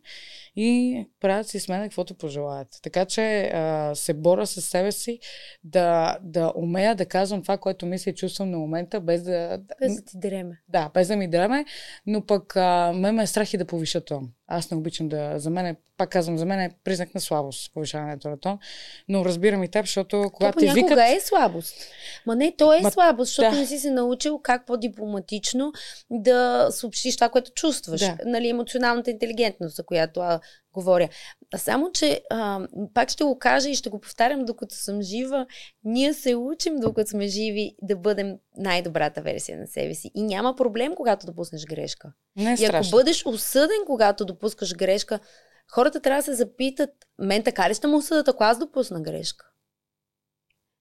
и 0.56 1.06
правят 1.20 1.48
си 1.48 1.60
с 1.60 1.70
мен 1.70 1.82
каквото 1.82 2.18
пожелаят. 2.18 2.68
Така 2.84 3.06
че 3.06 3.52
а, 3.54 3.96
се 3.96 4.14
боря 4.14 4.48
с 4.48 4.62
себе 4.62 4.92
си 4.92 5.20
да, 5.64 6.18
да 6.22 6.54
умея 6.56 6.96
да 6.96 7.06
казвам 7.06 7.42
това, 7.42 7.58
което 7.58 7.86
мисля 7.86 8.12
и 8.12 8.16
чувствам 8.16 8.52
на 8.52 8.58
момента, 8.58 9.02
без 9.02 9.24
да... 9.24 9.60
Без 9.80 9.96
да 9.96 10.02
ти 10.06 10.18
дреме. 10.18 10.62
Да, 10.68 10.92
без 10.94 11.08
да 11.08 11.16
ми 11.16 11.30
дреме, 11.30 11.66
но 12.06 12.26
пък 12.26 12.56
а, 12.56 12.94
ме 12.96 13.12
ме 13.12 13.24
е 13.24 13.28
страх 13.28 13.54
и 13.54 13.58
да 13.58 13.66
повиша 13.66 14.06
тон. 14.06 14.32
Аз 14.48 14.72
не 14.72 14.78
обичам 14.78 15.10
да... 15.10 15.40
За 15.40 15.50
мен, 15.50 15.66
е, 15.66 15.76
пак 15.98 16.10
казвам, 16.10 16.38
за 16.38 16.46
мен 16.46 16.60
е 16.60 16.72
признак 16.84 17.16
на 17.16 17.22
слабост, 17.22 17.74
повишаването 17.74 18.30
на 18.30 18.40
тон. 18.40 18.60
Но 19.10 19.26
разбирам 19.26 19.64
и 19.64 19.68
теб, 19.68 19.86
защото 19.86 20.30
когато 20.34 20.60
ти 20.60 20.70
викат... 20.70 21.00
е 21.00 21.20
слабост. 21.20 21.74
Ма 22.26 22.36
не, 22.36 22.56
то 22.58 22.74
е 22.74 22.82
Ма... 22.82 22.92
слабост, 22.92 23.28
защото 23.28 23.52
да. 23.52 23.58
не 23.58 23.66
си 23.66 23.80
се 23.80 23.92
научил 23.92 24.40
как 24.44 24.66
по-дипломатично 24.66 25.74
да 26.10 26.68
съобщиш 26.72 27.16
това, 27.16 27.30
което 27.30 27.52
чувстваш. 27.52 28.02
Да. 28.02 28.18
Нали, 28.26 28.50
емоционалната 28.50 29.12
интелигентност, 29.12 29.76
за 29.76 29.84
която 29.84 30.20
а, 30.20 30.40
говоря. 30.76 31.10
Само, 31.56 31.92
че 31.92 32.22
а, 32.30 32.68
пак 32.94 33.10
ще 33.10 33.24
го 33.24 33.40
кажа 33.40 33.70
и 33.70 33.76
ще 33.76 33.90
го 33.90 34.00
повтарям, 34.00 34.46
докато 34.46 34.76
съм 34.76 35.02
жива. 35.02 35.46
Ние 35.84 36.14
се 36.14 36.36
учим, 36.36 36.76
докато 36.80 37.10
сме 37.10 37.28
живи, 37.28 37.76
да 37.82 37.96
бъдем 37.96 38.38
най-добрата 38.58 39.22
версия 39.22 39.60
на 39.60 39.68
себе 39.68 39.94
си. 39.94 40.12
И 40.16 40.24
няма 40.24 40.56
проблем, 40.56 40.96
когато 40.96 41.26
допуснеш 41.26 41.66
грешка. 41.66 42.14
Не 42.36 42.52
е 42.52 42.56
и 42.60 42.66
ако 42.66 42.90
бъдеш 42.92 43.26
осъден, 43.26 43.78
когато 43.86 44.26
допускаш 44.26 44.76
грешка, 44.76 45.20
хората 45.72 46.00
трябва 46.00 46.20
да 46.20 46.26
се 46.26 46.34
запитат, 46.34 46.90
мен 47.20 47.44
така 47.44 47.70
ли 47.70 47.74
ще 47.74 47.88
му 47.88 47.98
осъдат, 47.98 48.28
ако 48.28 48.44
аз 48.44 48.60
допусна 48.60 49.02
грешка? 49.02 49.46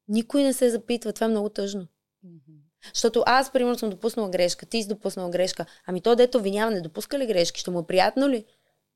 Никой 0.08 0.42
не 0.42 0.52
се 0.52 0.70
запитва. 0.70 1.12
Това 1.12 1.24
е 1.24 1.30
много 1.30 1.48
тъжно. 1.48 1.86
Mm-hmm. 2.26 2.64
Защото 2.94 3.22
аз, 3.26 3.52
примерно, 3.52 3.78
съм 3.78 3.90
допуснала 3.90 4.30
грешка, 4.30 4.66
ти 4.66 4.82
си 4.82 4.88
допуснала 4.88 5.30
грешка. 5.30 5.66
Ами 5.86 6.00
то, 6.00 6.16
дето 6.16 6.40
винява, 6.40 6.70
не 6.70 6.80
допуска 6.80 7.18
ли 7.18 7.26
грешки? 7.26 7.60
Ще 7.60 7.70
му 7.70 7.78
е 7.78 7.86
приятно 7.86 8.28
ли? 8.28 8.44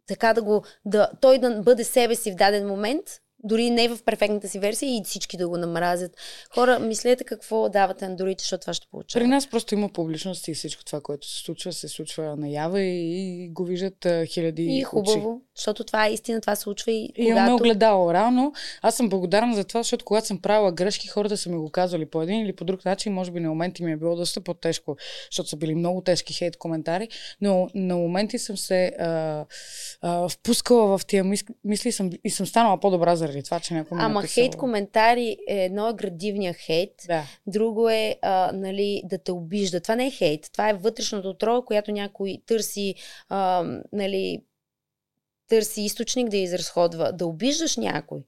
Така 0.08 0.34
да 0.34 0.42
го, 0.42 0.64
да, 0.84 1.10
той 1.20 1.38
да 1.38 1.62
бъде 1.62 1.84
себе 1.84 2.14
си 2.14 2.32
в 2.32 2.34
даден 2.34 2.66
момент, 2.66 3.04
дори 3.44 3.70
не 3.70 3.88
в 3.88 3.98
перфектната 4.04 4.48
си 4.48 4.58
версия 4.58 4.96
и 4.96 5.02
всички 5.04 5.36
да 5.36 5.48
го 5.48 5.56
намразят. 5.56 6.12
Хора, 6.54 6.78
мислете 6.78 7.24
какво 7.24 7.68
давате 7.68 8.04
андроидите, 8.04 8.42
защото 8.42 8.60
това 8.60 8.74
ще 8.74 8.86
получава. 8.90 9.22
При 9.22 9.28
нас 9.28 9.50
просто 9.50 9.74
има 9.74 9.88
публичност 9.88 10.48
и 10.48 10.54
всичко 10.54 10.84
това, 10.84 11.00
което 11.00 11.28
се 11.28 11.44
случва, 11.44 11.72
се 11.72 11.88
случва 11.88 12.36
наява 12.36 12.80
и, 12.80 13.44
и 13.44 13.48
го 13.48 13.64
виждат 13.64 14.06
а, 14.06 14.26
хиляди 14.26 14.62
И 14.62 14.82
хубаво, 14.82 15.30
очи. 15.34 15.44
Защото 15.58 15.84
това 15.84 16.06
е 16.06 16.12
истина, 16.12 16.40
това 16.40 16.56
се 16.56 16.62
случва 16.62 16.92
и 16.92 17.08
когато... 17.08 17.28
Имаме 17.28 17.52
огледало. 17.52 18.14
Реално, 18.14 18.52
аз 18.82 18.96
съм 18.96 19.08
благодарна 19.08 19.54
за 19.54 19.64
това, 19.64 19.82
защото 19.82 20.04
когато 20.04 20.26
съм 20.26 20.38
правила 20.38 20.72
грешки, 20.72 21.08
хората 21.08 21.36
са 21.36 21.50
ми 21.50 21.56
го 21.56 21.70
казвали 21.70 22.06
по 22.06 22.22
един 22.22 22.40
или 22.40 22.52
по 22.52 22.64
друг 22.64 22.84
начин. 22.84 23.12
Може 23.12 23.30
би 23.30 23.40
на 23.40 23.48
моменти 23.48 23.84
ми 23.84 23.92
е 23.92 23.96
било 23.96 24.16
доста 24.16 24.40
по-тежко, 24.40 24.96
защото 25.30 25.48
са 25.48 25.56
били 25.56 25.74
много 25.74 26.00
тежки 26.00 26.34
хейт 26.34 26.56
коментари, 26.56 27.08
но 27.40 27.68
на 27.74 27.96
моменти 27.96 28.38
съм 28.38 28.56
се 28.56 28.86
а, 28.86 29.44
а, 30.02 30.28
впускала 30.28 30.98
в 30.98 31.06
тия 31.06 31.24
мисли, 31.24 31.54
мисли 31.64 31.92
съм, 31.92 32.10
и 32.24 32.30
съм 32.30 32.46
станала 32.46 32.80
по-добра 32.80 33.16
за 33.16 33.28
заради 33.28 33.42
това, 33.42 33.60
че 33.60 33.74
някой 33.74 33.98
Ама 34.00 34.22
хейт 34.22 34.56
коментари 34.56 35.36
е 35.48 35.64
едно 35.64 35.88
е 35.88 35.94
градивния 35.94 36.54
хейт, 36.54 36.92
да. 37.06 37.22
друго 37.46 37.88
е 37.88 38.16
а, 38.22 38.50
нали, 38.54 39.02
да 39.04 39.18
те 39.18 39.32
обижда. 39.32 39.80
Това 39.80 39.96
не 39.96 40.06
е 40.06 40.10
хейт, 40.10 40.48
това 40.52 40.68
е 40.68 40.74
вътрешната 40.74 41.28
отрова, 41.28 41.64
която 41.64 41.92
някой 41.92 42.38
търси, 42.46 42.94
а, 43.28 43.64
нали, 43.92 44.42
търси 45.48 45.82
източник 45.82 46.28
да 46.28 46.36
изразходва. 46.36 47.12
Да 47.12 47.26
обиждаш 47.26 47.76
някой. 47.76 48.24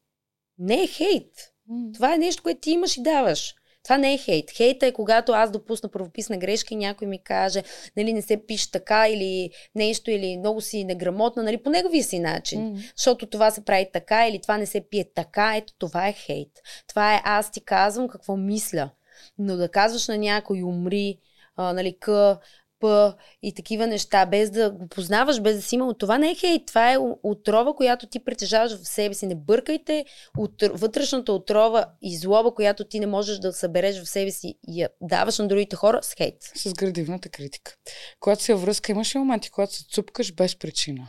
Не 0.59 0.83
е 0.83 0.87
хейт. 0.87 1.33
Mm. 1.71 1.95
Това 1.95 2.15
е 2.15 2.19
нещо, 2.19 2.43
което 2.43 2.61
ти 2.61 2.71
имаш 2.71 2.97
и 2.97 3.03
даваш. 3.03 3.55
Това 3.83 3.99
не 3.99 4.15
е 4.15 4.19
хейт. 4.19 4.51
Хейта 4.51 4.87
е 4.87 4.93
когато 4.93 5.33
аз 5.33 5.51
допусна 5.51 5.89
правописна 5.89 6.39
грешка 6.39 6.75
и 6.75 6.77
някой 6.77 7.09
ми 7.09 7.23
каже, 7.23 7.63
нали, 7.97 8.13
не 8.13 8.23
се 8.23 8.47
пише 8.47 8.71
така 8.71 9.09
или 9.09 9.51
нещо, 9.75 10.11
или 10.11 10.37
много 10.39 10.61
си 10.61 10.85
неграмотна, 10.85 11.43
нали, 11.43 11.63
по 11.63 11.71
неговия 11.71 12.05
си 12.05 12.19
начин. 12.19 12.61
Mm-hmm. 12.61 12.93
Защото 12.97 13.27
това 13.27 13.51
се 13.51 13.65
прави 13.65 13.89
така 13.93 14.29
или 14.29 14.41
това 14.41 14.59
не 14.59 14.67
се 14.67 14.81
пие 14.81 15.05
така. 15.15 15.57
Ето 15.57 15.75
това 15.79 16.09
е 16.09 16.13
хейт. 16.13 16.51
Това 16.87 17.15
е 17.15 17.23
аз 17.25 17.51
ти 17.51 17.61
казвам 17.61 18.09
какво 18.09 18.37
мисля. 18.37 18.91
Но 19.39 19.57
да 19.57 19.69
казваш 19.69 20.09
на 20.09 20.19
някой 20.19 20.63
умри, 20.63 21.19
а, 21.57 21.73
нали, 21.73 21.97
къ, 22.01 22.39
П 22.81 23.15
и 23.43 23.55
такива 23.55 23.87
неща, 23.87 24.27
без 24.27 24.51
да 24.51 24.71
го 24.71 24.89
познаваш, 24.89 25.41
без 25.41 25.57
да 25.57 25.63
си 25.63 25.75
имал. 25.75 25.95
Това 25.95 26.19
не 26.19 26.31
е 26.31 26.35
хейт, 26.35 26.67
това 26.67 26.93
е 26.93 26.99
отрова, 27.23 27.75
която 27.75 28.07
ти 28.07 28.25
притежаваш 28.25 28.73
в 28.73 28.89
себе 28.89 29.15
си. 29.15 29.27
Не 29.27 29.35
бъркайте 29.35 30.05
от 30.39 30.63
вътрешната 30.73 31.33
отрова 31.33 31.87
и 32.03 32.17
злоба, 32.17 32.55
която 32.55 32.85
ти 32.85 33.01
не 33.01 33.07
можеш 33.07 33.39
да 33.39 33.53
събереш 33.53 34.03
в 34.03 34.09
себе 34.09 34.31
си 34.31 34.55
и 34.69 34.81
я 34.83 34.89
даваш 35.01 35.39
на 35.39 35.49
другите 35.49 35.77
хора 35.77 35.99
с 36.03 36.15
хейт. 36.15 36.37
С 36.55 36.73
градивната 36.73 37.29
критика. 37.29 37.77
Когато 38.21 38.43
си 38.43 38.53
във 38.53 38.63
връзка, 38.63 38.93
имаш 38.93 39.15
ли 39.15 39.19
моменти, 39.19 39.51
когато 39.51 39.75
се 39.75 39.85
цупкаш 39.85 40.35
без 40.35 40.59
причина? 40.59 41.09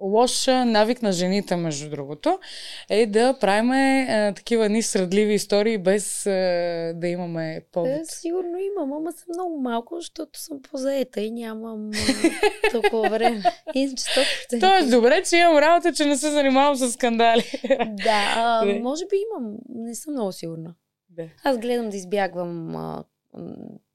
Лош 0.00 0.46
навик 0.46 1.02
на 1.02 1.12
жените, 1.12 1.56
между 1.56 1.90
другото, 1.90 2.38
е 2.88 3.06
да 3.06 3.38
правим 3.40 3.72
е, 3.72 4.32
такива 4.36 4.68
ни 4.68 4.82
средливи 4.82 5.34
истории, 5.34 5.78
без 5.78 6.26
е, 6.26 6.92
да 6.96 7.08
имаме 7.08 7.62
повод. 7.72 7.90
Е, 7.90 8.04
сигурно 8.04 8.58
имам, 8.58 8.92
ама 8.92 9.12
съм 9.12 9.26
много 9.34 9.60
малко, 9.60 9.96
защото 9.96 10.40
съм 10.40 10.62
позаета 10.62 11.20
и 11.20 11.30
нямам 11.30 11.90
толкова 12.72 13.08
време. 13.10 13.42
Тоест, 14.60 14.90
добре, 14.90 15.22
че 15.28 15.36
имам 15.36 15.58
работа, 15.58 15.92
че 15.92 16.04
не 16.04 16.16
се 16.16 16.30
занимавам 16.30 16.76
с 16.76 16.92
скандали. 16.92 17.44
да, 17.86 18.34
а, 18.36 18.64
може 18.82 19.04
би 19.06 19.16
имам. 19.16 19.54
Не 19.68 19.94
съм 19.94 20.12
много 20.12 20.32
сигурна. 20.32 20.74
Да. 21.10 21.28
Аз 21.44 21.58
гледам 21.58 21.90
да 21.90 21.96
избягвам 21.96 22.76
а, 22.76 23.04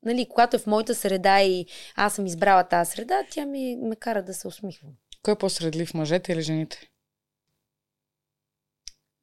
нали, 0.05 0.25
когато 0.29 0.55
е 0.55 0.59
в 0.59 0.67
моята 0.67 0.95
среда 0.95 1.41
и 1.41 1.65
аз 1.95 2.13
съм 2.13 2.25
избрала 2.25 2.63
тази 2.63 2.91
среда, 2.91 3.23
тя 3.31 3.45
ми 3.45 3.77
ме 3.81 3.95
кара 3.95 4.23
да 4.23 4.33
се 4.33 4.47
усмихвам. 4.47 4.91
Кой 5.23 5.33
е 5.33 5.37
по-средлив, 5.37 5.93
мъжете 5.93 6.33
или 6.33 6.41
жените? 6.41 6.89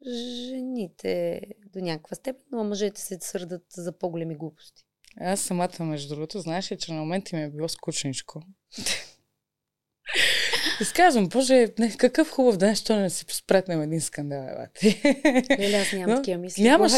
Жените 0.07 1.43
до 1.67 1.79
някаква 1.79 2.17
степен, 2.17 2.43
но 2.53 2.65
мъжете 2.65 3.01
се 3.01 3.19
сърдат 3.21 3.65
за 3.71 3.99
по-големи 3.99 4.37
глупости. 4.37 4.85
Аз 5.17 5.41
самата, 5.41 5.85
между 5.85 6.15
другото, 6.15 6.41
знаеш 6.41 6.73
ли, 6.73 6.79
че 6.79 6.93
на 6.93 7.01
моменти 7.01 7.37
ми 7.37 7.43
е 7.43 7.51
било 7.51 7.69
скучничко. 7.69 8.43
И 10.81 10.93
казвам, 10.95 11.29
боже, 11.29 11.69
не, 11.79 11.97
какъв 11.97 12.31
хубав 12.31 12.57
ден, 12.57 12.75
що 12.75 12.97
не 12.97 13.11
си 13.11 13.25
спретнем 13.29 13.83
един 13.83 14.01
скандал. 14.01 14.41
Или 15.59 15.75
аз 15.75 15.93
нямам 15.93 16.17
такива 16.17 16.39
мисли. 16.39 16.63
Нямаш. 16.63 16.93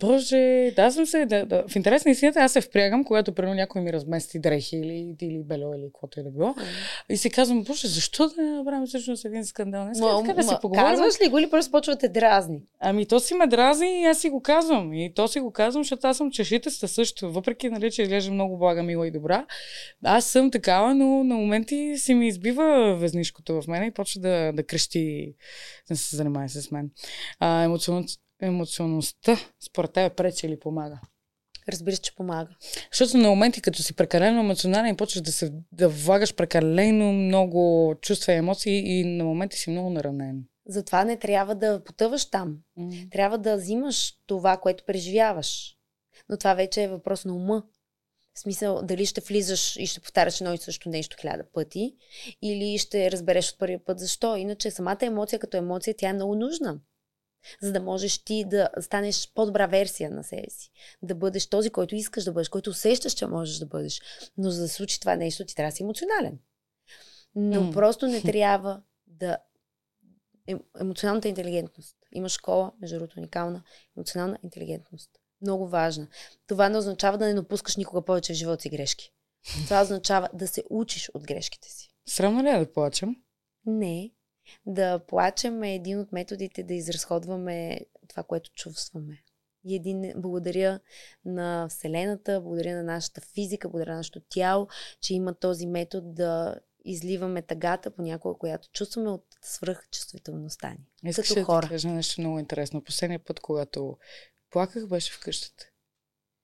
Боже, 0.00 0.72
да, 0.76 0.90
съм 0.90 1.06
се, 1.06 1.26
да, 1.26 1.46
да. 1.46 1.64
в 1.68 1.76
интерес 1.76 2.04
на 2.04 2.10
истината, 2.10 2.40
аз 2.40 2.52
се 2.52 2.60
впрягам, 2.60 3.04
когато 3.04 3.32
примерно 3.32 3.54
някой 3.54 3.82
ми 3.82 3.92
размести 3.92 4.38
дрехи 4.38 4.76
или, 4.76 5.14
или 5.20 5.38
бело 5.38 5.74
или 5.74 5.86
каквото 5.86 6.20
и 6.20 6.22
да 6.22 6.30
било. 6.30 6.54
И 7.10 7.16
си 7.16 7.30
казвам, 7.30 7.62
боже, 7.62 7.88
защо 7.88 8.28
да 8.28 8.42
не 8.42 8.50
направим 8.50 8.86
всъщност 8.86 9.24
един 9.24 9.44
скандал? 9.44 9.84
Не 9.84 10.00
ма, 10.00 10.22
така 10.22 10.34
да 10.34 10.42
си 10.42 10.54
поговорим. 10.62 10.86
Казваш 10.86 11.20
ли 11.24 11.28
го 11.28 11.38
или 11.38 11.50
просто 11.50 11.72
почвате 11.72 12.08
дразни? 12.08 12.62
Ами 12.80 13.06
то 13.06 13.20
си 13.20 13.34
ме 13.34 13.46
дразни 13.46 14.02
и 14.02 14.04
аз 14.04 14.18
си 14.18 14.30
го 14.30 14.42
казвам. 14.42 14.92
И 14.92 15.14
то 15.14 15.28
си 15.28 15.40
го 15.40 15.50
казвам, 15.50 15.84
защото 15.84 16.06
аз 16.06 16.16
съм 16.16 16.30
чешитеста 16.30 16.88
също. 16.88 17.32
Въпреки, 17.32 17.70
нали, 17.70 17.90
че 17.90 18.02
изглежда 18.02 18.32
много 18.32 18.58
блага, 18.58 18.82
мила 18.82 19.06
и 19.06 19.10
добра. 19.10 19.46
Аз 20.04 20.24
съм 20.24 20.50
такава, 20.50 20.94
но 20.94 21.24
на 21.24 21.34
моменти 21.34 21.94
си 21.96 22.14
ми 22.14 22.28
избива 22.28 22.96
везнишкото 23.10 23.62
в 23.62 23.68
мен 23.68 23.84
и 23.84 23.90
почва 23.90 24.20
да, 24.20 24.52
да 24.52 24.62
крещи, 24.62 25.34
да 25.88 25.96
се 25.96 26.16
занимава 26.16 26.48
с 26.48 26.70
мен. 26.70 26.90
А, 27.38 27.62
емоцион... 27.62 28.06
емоционността, 28.42 29.36
според 29.60 29.92
теб, 29.92 30.16
пречи 30.16 30.46
или 30.46 30.60
помага? 30.60 31.00
Разбира 31.68 31.96
се, 31.96 32.02
че 32.02 32.14
помага. 32.14 32.56
Защото 32.92 33.16
на 33.16 33.28
моменти, 33.28 33.60
като 33.60 33.82
си 33.82 33.94
прекалено 33.94 34.40
емоционален, 34.40 34.96
почваш 34.96 35.22
да, 35.22 35.32
се, 35.32 35.52
да 35.72 35.88
влагаш 35.88 36.34
прекалено 36.34 37.12
много 37.12 37.94
чувства 38.00 38.32
и 38.32 38.36
емоции 38.36 39.00
и 39.00 39.04
на 39.04 39.24
моменти 39.24 39.58
си 39.58 39.70
много 39.70 39.90
наранен. 39.90 40.44
Затова 40.66 41.04
не 41.04 41.16
трябва 41.16 41.54
да 41.54 41.84
потъваш 41.84 42.24
там. 42.24 42.56
Mm. 42.78 43.10
Трябва 43.10 43.38
да 43.38 43.56
взимаш 43.56 44.14
това, 44.26 44.56
което 44.56 44.84
преживяваш. 44.84 45.76
Но 46.28 46.36
това 46.36 46.54
вече 46.54 46.82
е 46.82 46.88
въпрос 46.88 47.24
на 47.24 47.34
ума. 47.34 47.62
В 48.40 48.42
смисъл, 48.42 48.82
дали 48.82 49.06
ще 49.06 49.20
влизаш 49.20 49.76
и 49.76 49.86
ще 49.86 50.00
повтаряш 50.00 50.40
едно 50.40 50.54
и 50.54 50.58
също 50.58 50.88
нещо 50.88 51.16
хиляда 51.20 51.44
пъти, 51.52 51.96
или 52.42 52.78
ще 52.78 53.10
разбереш 53.10 53.50
от 53.52 53.58
първия 53.58 53.84
път 53.84 53.98
защо. 53.98 54.36
Иначе 54.36 54.70
самата 54.70 54.98
емоция 55.02 55.38
като 55.38 55.56
емоция, 55.56 55.94
тя 55.98 56.08
е 56.08 56.12
много 56.12 56.34
нужна. 56.34 56.80
За 57.62 57.72
да 57.72 57.80
можеш 57.80 58.18
ти 58.18 58.44
да 58.44 58.68
станеш 58.80 59.32
по-добра 59.34 59.66
версия 59.66 60.10
на 60.10 60.24
себе 60.24 60.50
си. 60.50 60.70
Да 61.02 61.14
бъдеш 61.14 61.46
този, 61.46 61.70
който 61.70 61.94
искаш 61.94 62.24
да 62.24 62.32
бъдеш, 62.32 62.48
който 62.48 62.70
усещаш, 62.70 63.12
че 63.12 63.26
можеш 63.26 63.58
да 63.58 63.66
бъдеш. 63.66 64.00
Но 64.36 64.50
за 64.50 64.62
да 64.62 64.68
случи 64.68 65.00
това 65.00 65.16
нещо, 65.16 65.44
ти 65.44 65.54
трябва 65.54 65.70
да 65.70 65.76
си 65.76 65.82
емоционален. 65.82 66.38
Но 67.34 67.62
mm. 67.62 67.72
просто 67.72 68.06
не 68.06 68.22
трябва 68.22 68.82
да. 69.06 69.36
Емоционалната 70.80 71.28
интелигентност. 71.28 71.96
Има 72.12 72.28
школа, 72.28 72.72
между 72.80 72.98
другото, 72.98 73.18
уникална 73.18 73.62
емоционална 73.96 74.38
интелигентност 74.44 75.19
много 75.42 75.68
важна. 75.68 76.08
Това 76.46 76.68
не 76.68 76.78
означава 76.78 77.18
да 77.18 77.26
не 77.26 77.34
допускаш 77.34 77.76
никога 77.76 78.02
повече 78.02 78.32
в 78.32 78.36
живота 78.36 78.62
си 78.62 78.70
грешки. 78.70 79.12
Това 79.64 79.82
означава 79.82 80.28
да 80.34 80.48
се 80.48 80.64
учиш 80.70 81.10
от 81.14 81.26
грешките 81.26 81.68
си. 81.68 81.90
Срамно 82.08 82.42
ли 82.42 82.48
е 82.48 82.58
да 82.58 82.72
плачем? 82.72 83.16
Не. 83.66 84.10
Да 84.66 84.98
плачем 84.98 85.62
е 85.62 85.74
един 85.74 86.00
от 86.00 86.12
методите 86.12 86.62
да 86.62 86.74
изразходваме 86.74 87.80
това, 88.08 88.22
което 88.22 88.50
чувстваме. 88.54 89.22
И 89.64 89.76
един 89.76 90.12
благодаря 90.16 90.80
на 91.24 91.68
Вселената, 91.68 92.40
благодаря 92.40 92.76
на 92.76 92.82
нашата 92.82 93.20
физика, 93.20 93.68
благодаря 93.68 93.90
на 93.90 93.96
нашето 93.96 94.20
тяло, 94.20 94.68
че 95.00 95.14
има 95.14 95.34
този 95.34 95.66
метод 95.66 96.06
да 96.12 96.54
изливаме 96.84 97.42
тъгата 97.42 97.90
понякога, 97.90 98.38
която 98.38 98.68
чувстваме 98.72 99.10
от 99.10 99.24
свръхчувствителността 99.42 100.70
ни. 100.70 101.10
Искаш 101.10 101.28
като 101.28 101.44
хора. 101.44 101.66
да 101.66 101.68
кажа 101.68 101.88
нещо 101.88 102.20
много 102.20 102.38
интересно. 102.38 102.84
Последния 102.84 103.18
път, 103.24 103.40
когато 103.40 103.96
Плаках 104.50 104.86
беше 104.88 105.12
в 105.12 105.20
къщата. 105.20 105.64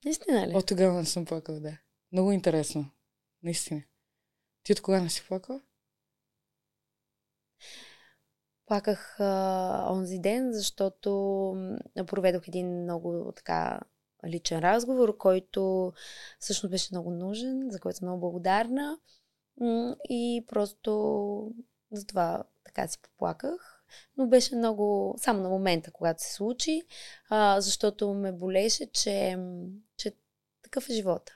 Наистина 0.05 0.49
ли? 0.49 0.55
От 0.55 0.67
тогава 0.67 0.99
не 0.99 1.07
съм 1.07 1.25
плакала, 1.25 1.61
да. 1.61 1.79
Много 2.13 2.33
интересно. 2.33 2.91
Наистина. 3.43 3.83
Ти 4.63 4.73
от 4.73 4.81
кога 4.81 5.01
не 5.01 5.11
си 5.11 5.25
плакала? 5.29 5.61
Плаках 8.67 9.21
а, 9.21 9.89
онзи 9.91 10.19
ден, 10.19 10.53
защото 10.53 11.11
проведох 12.07 12.49
един 12.49 12.83
много 12.83 13.33
така 13.37 13.81
личен 14.27 14.59
разговор, 14.59 15.17
който 15.17 15.93
всъщност 16.39 16.71
беше 16.71 16.89
много 16.93 17.11
нужен, 17.11 17.71
за 17.71 17.81
който 17.81 17.99
съм 17.99 18.09
много 18.09 18.21
благодарна. 18.21 18.99
И 20.09 20.45
просто 20.49 21.55
за 21.93 22.07
това 22.07 22.45
така 22.65 22.89
си 22.89 22.99
поплаках 23.03 23.76
но 24.17 24.27
беше 24.27 24.57
много, 24.57 25.15
само 25.19 25.43
на 25.43 25.49
момента, 25.49 25.91
когато 25.93 26.23
се 26.23 26.33
случи, 26.33 26.83
а, 27.29 27.61
защото 27.61 28.15
ме 28.15 28.33
болеше, 28.33 28.87
че, 28.93 29.39
че 29.97 30.13
такъв 30.63 30.89
е 30.89 30.93
живота. 30.93 31.33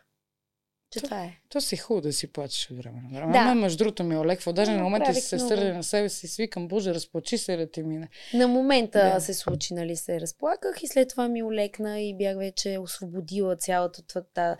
Че 0.91 1.01
то, 1.01 1.07
това 1.07 1.25
е. 1.25 1.37
То 1.49 1.61
си 1.61 1.77
хубаво 1.77 2.01
да 2.01 2.13
си 2.13 2.33
плачеш 2.33 2.71
от 2.71 2.77
време 2.77 3.01
на 3.03 3.21
време. 3.21 3.33
Да. 3.33 3.55
между 3.55 3.79
другото 3.79 4.05
ми 4.05 4.15
е 4.15 4.19
олеква. 4.19 4.53
Даже 4.53 4.73
на 4.73 4.83
момента 4.83 5.15
си 5.15 5.21
се 5.21 5.39
стърля 5.39 5.75
на 5.75 5.85
себе 5.85 6.09
си, 6.09 6.29
свикам, 6.29 6.69
боже, 6.69 6.95
разплачи 6.95 7.39
се 7.39 7.57
да 7.57 7.71
ти 7.71 7.83
мине. 7.83 8.09
На 8.35 8.49
момента 8.49 9.11
да. 9.15 9.21
се 9.21 9.35
случи, 9.35 9.75
нали, 9.75 9.97
се 9.97 10.21
разплаках 10.21 10.83
и 10.83 10.87
след 10.87 11.09
това 11.09 11.29
ми 11.29 11.43
олекна 11.43 12.01
и 12.01 12.17
бях 12.17 12.37
вече 12.37 12.79
освободила 12.79 13.57
цялата 13.57 14.03
това, 14.03 14.57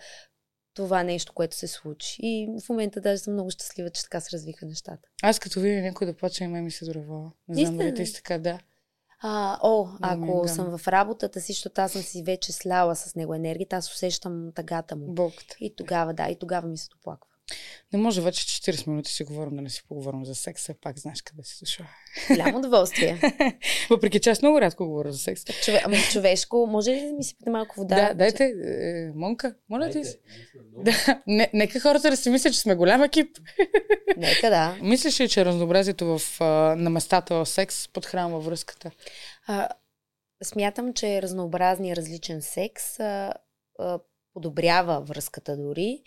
това 0.73 1.03
нещо, 1.03 1.33
което 1.33 1.55
се 1.55 1.67
случи. 1.67 2.15
И 2.19 2.59
в 2.65 2.69
момента 2.69 3.01
даже 3.01 3.17
съм 3.17 3.33
много 3.33 3.51
щастлива, 3.51 3.89
че 3.89 4.03
така 4.03 4.19
се 4.19 4.31
развиха 4.37 4.65
нещата. 4.65 5.09
Аз 5.23 5.39
като 5.39 5.59
видя 5.59 5.81
някой 5.81 6.07
да 6.07 6.13
плаче, 6.13 6.47
ме 6.47 6.61
ми 6.61 6.71
се 6.71 6.85
доревала. 6.85 7.31
Не 7.47 7.65
знам 7.65 7.77
дали 7.77 7.93
ти 7.93 8.13
така, 8.13 8.37
да. 8.37 8.59
А, 9.23 9.59
о, 9.63 9.87
ако 10.01 10.41
да 10.41 10.49
съм 10.49 10.77
в 10.77 10.87
работата 10.87 11.41
си, 11.41 11.53
защото 11.53 11.81
аз 11.81 11.91
съм 11.91 12.01
си 12.01 12.23
вече 12.23 12.51
сляла 12.51 12.95
с 12.95 13.15
него 13.15 13.33
енергията, 13.33 13.75
аз 13.75 13.93
усещам 13.93 14.51
тъгата 14.55 14.95
му. 14.95 15.13
Болката. 15.13 15.55
И 15.59 15.75
тогава, 15.75 16.13
да, 16.13 16.29
и 16.29 16.35
тогава 16.35 16.67
ми 16.67 16.77
се 16.77 16.89
доплаква. 16.89 17.30
Не 17.93 17.99
може 17.99 18.21
вече 18.21 18.45
40 18.45 18.87
минути 18.87 19.11
си 19.11 19.23
говорим 19.23 19.55
да 19.55 19.61
не 19.61 19.69
си 19.69 19.83
поговорим 19.87 20.25
за 20.25 20.35
секс, 20.35 20.61
все 20.61 20.73
пак 20.81 20.99
знаеш 20.99 21.21
къде 21.21 21.43
си 21.43 21.57
дошла. 21.59 21.85
Голямо 22.27 22.57
удоволствие. 22.57 23.19
Въпреки 23.89 24.19
че 24.19 24.29
аз 24.29 24.41
много 24.41 24.61
рядко 24.61 24.85
говоря 24.85 25.11
за 25.11 25.19
секс. 25.19 25.43
Чове, 25.65 25.81
ами 25.85 25.97
човешко, 26.11 26.67
може 26.69 26.91
ли 26.91 27.07
да 27.07 27.13
ми 27.13 27.23
сипете 27.23 27.49
малко 27.49 27.75
вода? 27.75 27.95
Да, 27.95 28.13
дайте, 28.13 28.43
е, 28.43 29.11
Монка, 29.15 29.55
моля 29.69 29.89
ти. 29.89 30.01
Да, 30.55 31.21
не, 31.27 31.49
нека 31.53 31.79
хората 31.79 32.09
да 32.09 32.17
си 32.17 32.29
мислят, 32.29 32.53
че 32.53 32.59
сме 32.59 32.75
голям 32.75 33.03
екип. 33.03 33.37
Нека 34.17 34.49
да. 34.49 34.77
Мислиш 34.81 35.19
ли, 35.19 35.29
че 35.29 35.45
разнообразието 35.45 36.17
в, 36.17 36.39
на 36.77 36.89
местата 36.89 37.35
в 37.35 37.45
секс 37.45 37.87
подхранва 37.87 38.39
връзката? 38.39 38.91
А, 39.47 39.69
смятам, 40.43 40.93
че 40.93 41.21
разнообразният 41.21 41.97
различен 41.97 42.41
секс 42.41 42.99
а, 42.99 43.33
а, 43.79 43.99
подобрява 44.33 45.01
връзката 45.01 45.57
дори. 45.57 46.03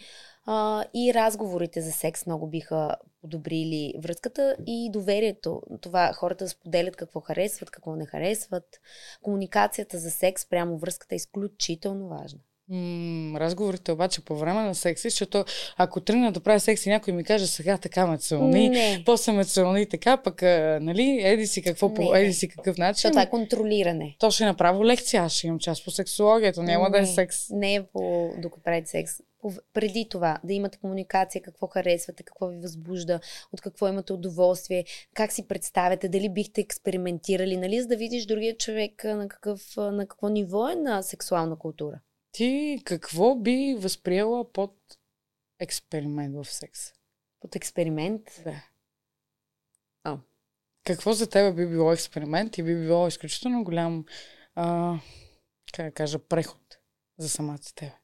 А, 0.46 0.84
и 0.94 1.14
разговорите 1.14 1.80
за 1.80 1.92
секс 1.92 2.26
много 2.26 2.46
биха 2.46 2.96
подобрили 3.20 3.94
връзката 3.98 4.56
и 4.66 4.90
доверието. 4.92 5.62
Това 5.80 6.12
хората 6.12 6.48
споделят 6.48 6.96
какво 6.96 7.20
харесват, 7.20 7.70
какво 7.70 7.96
не 7.96 8.06
харесват. 8.06 8.80
Комуникацията 9.22 9.98
за 9.98 10.10
секс 10.10 10.48
прямо 10.48 10.78
връзката 10.78 11.14
е 11.14 11.16
изключително 11.16 12.08
важна. 12.08 12.40
М- 12.68 13.40
разговорите 13.40 13.92
обаче 13.92 14.24
по 14.24 14.36
време 14.36 14.62
на 14.62 14.74
секси, 14.74 15.10
защото 15.10 15.44
ако 15.76 16.00
тръгна 16.00 16.32
да 16.32 16.40
правя 16.40 16.60
секс 16.60 16.86
и 16.86 16.88
някой 16.88 17.12
ми 17.12 17.24
каже 17.24 17.46
сега 17.46 17.78
така 17.78 18.06
ме 18.06 18.18
целуни, 18.18 19.02
после 19.06 19.32
ме 19.32 19.44
целуни 19.44 19.88
така, 19.88 20.16
пък 20.16 20.42
нали, 20.80 21.20
еди 21.24 21.46
си 21.46 21.62
какво 21.62 21.88
не, 21.88 21.94
по 21.94 22.14
еди 22.14 22.32
си 22.32 22.48
какъв 22.48 22.78
начин. 22.78 23.10
Това 23.10 23.22
е 23.22 23.30
контролиране. 23.30 24.16
То 24.18 24.30
ще 24.30 24.44
направо 24.44 24.84
лекция, 24.84 25.22
аз 25.22 25.32
ще 25.32 25.46
имам 25.46 25.58
част 25.58 25.84
по 25.84 25.90
сексологията, 25.90 26.62
няма 26.62 26.84
не, 26.84 26.90
да 26.90 26.98
е 26.98 27.06
секс. 27.06 27.50
Не 27.50 27.74
е 27.74 27.82
по 27.82 28.30
докато 28.38 28.62
правите 28.62 28.90
секс 28.90 29.12
преди 29.72 30.08
това 30.08 30.40
да 30.44 30.52
имате 30.52 30.78
комуникация, 30.78 31.42
какво 31.42 31.66
харесвате, 31.66 32.22
какво 32.22 32.46
ви 32.46 32.58
възбужда, 32.58 33.20
от 33.52 33.60
какво 33.60 33.88
имате 33.88 34.12
удоволствие, 34.12 34.84
как 35.14 35.32
си 35.32 35.48
представяте, 35.48 36.08
дали 36.08 36.28
бихте 36.28 36.60
експериментирали, 36.60 37.56
нали, 37.56 37.80
за 37.80 37.88
да 37.88 37.96
видиш 37.96 38.26
другия 38.26 38.56
човек 38.56 39.04
на, 39.04 39.28
какъв, 39.28 39.76
на 39.76 40.06
какво 40.08 40.28
ниво 40.28 40.68
е 40.68 40.74
на 40.74 41.02
сексуална 41.02 41.58
култура. 41.58 42.00
Ти 42.32 42.82
какво 42.84 43.34
би 43.34 43.76
възприела 43.78 44.52
под 44.52 44.74
експеримент 45.58 46.34
в 46.34 46.44
секс? 46.44 46.80
Под 47.40 47.56
експеримент? 47.56 48.22
Да. 48.44 48.64
О. 50.04 50.18
Какво 50.84 51.12
за 51.12 51.30
теб 51.30 51.56
би 51.56 51.66
било 51.66 51.92
експеримент 51.92 52.58
и 52.58 52.62
би 52.62 52.74
било 52.74 53.08
изключително 53.08 53.64
голям, 53.64 54.04
а, 54.54 54.98
как 55.72 55.86
да 55.86 55.92
кажа, 55.92 56.18
преход 56.18 56.78
за 57.18 57.28
самата 57.28 57.58
тебе? 57.74 58.03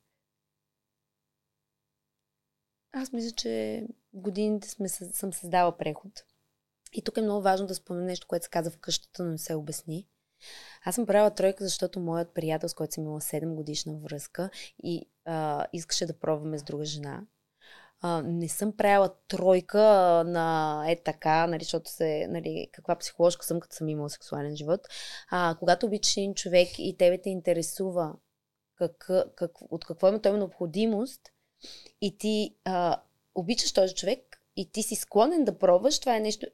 Аз 2.93 3.13
мисля, 3.13 3.31
че 3.31 3.85
годините 4.13 4.69
сме, 4.69 4.89
съм 4.89 5.33
създала 5.33 5.77
преход. 5.77 6.25
И 6.93 7.03
тук 7.03 7.17
е 7.17 7.23
много 7.23 7.43
важно 7.43 7.67
да 7.67 7.75
спомня 7.75 8.03
нещо, 8.03 8.27
което 8.27 8.45
се 8.45 8.51
каза 8.51 8.71
в 8.71 8.79
къщата, 8.79 9.25
но 9.25 9.31
не 9.31 9.39
се 9.39 9.55
обясни. 9.55 10.07
Аз 10.85 10.95
съм 10.95 11.07
правила 11.07 11.35
тройка, 11.35 11.65
защото 11.65 12.01
моят 12.01 12.35
приятел, 12.35 12.69
с 12.69 12.75
който 12.75 12.95
съм 12.95 13.05
имала 13.05 13.21
7 13.21 13.55
годишна 13.55 13.97
връзка 13.97 14.51
и 14.83 15.11
а, 15.25 15.67
искаше 15.73 16.07
да 16.07 16.19
пробваме 16.19 16.59
с 16.59 16.63
друга 16.63 16.85
жена. 16.85 17.23
А, 18.01 18.23
не 18.23 18.49
съм 18.49 18.77
правила 18.77 19.15
тройка 19.29 19.83
на 20.27 20.85
е 20.89 20.97
така, 20.97 21.47
нали, 21.47 21.65
защото 21.65 21.91
се, 21.91 22.27
нали, 22.31 22.69
каква 22.73 22.97
психоложка 22.97 23.47
съм, 23.47 23.61
като 23.61 23.77
съм 23.77 23.89
имала 23.89 24.11
сексуален 24.11 24.57
живот. 24.57 24.81
А, 25.31 25.57
когато 25.59 25.87
обичаш 25.87 26.17
един 26.17 26.35
човек 26.35 26.69
и 26.79 26.97
тебе 26.99 27.23
те 27.23 27.31
интересува 27.31 28.15
как, 28.77 29.11
как, 29.37 29.73
от 29.73 29.85
какво 29.85 30.09
има 30.09 30.23
той 30.23 30.39
необходимост, 30.39 31.21
и 32.01 32.19
ти 32.19 32.55
а, 32.65 33.01
обичаш 33.35 33.73
този 33.73 33.95
човек 33.95 34.43
и 34.57 34.73
ти 34.73 34.83
си 34.83 34.97
склонен 34.97 35.45
да 35.45 35.59
пробваш, 35.59 35.99
това 35.99 36.17
е 36.17 36.21
нещо 36.21 36.47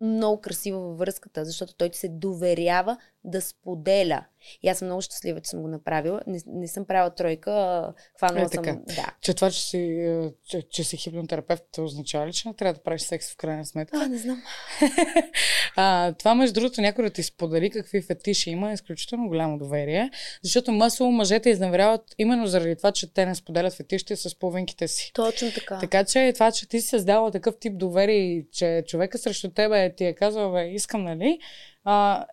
много 0.00 0.40
красиво 0.40 0.80
във 0.80 0.98
връзката, 0.98 1.44
защото 1.44 1.74
той 1.74 1.88
ти 1.88 1.98
се 1.98 2.08
доверява 2.08 2.98
да 3.24 3.40
споделя. 3.40 4.24
И 4.62 4.68
аз 4.68 4.78
съм 4.78 4.88
много 4.88 5.02
щастлива, 5.02 5.40
че 5.40 5.50
съм 5.50 5.62
го 5.62 5.68
направила. 5.68 6.20
Не, 6.26 6.40
не 6.46 6.68
съм 6.68 6.84
правила 6.84 7.14
тройка, 7.14 7.94
хванала 8.16 8.46
Е, 8.46 8.48
съм... 8.48 8.64
Да. 8.64 9.14
Че 9.20 9.34
това, 9.34 9.50
че 9.50 9.62
си, 9.62 9.78
е, 9.78 10.32
че, 10.48 10.62
че 10.70 10.84
си 10.84 10.96
хипнотерапевт, 10.96 11.62
те 11.72 11.80
означава 11.80 12.26
ли, 12.26 12.32
че 12.32 12.48
не 12.48 12.54
трябва 12.54 12.74
да 12.74 12.82
правиш 12.82 13.02
секс 13.02 13.32
в 13.32 13.36
крайна 13.36 13.66
сметка? 13.66 14.00
А, 14.02 14.08
не 14.08 14.18
знам. 14.18 14.42
А, 15.76 16.12
това, 16.12 16.34
между 16.34 16.54
другото, 16.60 16.80
някой 16.80 17.04
да 17.04 17.10
ти 17.10 17.22
сподели 17.22 17.70
какви 17.70 18.02
фетиши 18.02 18.50
има, 18.50 18.70
е 18.70 18.74
изключително 18.74 19.28
голямо 19.28 19.58
доверие, 19.58 20.10
защото 20.42 20.72
масово 20.72 21.10
мъжете 21.10 21.50
изневеряват 21.50 22.14
именно 22.18 22.46
заради 22.46 22.76
това, 22.76 22.92
че 22.92 23.14
те 23.14 23.26
не 23.26 23.34
споделят 23.34 23.74
фетишите 23.74 24.16
с 24.16 24.38
половинките 24.38 24.88
си. 24.88 25.10
Точно 25.14 25.52
така. 25.54 25.78
Така 25.78 26.04
че 26.04 26.32
това, 26.34 26.52
че 26.52 26.68
ти 26.68 26.80
си 26.80 26.88
създала 26.88 27.30
такъв 27.30 27.54
тип 27.60 27.78
доверие 27.78 28.44
че 28.52 28.84
човека 28.86 29.18
срещу 29.18 29.50
тебе 29.50 29.94
ти 29.94 30.04
е 30.04 30.14
казал, 30.14 30.52
бе, 30.52 30.68
искам, 30.68 31.04
нали, 31.04 31.38
а, 31.84 32.26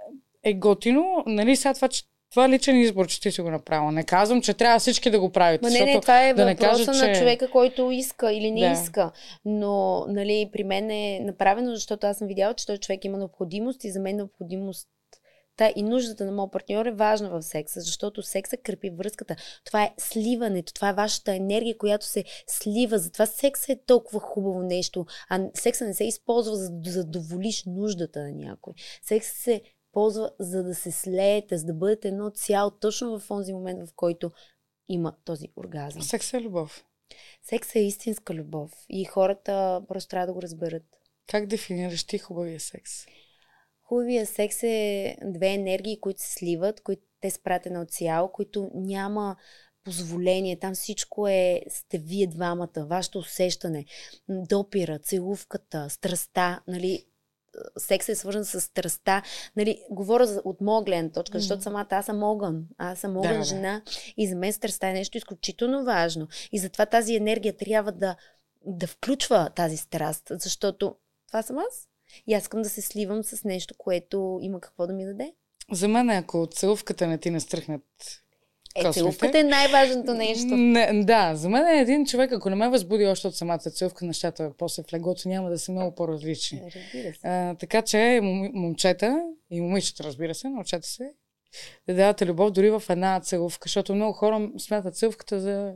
е 0.46 0.54
готино, 0.54 1.24
нали, 1.26 1.56
сега 1.56 1.74
това, 1.74 1.88
че 1.88 2.04
това 2.32 2.46
е 2.46 2.50
личен 2.50 2.82
избор, 2.82 3.08
че 3.08 3.22
ти 3.22 3.32
си 3.32 3.42
го 3.42 3.52
направила. 3.52 3.92
Не 3.92 4.04
казвам, 4.04 4.42
че 4.42 4.54
трябва 4.54 4.80
всички 4.80 5.10
да 5.10 5.20
го 5.20 5.30
правите. 5.30 5.66
Ма 5.66 5.70
не, 5.72 5.86
не, 5.86 6.02
това 6.02 6.24
е 6.24 6.34
да 6.34 6.46
не 6.46 6.54
въпроса 6.54 6.86
кажа, 6.86 7.08
на 7.08 7.14
че- 7.14 7.20
човека, 7.20 7.50
който 7.50 7.92
иска 7.92 8.34
или 8.34 8.52
не 8.52 8.60
Да. 8.60 8.72
иска. 8.74 9.12
Но, 9.46 10.06
нали, 10.08 10.50
при 10.54 10.64
мен 10.64 10.92
е 10.92 11.20
направено, 11.20 11.76
защото 11.76 12.08
аз 12.08 12.18
съм 12.18 12.28
видяла, 12.28 12.54
че 12.54 12.66
този 12.66 12.80
човек 12.80 13.06
има 13.06 13.18
необходимост 13.18 13.84
и 13.84 13.92
за 13.92 14.00
мен 14.00 14.16
необходимост 14.16 14.88
Та 15.58 15.72
и 15.76 15.84
нуждата 15.84 16.26
на 16.26 16.32
моят 16.32 16.52
партньор 16.52 16.86
е 16.86 16.92
важна 16.92 17.30
в 17.30 17.42
секса, 17.42 17.82
защото 17.82 18.22
секса 18.22 18.58
крепи 18.58 18.90
връзката. 18.90 19.36
Това 19.66 19.84
е 19.84 19.94
сливането, 19.98 20.74
това 20.74 20.90
е 20.90 20.94
вашата 20.94 21.36
енергия, 21.36 21.78
която 21.78 22.06
се 22.06 22.24
слива. 22.48 22.98
Затова 22.98 23.26
секса 23.26 23.72
е 23.72 23.78
толкова 23.88 24.20
хубаво 24.20 24.62
нещо, 24.62 25.06
а 25.30 25.42
секса 25.54 25.86
не 25.86 25.94
се 25.94 26.04
използва 26.04 26.56
за 26.56 26.70
да 26.72 26.92
задоволиш 26.92 27.64
нуждата 27.66 28.20
на 28.20 28.32
някой. 28.32 28.74
Секс 29.04 29.28
се 29.28 29.62
ползва 29.96 30.32
за 30.40 30.64
да 30.64 30.76
се 30.76 30.92
слеете, 30.92 31.58
за 31.58 31.66
да 31.66 31.74
бъдете 31.74 32.08
едно 32.08 32.30
цяло, 32.30 32.72
точно 32.72 33.20
в 33.20 33.28
този 33.28 33.54
момент, 33.54 33.90
в 33.90 33.94
който 33.96 34.32
има 34.90 35.16
този 35.26 35.48
оргазъм. 35.56 36.02
Секс 36.02 36.34
е 36.34 36.42
любов. 36.42 36.86
Секс 37.44 37.76
е 37.76 37.80
истинска 37.80 38.34
любов 38.34 38.72
и 38.90 39.06
хората 39.06 39.82
просто 39.88 40.10
трябва 40.10 40.28
да 40.28 40.34
го 40.34 40.42
разберат. 40.42 40.84
Как 41.28 41.48
дефинираш 41.48 42.04
ти 42.04 42.18
хубавия 42.18 42.60
секс? 42.60 42.92
Хубавия 43.84 44.26
секс 44.26 44.64
е 44.64 45.16
две 45.24 45.48
енергии, 45.48 46.00
които 46.00 46.22
се 46.22 46.34
сливат, 46.34 46.82
които 46.82 47.02
те 47.22 47.30
са 47.30 47.40
пратени 47.44 47.78
от 47.78 47.92
цяло, 47.92 48.32
които 48.32 48.72
няма 48.74 49.36
позволение. 49.84 50.60
Там 50.60 50.74
всичко 50.74 51.28
е 51.28 51.62
сте 51.70 51.98
вие 51.98 52.28
двамата, 52.28 52.86
вашето 52.90 53.20
усещане, 53.20 53.86
допира, 54.30 55.00
целувката, 55.00 55.90
страста, 55.90 56.62
нали, 56.68 57.06
секс 57.78 58.10
е 58.10 58.16
свързан 58.16 58.46
с 58.46 58.62
страста. 58.62 59.22
Нали, 59.56 59.84
говоря 59.90 60.28
за, 60.28 60.42
от 60.46 60.62
моя 60.62 60.84
гледна 60.84 61.12
точка, 61.12 61.40
защото 61.40 61.64
самата 61.64 61.88
аз 61.90 62.06
съм 62.06 62.24
огън. 62.24 62.66
Аз 62.78 63.00
съм 63.00 63.18
огън 63.18 63.32
Да, 63.32 63.38
да. 63.38 63.44
жена 63.44 63.82
и 64.18 64.28
за 64.28 64.36
мен 64.36 64.54
страста 64.54 64.88
е 64.88 64.94
нещо 64.94 65.18
изключително 65.18 65.86
важно. 65.86 66.28
И 66.52 66.60
затова 66.60 66.86
тази 66.86 67.16
енергия 67.16 67.58
трябва 67.58 67.92
да, 67.92 68.16
да 68.66 68.88
включва 68.88 69.50
тази 69.56 69.78
страст, 69.78 70.28
защото 70.30 70.96
това 71.28 71.42
съм 71.42 71.58
аз. 71.58 71.88
И 72.28 72.34
аз 72.34 72.44
искам 72.44 72.62
да 72.62 72.70
се 72.70 72.82
сливам 72.82 73.24
с 73.24 73.44
нещо, 73.44 73.74
което 73.78 74.40
има 74.42 74.62
какво 74.62 74.88
да 74.88 74.94
ми 74.94 75.06
даде. 75.06 75.34
За 75.72 75.88
мен, 75.88 76.10
ако 76.10 76.42
от 76.42 76.54
целувката 76.54 77.08
не 77.08 77.18
ти 77.18 77.30
настръхнат 77.30 77.84
Е, 78.76 78.92
целувката 78.92 79.40
е 79.40 79.44
най-важното 79.44 80.14
нещо. 80.14 80.46
Не, 80.46 81.04
да, 81.04 81.36
за 81.36 81.50
мен 81.50 81.68
е 81.68 81.82
един 81.82 82.06
човек, 82.06 82.32
ако 82.32 82.50
не 82.50 82.56
ме 82.56 82.70
възбуди 82.70 83.06
още 83.06 83.28
от 83.28 83.36
самата 83.36 83.60
целувка, 83.60 84.06
нещата 84.06 84.52
после 84.58 84.84
в 84.84 84.94
легото 84.94 85.30
няма 85.30 85.50
да 85.50 85.60
са 85.60 85.72
много 85.72 85.96
по-различни. 85.96 86.62
А, 87.24 87.56
така 87.56 87.82
че 87.82 87.98
мом- 87.98 88.52
момчета 88.54 89.22
и 89.50 89.62
момичета, 89.62 90.04
разбира 90.04 90.36
се, 90.36 90.50
научете 90.50 90.88
се 90.88 91.12
да 91.88 91.96
давате 91.96 92.26
любов 92.26 92.52
дори 92.52 92.70
в 92.70 92.84
една 92.90 93.20
целувка, 93.20 93.64
защото 93.66 93.96
много 93.96 94.14
хора 94.14 94.50
смятат 94.58 94.98
целувката 94.98 95.40
за... 95.40 95.74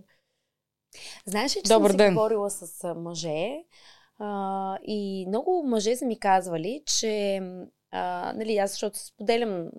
Знаеш 1.26 1.56
ли, 1.58 1.62
че 1.66 1.74
Добър 1.74 1.89
съм 1.89 1.97
ден. 1.97 2.12
си 2.12 2.14
говорила 2.16 2.50
с 2.50 2.93
мъже 2.95 3.50
а, 4.20 4.78
и 4.84 5.26
много 5.28 5.64
мъже 5.68 5.95
са 5.95 6.06
ми 6.06 6.20
казвали, 6.20 6.84
че 7.00 7.41
а, 7.91 8.34
нали, 8.36 8.58
аз 8.58 8.72
защото 8.72 9.00
споделям 9.00 9.70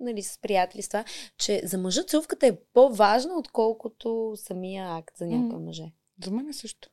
нали, 0.00 0.22
с 0.22 0.38
приятели 0.38 0.82
с 0.82 0.88
това, 0.88 1.04
че 1.38 1.60
за 1.64 1.78
мъжа 1.78 2.04
целувката 2.04 2.46
е 2.46 2.56
по-важна, 2.72 3.38
отколкото 3.38 4.32
самия 4.36 4.96
акт 4.96 5.16
за 5.16 5.26
някои 5.26 5.58
мъже. 5.64 5.92
За 6.24 6.30
мен 6.30 6.48
е 6.48 6.52
също. 6.52 6.88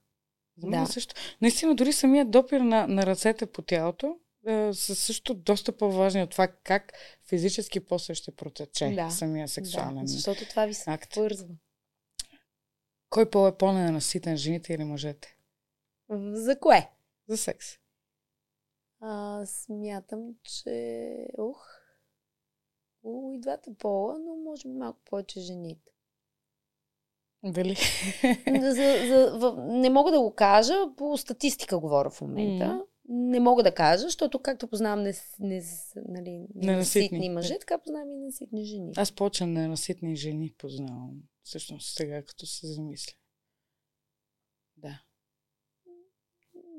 За 0.57 0.67
мен 0.67 0.79
Да. 0.83 0.89
е 0.89 0.93
също. 0.93 1.15
Наистина, 1.41 1.75
дори 1.75 1.93
самият 1.93 2.31
допир 2.31 2.59
на, 2.59 2.87
на 2.87 3.05
ръцете 3.05 3.45
по 3.45 3.61
тялото 3.61 4.19
е, 4.47 4.73
са 4.73 4.95
също 4.95 5.33
доста 5.33 5.77
по-важни 5.77 6.23
от 6.23 6.29
това 6.29 6.47
как 6.47 6.93
физически 7.27 7.79
после 7.79 8.13
ще 8.15 8.35
протече 8.35 8.93
Да. 8.95 9.09
самия 9.09 9.47
сексуален. 9.47 9.95
Да, 10.01 10.07
защото 10.07 10.49
това 10.49 10.65
ви 10.65 10.73
се 10.73 10.91
акт. 10.91 11.13
свързва. 11.13 11.47
Кой 13.09 13.29
пол 13.29 13.47
е 13.47 13.57
по-ненаситен, 13.57 14.37
жените 14.37 14.73
или 14.73 14.83
мъжете? 14.83 15.37
За 16.31 16.59
кое? 16.59 16.91
За 17.27 17.37
секс. 17.37 17.67
А, 19.01 19.45
смятам, 19.45 20.19
че... 20.43 21.27
Ух, 21.37 21.67
у, 23.05 23.33
и 23.33 23.39
двата 23.39 23.73
пола, 23.73 24.19
но 24.19 24.35
може 24.35 24.67
би 24.67 24.73
малко 24.73 24.99
повече 25.05 25.39
жените. 25.39 25.91
Дали? 27.43 27.75
за, 28.61 28.73
за, 29.07 29.37
в, 29.39 29.55
не 29.67 29.89
мога 29.89 30.11
да 30.11 30.21
го 30.21 30.33
кажа, 30.35 30.73
по 30.97 31.17
статистика 31.17 31.79
говоря 31.79 32.09
в 32.09 32.21
момента. 32.21 32.73
Мгм. 32.73 32.83
Не 33.07 33.39
мога 33.39 33.63
да 33.63 33.73
кажа, 33.73 34.01
защото 34.01 34.39
както 34.39 34.67
познавам 34.67 35.03
не, 35.03 35.13
не, 35.39 35.63
нали, 35.95 36.47
ненаситни 36.55 37.29
мъже, 37.29 37.59
така 37.59 37.77
познавам 37.77 38.11
и 38.11 38.15
ненаситни 38.15 38.65
жени. 38.65 38.93
Аз 38.97 39.11
повече 39.11 39.45
ненаситни 39.45 40.15
жени 40.15 40.53
познавам. 40.57 41.13
Всъщност 41.43 41.95
сега, 41.95 42.23
като 42.23 42.45
се 42.45 42.67
замисля. 42.67 43.13
Да. 44.77 45.01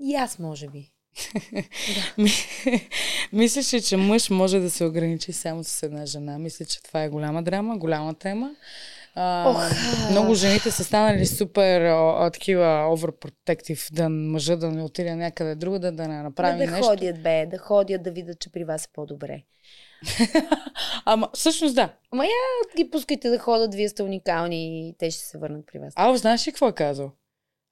И 0.01 0.15
аз, 0.15 0.39
може 0.39 0.69
би. 0.69 0.96
Мислиш 3.33 3.73
ли, 3.73 3.83
че 3.83 3.97
мъж 3.97 4.31
може 4.31 4.61
да 4.61 4.71
се 4.71 4.85
ограничи 4.85 5.33
само 5.33 5.65
с 5.65 5.83
една 5.83 6.07
жена? 6.07 6.39
Мисля, 6.39 6.65
че 6.65 6.83
това 6.83 7.03
е 7.03 7.09
голяма 7.09 7.43
драма, 7.43 7.79
голяма 7.79 8.15
тема. 8.15 8.51
А, 9.19 9.51
Ох. 9.51 10.11
много 10.11 10.35
жените 10.35 10.71
са 10.71 10.85
станали 10.85 11.27
супер 11.27 11.81
а, 11.81 12.27
а, 12.27 12.31
такива 12.31 12.65
overprotective, 12.65 13.93
да 13.93 14.09
мъжа 14.09 14.57
да 14.57 14.71
не 14.71 14.83
отиде 14.83 15.15
някъде 15.15 15.55
друго, 15.55 15.79
да, 15.79 15.93
да 15.93 16.09
не 16.09 16.23
направи 16.23 16.59
да, 16.59 16.67
да 16.67 16.71
нещо. 16.71 16.87
ходят, 16.87 17.23
бе, 17.23 17.47
да 17.47 17.59
ходят, 17.59 18.03
да 18.03 18.11
видят, 18.11 18.41
че 18.41 18.53
при 18.53 18.65
вас 18.65 18.85
е 18.85 18.89
по-добре. 18.93 19.43
Ама 21.05 21.29
всъщност 21.35 21.75
да. 21.75 21.93
Ги 22.77 22.91
пускайте 22.91 23.31
да 23.31 23.39
ходят, 23.39 23.75
вие 23.75 23.89
сте 23.89 24.03
уникални 24.03 24.89
и 24.89 24.95
те 24.99 25.11
ще 25.11 25.25
се 25.25 25.39
върнат 25.39 25.67
при 25.73 25.79
вас. 25.79 25.93
Ало, 25.97 26.17
знаеш 26.17 26.47
ли 26.47 26.53
какво 26.53 26.69
е 26.69 26.73
казал? 26.73 27.11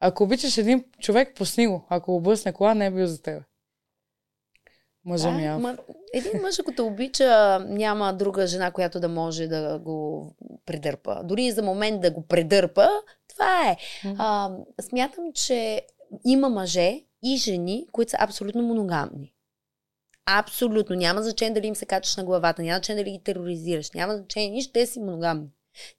Ако 0.07 0.22
обичаш 0.22 0.59
един 0.59 0.84
човек, 1.00 1.34
пусни 1.36 1.66
го. 1.66 1.86
Ако 1.88 2.16
облъсне 2.16 2.52
кола, 2.52 2.74
не 2.74 2.86
е 2.86 2.90
бил 2.90 3.07
за 3.07 3.22
теб. 3.22 3.42
Мъжа 5.05 5.30
ми 5.30 5.46
е. 5.46 5.50
ма, 5.50 5.76
един 6.14 6.40
мъж, 6.42 6.59
ако 6.59 6.72
те 6.72 6.82
обича, 6.82 7.59
няма 7.68 8.12
друга 8.12 8.46
жена, 8.46 8.70
която 8.70 9.00
да 9.00 9.09
може 9.09 9.46
да 9.46 9.78
го 9.78 10.30
предърпа. 10.66 11.20
Дори 11.24 11.44
и 11.44 11.52
за 11.52 11.62
момент 11.62 12.00
да 12.00 12.11
го 12.11 12.26
предърпа, 12.26 12.88
това 13.28 13.70
е. 13.70 13.76
А, 14.18 14.50
смятам, 14.80 15.24
че 15.34 15.82
има 16.24 16.48
мъже 16.48 17.00
и 17.22 17.36
жени, 17.36 17.86
които 17.92 18.11
са 18.11 18.16
абсолютно 18.20 18.62
моногамни. 18.62 19.34
Абсолютно. 20.26 20.96
Няма 20.96 21.22
значение 21.22 21.55
дали 21.55 21.66
им 21.66 21.76
се 21.76 21.86
качаш 21.86 22.16
на 22.16 22.24
главата, 22.24 22.62
няма 22.62 22.76
значение 22.76 23.05
дали 23.05 23.12
ги 23.12 23.24
тероризираш, 23.24 23.90
няма 23.90 24.16
значение 24.16 24.50
нищо, 24.50 24.72
те 24.72 24.86
си 24.86 25.00
моногамни. 25.00 25.48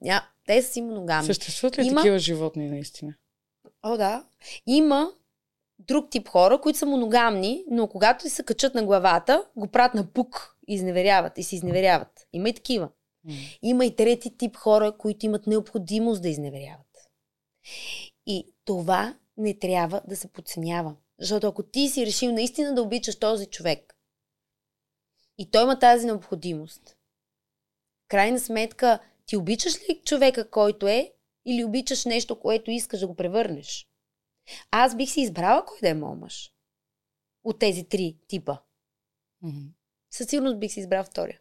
Ня... 0.02 0.22
Те 0.48 0.62
са 0.62 0.74
си 0.74 0.82
моногамни. 0.82 1.26
Съществуват 1.26 1.80
ли 1.80 1.88
Има- 1.88 2.02
такива 2.02 2.20
животни 2.20 2.70
наистина? 2.70 3.14
О, 3.88 3.98
да. 3.98 4.26
Има 4.68 5.12
друг 5.80 6.10
тип 6.10 6.28
хора, 6.28 6.62
които 6.62 6.80
са 6.80 6.86
моногамни, 6.86 7.66
но 7.72 7.88
когато 7.88 8.30
се 8.30 8.44
качат 8.44 8.76
на 8.76 8.84
главата, 8.84 9.46
го 9.56 9.68
правят 9.68 9.94
на 9.94 10.14
пук 10.14 10.58
изневеряват 10.68 11.38
и 11.38 11.44
се 11.44 11.56
изневеряват. 11.56 12.28
Има 12.34 12.50
и 12.50 12.54
такива. 12.54 12.90
Има 13.62 13.86
и 13.86 13.96
трети 13.96 14.38
тип 14.38 14.56
хора, 14.56 14.98
които 14.98 15.26
имат 15.26 15.48
необходимост 15.48 16.22
да 16.22 16.30
изневеряват. 16.30 17.10
И 18.26 18.54
това 18.66 19.18
не 19.38 19.60
трябва 19.60 20.02
да 20.08 20.16
се 20.16 20.28
подценява. 20.28 20.96
Защото 21.20 21.48
ако 21.48 21.64
ти 21.64 21.88
си 21.88 22.06
решил 22.06 22.32
наистина 22.32 22.76
да 22.76 22.82
обичаш 22.82 23.20
този 23.20 23.46
човек 23.46 23.96
и 25.38 25.52
той 25.52 25.64
има 25.64 25.80
тази 25.80 26.06
необходимост, 26.06 26.98
крайна 28.08 28.40
сметка, 28.40 29.00
ти 29.26 29.38
обичаш 29.38 29.90
ли 29.90 30.02
човека, 30.06 30.50
който 30.50 30.88
е, 30.88 31.14
или 31.46 31.64
обичаш 31.64 32.06
нещо, 32.06 32.40
което 32.40 32.72
искаш 32.72 33.00
да 33.00 33.08
го 33.08 33.16
превърнеш? 33.16 33.88
Аз 34.72 34.96
бих 34.96 35.10
си 35.10 35.22
избрала 35.22 35.66
кой 35.66 35.78
да 35.82 35.90
е 35.90 35.94
моят 35.94 36.20
мъж. 36.20 36.52
От 37.44 37.60
тези 37.60 37.84
три 37.84 38.18
типа. 38.28 38.58
Мгм. 39.42 39.68
Със 40.12 40.28
сигурност 40.28 40.60
бих 40.60 40.72
си 40.72 40.80
избрал 40.80 41.04
втория. 41.04 41.40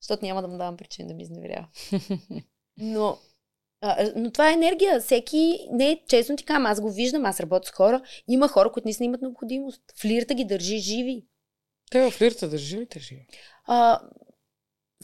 Защото 0.00 0.24
няма 0.24 0.42
да 0.42 0.48
му 0.48 0.58
давам 0.58 0.76
причина 0.76 1.08
да 1.08 1.14
ми 1.14 1.22
изневерява. 1.22 1.68
Но, 2.78 3.18
а, 3.80 4.12
но 4.16 4.30
това 4.30 4.50
е 4.50 4.54
енергия. 4.54 5.00
Всеки, 5.00 5.68
не, 5.70 6.02
честно 6.08 6.36
ти 6.36 6.44
казвам, 6.44 6.66
аз 6.66 6.80
го 6.80 6.92
виждам, 6.92 7.24
аз 7.24 7.40
работя 7.40 7.68
с 7.68 7.70
хора. 7.70 8.02
Има 8.28 8.48
хора, 8.48 8.72
които 8.72 8.86
наистина 8.86 9.06
имат 9.06 9.22
необходимост. 9.22 9.82
Флирта 9.96 10.34
ги 10.34 10.44
държи 10.44 10.78
живи. 10.78 11.26
Те 11.90 12.02
във 12.02 12.14
флирта 12.14 12.48
държи 12.48 12.78
ли 12.78 12.86
държи? 12.86 13.26
А, 13.64 14.00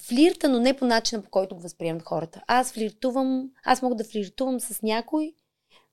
флирта, 0.01 0.49
но 0.49 0.59
не 0.59 0.77
по 0.77 0.85
начина, 0.85 1.23
по 1.23 1.31
който 1.31 1.55
го 1.55 1.61
възприемат 1.61 2.03
хората. 2.03 2.43
Аз 2.47 2.73
флиртувам, 2.73 3.51
аз 3.65 3.83
мога 3.83 3.95
да 3.95 4.05
флиртувам 4.05 4.61
с 4.61 4.83
някой, 4.83 5.35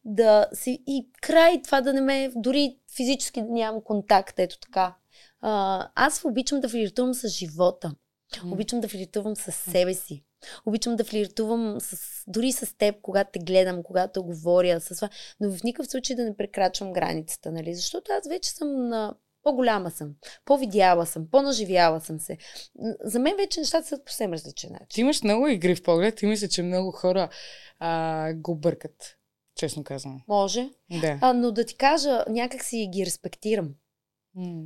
да 0.05 0.47
си 0.53 0.83
и 0.87 1.09
край 1.21 1.61
това 1.61 1.81
да 1.81 1.93
не 1.93 2.01
ме, 2.01 2.31
дори 2.35 2.79
физически 2.95 3.41
да 3.41 3.47
нямам 3.47 3.81
контакт, 3.81 4.39
ето 4.39 4.59
така. 4.59 4.95
А, 5.41 5.87
аз 5.95 6.25
обичам 6.25 6.59
да 6.59 6.69
флиртувам 6.69 7.13
с 7.13 7.27
живота. 7.27 7.95
Обичам 8.45 8.81
да 8.81 8.87
флиртувам 8.87 9.35
с 9.35 9.51
себе 9.51 9.93
си. 9.93 10.23
Обичам 10.65 10.95
да 10.95 11.03
флиртувам 11.03 11.77
с, 11.79 12.23
дори 12.27 12.51
с 12.51 12.77
теб, 12.77 12.95
когато 13.01 13.29
те 13.33 13.39
гледам, 13.39 13.83
когато 13.83 14.23
говоря, 14.23 14.81
с 14.81 14.95
това, 14.95 15.09
но 15.39 15.51
в 15.51 15.63
никакъв 15.63 15.91
случай 15.91 16.15
да 16.15 16.23
не 16.23 16.37
прекрачвам 16.37 16.93
границата, 16.93 17.51
нали? 17.51 17.75
Защото 17.75 18.11
аз 18.11 18.27
вече 18.27 18.51
съм 18.51 18.87
на 18.87 19.15
по-голяма 19.43 19.91
съм, 19.91 20.13
по-видяла 20.45 21.05
съм, 21.05 21.27
по-наживяла 21.31 22.01
съм 22.01 22.19
се. 22.19 22.37
За 23.03 23.19
мен 23.19 23.35
вече 23.37 23.59
нещата 23.59 23.87
са 23.87 24.03
по 24.03 24.11
съвсем 24.11 24.33
различен 24.33 24.71
начин. 24.71 24.87
Ти 24.89 25.01
имаш 25.01 25.23
много 25.23 25.47
игри 25.47 25.75
в 25.75 25.83
поглед 25.83 26.21
и 26.21 26.25
мисля, 26.25 26.47
че 26.47 26.63
много 26.63 26.91
хора 26.91 27.29
а, 27.79 28.33
го 28.33 28.55
бъркат, 28.55 29.17
честно 29.55 29.83
казвам. 29.83 30.21
Може. 30.27 30.69
Да. 31.01 31.19
А, 31.21 31.33
но 31.33 31.51
да 31.51 31.65
ти 31.65 31.77
кажа, 31.77 32.25
някак 32.29 32.63
си 32.63 32.89
ги 32.93 33.05
респектирам 33.05 33.69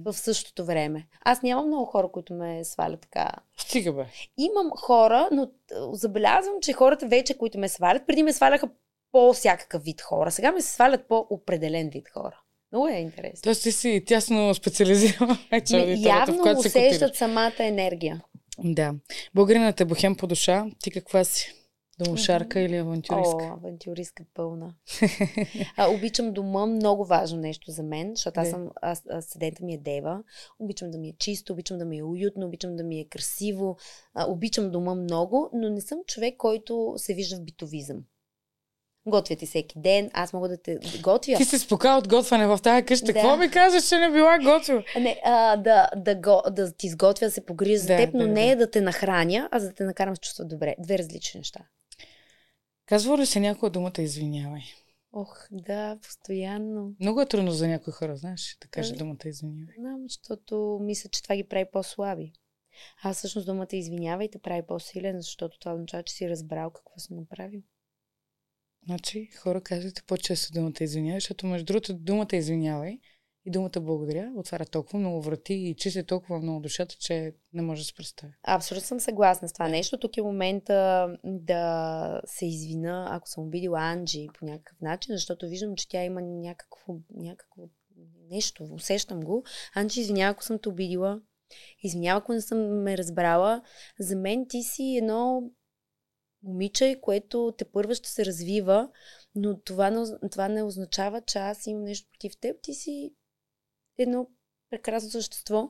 в 0.06 0.14
същото 0.14 0.66
време. 0.66 1.08
Аз 1.22 1.42
нямам 1.42 1.68
много 1.68 1.86
хора, 1.86 2.12
които 2.12 2.34
ме 2.34 2.64
свалят 2.64 3.02
така. 3.02 3.32
Стига 3.58 3.94
бе. 3.94 4.06
Имам 4.38 4.72
хора, 4.76 5.30
но 5.32 5.52
забелязвам, 5.92 6.56
че 6.62 6.74
хората 6.74 7.08
вече, 7.08 7.38
които 7.38 7.60
ме 7.60 7.70
свалят, 7.70 8.08
преди 8.08 8.24
ме 8.24 8.34
сваляха 8.34 8.70
по-всякакъв 9.12 9.84
вид 9.84 10.02
хора. 10.02 10.32
Сега 10.32 10.52
ме 10.52 10.62
се 10.62 10.74
свалят 10.74 11.08
по-определен 11.08 11.90
вид 11.90 12.10
хора. 12.10 12.42
Много 12.74 12.88
е 12.88 12.92
интересно. 12.92 13.42
Тоест 13.44 13.64
ти 13.64 13.72
си 13.72 14.04
тясно 14.06 14.54
специализирана. 14.54 15.38
Явно 15.98 16.44
в 16.44 16.58
усещат 16.58 17.16
самата 17.16 17.54
енергия. 17.60 18.22
Да. 18.64 18.94
Българината 19.34 19.84
е 19.84 19.86
бухем 19.86 20.16
по 20.16 20.28
душа. 20.28 20.66
Ти 20.80 20.92
каква 20.92 21.24
си? 21.24 21.54
Домошарка 22.00 22.60
mm-hmm. 22.60 22.66
или 22.66 22.76
авантюристка? 22.76 23.44
О, 23.44 23.54
авантюристка 23.54 24.24
пълна. 24.34 24.76
а, 25.78 25.90
обичам 25.90 26.34
дома, 26.34 26.66
много 26.66 27.06
важно 27.06 27.40
нещо 27.40 27.72
за 27.72 27.84
мен, 27.84 28.12
защото 28.16 28.40
аз 28.40 28.50
съм, 28.50 28.70
аз, 28.82 29.04
аз, 29.10 29.26
седента 29.26 29.66
ми 29.66 29.74
е 29.74 29.78
дева. 29.78 30.24
Обичам 30.60 30.92
да 30.92 30.98
ми 30.98 31.10
е 31.10 31.16
чисто, 31.20 31.54
обичам 31.54 31.78
да 31.78 31.86
ми 31.86 31.98
е 31.98 32.04
уютно, 32.04 32.46
обичам 32.46 32.76
да 32.76 32.84
ми 32.84 33.00
е 33.00 33.08
красиво. 33.08 33.78
А, 34.14 34.32
обичам 34.32 34.72
дома 34.72 34.96
много, 34.96 35.50
но 35.54 35.70
не 35.70 35.82
съм 35.82 36.00
човек, 36.08 36.38
който 36.38 36.94
се 36.98 37.14
вижда 37.14 37.36
в 37.36 37.44
битовизъм. 37.44 37.98
Готвя 39.06 39.36
ти 39.36 39.46
всеки 39.46 39.80
ден, 39.80 40.10
аз 40.14 40.34
мога 40.34 40.50
да 40.50 40.58
те 40.58 40.78
готвя. 41.02 41.38
Ти 41.38 41.46
се 41.46 41.60
спока 41.60 41.90
от 41.90 42.08
готвяне 42.08 42.48
в 42.48 42.60
тази 42.64 42.86
къща. 42.86 43.06
Да. 43.06 43.14
Какво 43.14 43.38
ми 43.38 43.52
казваш, 43.52 43.90
че 43.90 43.98
не 43.98 44.12
била 44.12 44.40
готвила? 44.44 44.84
Не, 45.00 45.22
а, 45.26 45.58
да, 45.58 45.90
да, 45.96 46.16
го, 46.16 46.42
да 46.52 46.72
ти 46.72 46.88
изготвя, 46.88 47.28
да 47.28 47.32
се 47.32 47.46
погрижа 47.46 47.80
за 47.80 47.88
да, 47.88 47.98
теб, 47.98 48.14
но 48.14 48.20
да, 48.20 48.28
не 48.28 48.52
е 48.52 48.56
да. 48.56 48.72
те 48.72 48.82
нахраня, 48.82 49.50
а 49.52 49.60
за 49.60 49.68
да 49.68 49.74
те 49.74 49.84
накарам 49.84 50.16
с 50.16 50.20
чувства 50.20 50.46
добре. 50.46 50.76
Две 50.80 50.98
различни 50.98 51.38
неща. 51.38 51.60
Казва 52.86 53.18
ли 53.18 53.26
се 53.26 53.40
някоя 53.40 53.70
думата 53.70 53.94
извинявай? 54.00 54.62
Ох, 55.14 55.48
да, 55.52 55.98
постоянно. 56.02 56.92
Много 57.00 57.22
е 57.22 57.26
трудно 57.26 57.52
за 57.52 57.68
някои 57.68 57.94
хора, 57.94 58.16
знаеш, 58.16 58.58
да 58.62 58.68
каже 58.68 58.94
думата 58.94 59.18
извинявай. 59.26 59.76
Знам, 59.80 60.00
защото 60.04 60.80
мисля, 60.82 61.10
че 61.10 61.24
това 61.24 61.36
ги 61.36 61.44
прави 61.44 61.66
по-слаби. 61.72 62.34
А 63.04 63.14
всъщност 63.14 63.48
думата 63.48 63.68
извинявай 63.72 64.30
те 64.30 64.40
прави 64.40 64.62
по-силен, 64.68 65.22
защото 65.22 65.60
това 65.60 65.74
означава, 65.74 66.04
че 66.04 66.14
си 66.14 66.30
разбрал 66.30 66.70
какво 66.70 67.00
си 67.00 67.14
направил. 67.14 67.62
Значи, 68.86 69.30
хора 69.38 69.62
казвате 69.62 70.04
по-често 70.08 70.54
думата 70.54 70.74
извинявай, 70.82 71.20
защото 71.20 71.48
между 71.48 71.66
другото 71.66 71.94
думата 71.94 72.28
извинявай 72.34 73.00
и 73.46 73.52
думата 73.52 73.82
благодаря 73.82 74.32
отваря 74.36 74.66
толкова 74.66 75.00
много 75.00 75.22
врати 75.22 75.54
и 75.54 75.76
чисти 75.76 76.04
толкова 76.04 76.40
много 76.40 76.60
душата, 76.60 76.96
че 77.00 77.34
не 77.54 77.62
може 77.62 77.82
да 77.82 77.86
се 77.86 77.94
представи. 77.94 78.34
Абсолютно 78.44 78.88
съм 78.88 79.00
съгласна 79.00 79.50
с 79.50 79.54
това 79.54 79.68
нещо. 79.68 79.98
Тук 79.98 80.18
е 80.18 80.22
момента 80.22 81.08
да 81.24 82.22
се 82.26 82.46
извина, 82.46 83.08
ако 83.12 83.30
съм 83.30 83.44
обидила 83.44 83.80
Анджи 83.82 84.28
по 84.40 84.46
някакъв 84.46 84.82
начин, 84.82 85.16
защото 85.16 85.48
виждам, 85.48 85.76
че 85.76 85.88
тя 85.88 86.04
има 86.04 86.22
някакво, 86.22 86.96
някакво 87.16 87.64
нещо, 88.30 88.64
усещам 88.64 89.22
го. 89.22 89.44
Анджи, 89.76 90.02
извинява, 90.02 90.32
ако 90.32 90.44
съм 90.44 90.60
те 90.60 90.70
обидила. 90.70 91.22
Извинява, 91.84 92.18
ако 92.18 92.34
не 92.34 92.42
съм 92.42 92.84
ме 92.84 92.98
разбрала. 92.98 93.62
За 94.00 94.16
мен 94.16 94.46
ти 94.50 94.64
си 94.64 94.98
едно 94.98 95.44
момиче, 96.44 97.00
което 97.02 97.54
те 97.58 97.66
първа 97.66 97.96
ще 97.96 98.10
се 98.10 98.26
развива, 98.26 98.90
но 99.36 99.60
това 99.60 99.90
не, 99.90 100.30
това 100.32 100.50
не 100.50 100.64
означава, 100.64 101.22
че 101.22 101.38
аз 101.38 101.68
имам 101.68 101.84
нещо 101.84 102.10
против 102.12 102.38
теб. 102.40 102.58
Ти 102.62 102.74
си 102.74 103.14
едно 103.98 104.28
прекрасно 104.70 105.10
същество. 105.10 105.70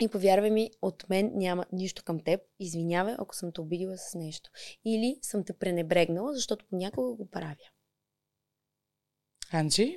И 0.00 0.08
повярвай 0.08 0.50
ми, 0.50 0.70
от 0.82 1.08
мен 1.08 1.30
няма 1.34 1.64
нищо 1.72 2.04
към 2.04 2.20
теб. 2.20 2.40
Извинявай, 2.60 3.14
ако 3.18 3.34
съм 3.34 3.52
те 3.52 3.60
обидила 3.60 3.98
с 3.98 4.14
нещо. 4.14 4.50
Или 4.84 5.18
съм 5.22 5.44
те 5.44 5.52
пренебрегнала, 5.52 6.34
защото 6.34 6.66
понякога 6.70 7.14
го 7.14 7.30
правя. 7.30 7.56
Анджи, 9.52 9.96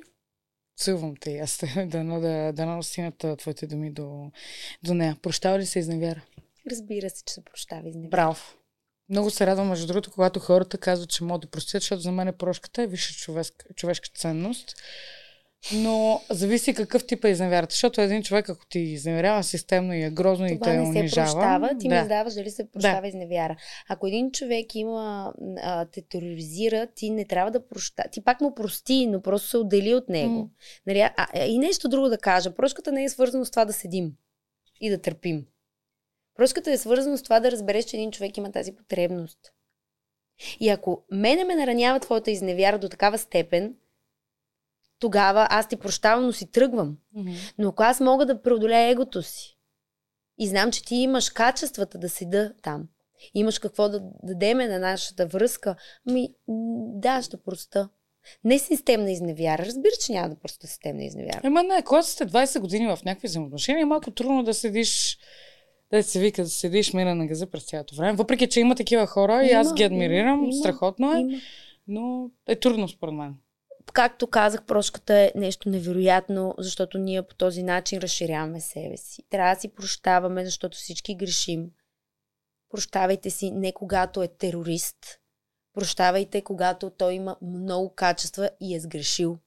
целвам 0.76 1.16
те. 1.16 1.38
Аз 1.38 1.62
дано 1.86 2.20
да, 2.20 2.52
да, 2.52 2.82
стигнат 2.82 3.24
твоите 3.38 3.66
думи 3.66 3.92
до, 3.92 4.30
до 4.82 4.94
нея. 4.94 5.16
Прощава 5.22 5.58
ли 5.58 5.66
се 5.66 5.78
изневяра? 5.78 6.24
Разбира 6.70 7.10
се, 7.10 7.24
че 7.24 7.34
се 7.34 7.44
прощава 7.44 7.88
изневяра. 7.88 8.10
Браво. 8.10 8.61
Много 9.08 9.30
се 9.30 9.46
радвам, 9.46 9.68
между 9.68 9.86
другото, 9.86 10.10
когато 10.10 10.40
хората 10.40 10.78
казват, 10.78 11.10
че 11.10 11.24
могат 11.24 11.40
да 11.40 11.48
простят, 11.48 11.82
защото 11.82 12.02
за 12.02 12.12
мен 12.12 12.28
е 12.28 12.32
прошката 12.32 12.82
е 12.82 12.86
висша 12.86 13.14
човешка, 13.14 13.66
човешка 13.74 14.08
ценност. 14.14 14.74
Но 15.74 16.20
зависи 16.30 16.74
какъв 16.74 17.06
тип 17.06 17.24
е 17.24 17.28
изневерата. 17.28 17.72
Защото 17.72 18.00
един 18.00 18.22
човек, 18.22 18.48
ако 18.48 18.66
ти 18.66 18.78
изневерява 18.78 19.42
системно 19.42 19.92
и 19.94 20.02
е 20.02 20.10
грозно 20.10 20.46
Това 20.46 20.54
и 20.54 20.60
те 20.60 20.76
не 20.76 20.82
унижава... 20.82 21.28
се 21.28 21.34
прощава, 21.34 21.78
ти 21.78 21.88
да. 21.88 21.94
ми 21.94 22.02
задаваш 22.02 22.34
дали 22.34 22.50
се 22.50 22.70
прощава 22.70 23.00
да. 23.00 23.08
изневяра. 23.08 23.56
Ако 23.88 24.06
един 24.06 24.32
човек 24.32 24.74
има, 24.74 25.32
а, 25.62 25.84
те 25.84 26.02
тероризира, 26.02 26.86
ти 26.94 27.10
не 27.10 27.24
трябва 27.24 27.50
да 27.50 27.68
проща. 27.68 28.04
Ти 28.12 28.24
пак 28.24 28.40
му 28.40 28.54
прости, 28.54 29.06
но 29.06 29.22
просто 29.22 29.48
се 29.48 29.56
отдели 29.56 29.94
от 29.94 30.08
него. 30.08 30.34
Mm. 30.34 30.48
Нали? 30.86 31.00
А, 31.00 31.44
и 31.46 31.58
нещо 31.58 31.88
друго 31.88 32.08
да 32.08 32.18
кажа. 32.18 32.54
Прошката 32.54 32.92
не 32.92 33.04
е 33.04 33.08
свързано 33.08 33.44
с 33.44 33.50
това 33.50 33.64
да 33.64 33.72
седим 33.72 34.12
и 34.80 34.90
да 34.90 34.98
търпим. 34.98 35.46
Прошката 36.36 36.72
е 36.72 36.78
свързано 36.78 37.16
с 37.16 37.22
това 37.22 37.40
да 37.40 37.50
разбереш, 37.50 37.84
че 37.84 37.96
един 37.96 38.10
човек 38.10 38.36
има 38.36 38.52
тази 38.52 38.72
потребност. 38.72 39.38
И 40.60 40.68
ако 40.68 41.04
мене 41.10 41.44
ме 41.44 41.54
наранява 41.54 42.00
твоята 42.00 42.30
изневяра 42.30 42.78
до 42.78 42.88
такава 42.88 43.18
степен, 43.18 43.74
тогава 44.98 45.46
аз 45.50 45.68
ти 45.68 45.76
прощавам, 45.76 46.26
но 46.26 46.32
си 46.32 46.50
тръгвам. 46.50 46.98
Mm-hmm. 47.16 47.54
Но 47.58 47.68
ако 47.68 47.82
аз 47.82 48.00
мога 48.00 48.26
да 48.26 48.42
преодолея 48.42 48.90
егото 48.90 49.22
си 49.22 49.58
и 50.38 50.48
знам, 50.48 50.70
че 50.70 50.84
ти 50.84 50.94
имаш 50.94 51.30
качествата 51.30 51.98
да 51.98 52.08
седа 52.08 52.52
там, 52.62 52.88
имаш 53.34 53.58
какво 53.58 53.88
да 53.88 54.02
дадеме 54.22 54.68
на 54.68 54.78
нашата 54.78 55.26
връзка, 55.26 55.76
ми 56.06 56.28
да, 56.94 57.22
ще 57.22 57.36
проста. 57.36 57.88
Не 58.44 58.58
системна 58.58 59.10
изневяра. 59.10 59.66
Разбира, 59.66 59.92
че 60.06 60.12
няма 60.12 60.28
да 60.28 60.36
просто 60.36 60.66
системна 60.66 61.04
изневяра. 61.04 61.40
Ема 61.44 61.62
не, 61.62 61.82
когато 61.82 62.08
сте 62.08 62.26
20 62.26 62.60
години 62.60 62.86
в 62.86 62.98
някакви 63.04 63.28
взаимоотношения, 63.28 63.82
е 63.82 63.84
малко 63.84 64.10
трудно 64.10 64.42
да 64.42 64.54
седиш 64.54 65.18
да 65.96 66.02
се 66.02 66.20
вика, 66.20 66.42
да 66.42 66.48
седиш 66.48 66.92
мира 66.92 67.14
на 67.14 67.26
газа 67.26 67.46
през 67.46 67.64
цялото 67.64 67.94
време. 67.94 68.12
Въпреки, 68.12 68.48
че 68.48 68.60
има 68.60 68.74
такива 68.74 69.06
хора 69.06 69.32
има, 69.32 69.44
и 69.44 69.50
аз 69.50 69.74
ги 69.74 69.82
адмирирам, 69.82 70.44
има, 70.44 70.52
страхотно 70.52 71.14
е, 71.14 71.20
има. 71.20 71.38
но 71.88 72.30
е 72.48 72.56
трудно 72.56 72.88
според 72.88 73.14
мен 73.14 73.34
както 73.92 74.26
казах, 74.26 74.64
прошката 74.64 75.14
е 75.14 75.32
нещо 75.34 75.68
невероятно, 75.68 76.54
защото 76.58 76.98
ние 76.98 77.22
по 77.22 77.34
този 77.34 77.62
начин 77.62 77.98
разширяваме 77.98 78.60
себе 78.60 78.96
си. 78.96 79.22
Трябва 79.30 79.54
да 79.54 79.60
си 79.60 79.68
прощаваме, 79.68 80.44
защото 80.44 80.76
всички 80.76 81.14
грешим. 81.14 81.70
Прощавайте 82.70 83.30
си 83.30 83.50
не 83.50 83.72
когато 83.72 84.22
е 84.22 84.28
терорист. 84.28 85.18
Прощавайте, 85.74 86.42
когато 86.42 86.90
той 86.90 87.14
има 87.14 87.36
много 87.42 87.94
качества 87.94 88.50
и 88.60 88.74
е 88.74 88.80
сгрешил. 88.80 89.38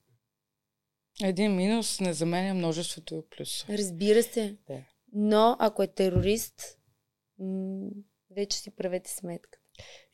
Един 1.23 1.55
минус 1.55 1.99
не 1.99 2.13
заменя 2.13 2.53
множеството 2.53 3.23
плюс. 3.37 3.65
Разбира 3.69 4.23
се. 4.23 4.55
Да. 4.67 4.77
Но 5.13 5.55
ако 5.59 5.83
е 5.83 5.87
терорист, 5.87 6.77
вече 8.31 8.57
си 8.57 8.71
правете 8.71 9.11
сметка. 9.11 9.59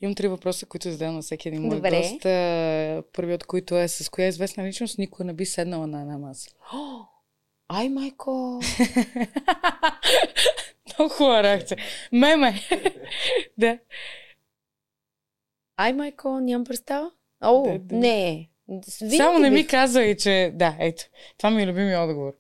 Имам 0.01 0.15
три 0.15 0.27
въпроса, 0.27 0.65
които 0.65 0.91
задавам 0.91 1.15
на 1.15 1.21
всеки 1.21 1.47
един 1.47 1.61
мой 1.61 1.81
гост. 1.81 2.21
Първият 3.13 3.43
от 3.43 3.47
които 3.47 3.77
е 3.77 3.87
с 3.87 4.09
коя 4.09 4.27
известна 4.27 4.67
личност 4.67 4.97
никога 4.97 5.23
не 5.23 5.33
би 5.33 5.45
седнала 5.45 5.87
на 5.87 6.01
една 6.01 6.17
маса. 6.17 6.49
Ай, 7.69 7.89
майко! 7.89 8.31
Много 10.99 11.13
хубава 11.13 11.43
реакция. 11.43 11.77
Меме! 12.11 12.53
да. 13.57 13.79
Ай, 15.77 15.93
майко, 15.93 16.39
нямам 16.39 16.65
представа. 16.65 17.11
О, 17.41 17.63
да, 17.63 17.79
да. 17.79 17.95
не. 17.95 18.49
Винаги 19.01 19.17
Само 19.17 19.39
не 19.39 19.49
ми 19.49 19.67
казва 19.67 20.03
и 20.03 20.17
че... 20.17 20.51
Да, 20.53 20.75
ето. 20.79 21.03
Това 21.37 21.49
ми 21.49 21.63
е 21.63 21.67
любимия 21.67 22.01
отговор 22.01 22.33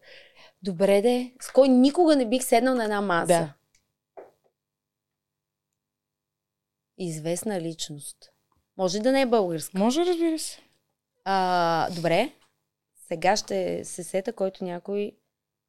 добре 0.61 1.01
де, 1.01 1.33
с 1.41 1.51
кой 1.51 1.69
никога 1.69 2.15
не 2.15 2.29
бих 2.29 2.43
седнал 2.43 2.75
на 2.75 2.83
една 2.83 3.01
маса. 3.01 3.27
Да. 3.27 3.53
Известна 6.97 7.61
личност. 7.61 8.31
Може 8.77 8.99
да 8.99 9.11
не 9.11 9.21
е 9.21 9.25
българска. 9.25 9.77
Може, 9.77 10.05
разбира 10.05 10.39
се. 10.39 10.61
А, 11.25 11.89
добре. 11.95 12.33
Сега 13.07 13.35
ще 13.35 13.85
се 13.85 14.03
сета, 14.03 14.33
който 14.33 14.63
някой 14.63 15.17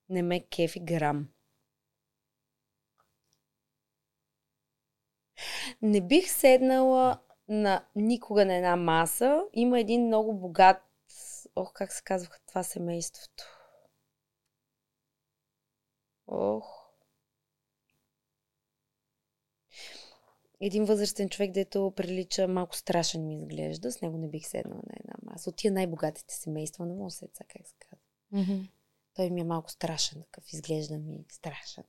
не 0.08 0.22
ме 0.22 0.40
кефи 0.40 0.80
грам. 0.80 1.28
Не 5.82 6.00
бих 6.00 6.30
седнала 6.30 7.18
на 7.48 7.84
никога 7.96 8.44
на 8.44 8.54
една 8.54 8.76
маса. 8.76 9.44
Има 9.52 9.80
един 9.80 10.06
много 10.06 10.34
богат... 10.34 10.82
Ох, 11.56 11.72
как 11.72 11.92
се 11.92 12.02
казваха 12.02 12.38
това 12.46 12.62
семейството? 12.62 13.51
Ох. 16.26 16.82
Един 20.60 20.84
възрастен 20.84 21.28
човек, 21.28 21.50
дето 21.50 21.92
прилича 21.96 22.48
малко 22.48 22.76
страшен 22.76 23.26
ми 23.26 23.34
изглежда, 23.34 23.92
с 23.92 24.00
него 24.00 24.18
не 24.18 24.28
бих 24.28 24.46
седнала 24.46 24.82
на 24.86 24.94
една 25.00 25.14
маса. 25.22 25.50
От 25.50 25.56
тия 25.56 25.72
най-богатите 25.72 26.34
семейства, 26.34 26.86
да 26.86 27.10
се 27.10 27.26
как 27.48 27.66
се 27.66 27.74
казва. 27.78 28.04
Mm-hmm. 28.34 28.68
Той 29.14 29.30
ми 29.30 29.40
е 29.40 29.44
малко 29.44 29.70
страшен, 29.70 30.22
такъв 30.22 30.52
изглежда 30.52 30.98
ми 30.98 31.24
страшен. 31.32 31.84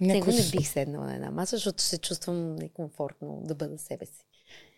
Него 0.00 0.26
не 0.26 0.50
бих 0.50 0.68
седнала 0.68 1.06
на 1.06 1.14
една 1.14 1.30
маса, 1.30 1.56
защото 1.56 1.82
се 1.82 1.98
чувствам 1.98 2.56
некомфортно 2.56 3.42
да 3.44 3.54
бъда 3.54 3.78
себе 3.78 4.06
си. 4.06 4.24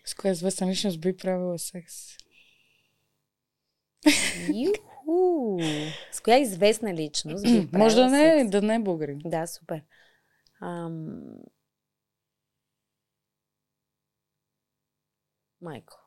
С 0.05 0.15
коя 0.15 0.31
известна 0.31 0.67
личност 0.67 1.01
би 1.01 1.17
правила 1.17 1.59
секс? 1.59 1.95
С 6.11 6.21
коя 6.23 6.37
известна 6.37 6.93
личност 6.93 7.43
би 7.43 7.69
Може 7.77 7.95
да 7.95 8.09
не, 8.09 8.39
секс? 8.39 8.51
да 8.51 8.61
не 8.61 8.75
е 8.75 8.79
българин. 8.79 9.21
Да, 9.25 9.47
супер. 9.47 9.81
Ам... 10.61 11.21
Майко. 15.61 15.97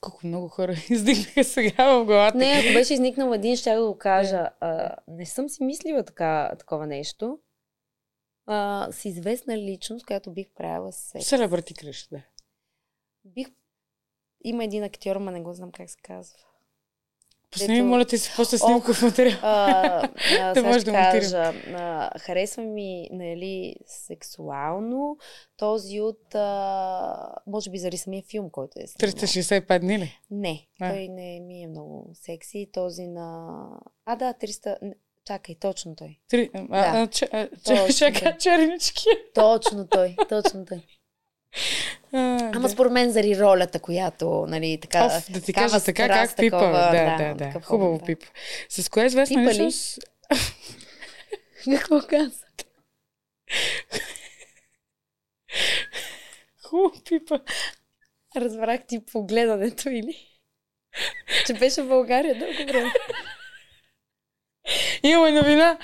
Колко 0.00 0.26
много 0.26 0.48
хора 0.48 0.72
издигнаха 0.90 1.44
сега 1.44 1.94
в 1.94 2.04
главата. 2.04 2.38
Не, 2.38 2.62
ако 2.64 2.72
беше 2.72 2.94
изникнал 2.94 3.34
един, 3.34 3.56
ще 3.56 3.74
да 3.74 3.86
го 3.86 3.98
кажа. 3.98 4.50
А, 4.60 4.96
не 5.08 5.26
съм 5.26 5.48
си 5.48 5.64
мислила 5.64 6.04
така, 6.04 6.54
такова 6.58 6.86
нещо. 6.86 7.38
А, 8.46 8.88
с 8.92 9.04
известна 9.04 9.58
личност, 9.58 10.06
която 10.06 10.32
бих 10.32 10.50
правила 10.50 10.92
секс. 10.92 11.26
Селебрати 11.26 11.74
кръш, 11.74 12.08
да. 12.12 12.22
Бих... 13.24 13.48
Има 14.44 14.64
един 14.64 14.84
актьор, 14.84 15.16
ма 15.16 15.32
не 15.32 15.40
го 15.40 15.52
знам 15.52 15.72
как 15.72 15.90
се 15.90 15.96
казва. 16.02 16.38
Пусни 17.50 17.68
ми, 17.68 17.74
Дето- 17.74 17.86
моля 17.86 18.04
ти 18.04 18.18
се, 18.18 18.32
после 18.36 18.58
снимков 18.58 19.02
материал. 19.02 19.38
А, 19.42 19.72
а, 19.90 20.08
Да 20.48 20.54
сега 20.54 20.62
може 20.62 20.80
ще 20.80 20.90
да 20.90 20.96
кажа, 20.96 21.36
а, 21.74 22.18
харесва 22.18 22.62
ми, 22.62 23.08
нали, 23.12 23.74
сексуално 23.86 25.16
този 25.56 26.00
от, 26.00 26.34
а, 26.34 27.34
може 27.46 27.70
би 27.70 27.78
заради 27.78 27.96
самия 27.96 28.22
филм, 28.22 28.50
който 28.50 28.72
е 28.76 28.86
снимал. 28.86 29.12
365 29.12 29.78
дни 29.80 29.98
ли? 29.98 30.18
Не, 30.30 30.66
А. 30.80 30.90
той 30.90 31.08
не 31.08 31.40
ми 31.40 31.62
е 31.62 31.66
много 31.66 32.10
секси. 32.14 32.68
Този 32.72 33.06
на... 33.06 33.58
А, 34.04 34.16
да, 34.16 34.34
300... 34.34 34.76
не, 34.82 34.94
Чакай, 35.24 35.54
точно 35.54 35.96
той. 35.96 36.18
Три... 36.28 36.50
А, 36.54 36.60
Да. 36.62 36.98
а, 36.98 37.06
че, 37.06 37.28
а, 37.32 37.48
Точно, 37.64 37.86
че, 37.86 37.92
чака, 37.94 38.36
чернички. 38.38 39.04
Точно 39.34 39.86
той, 39.86 40.16
точно 40.28 40.64
той. 40.66 40.80
А, 42.12 42.50
Ама 42.54 42.60
да. 42.60 42.68
според 42.68 42.92
мен 42.92 43.10
заради 43.10 43.40
ролята, 43.40 43.80
която, 43.80 44.46
нали, 44.48 44.78
така... 44.82 45.06
Оф, 45.06 45.30
да 45.30 45.40
ти 45.40 45.52
кажа 45.52 45.84
така, 45.84 46.04
страст, 46.04 46.30
как 46.30 46.36
пипа. 46.36 46.58
такова, 46.58 46.90
да, 46.92 47.34
да, 47.34 47.34
да. 47.34 47.60
Хубаво 47.60 47.98
да. 47.98 48.04
пипа. 48.04 48.26
С 48.68 48.88
коя 48.88 49.06
известна 49.06 49.40
Пипа 49.40 49.50
ли? 49.50 49.54
личност... 49.54 49.98
Какво 51.64 52.00
каза? 52.08 52.44
Хубаво 56.64 56.94
пипа. 57.08 57.40
Разбрах 58.36 58.80
ти 58.86 59.00
по 59.12 59.26
гледането 59.26 59.88
или? 59.88 60.16
Че 61.46 61.54
беше 61.54 61.82
в 61.82 61.88
България 61.88 62.38
дълго 62.38 62.72
време. 62.72 62.92
Имаме 65.02 65.32
новина. 65.32 65.78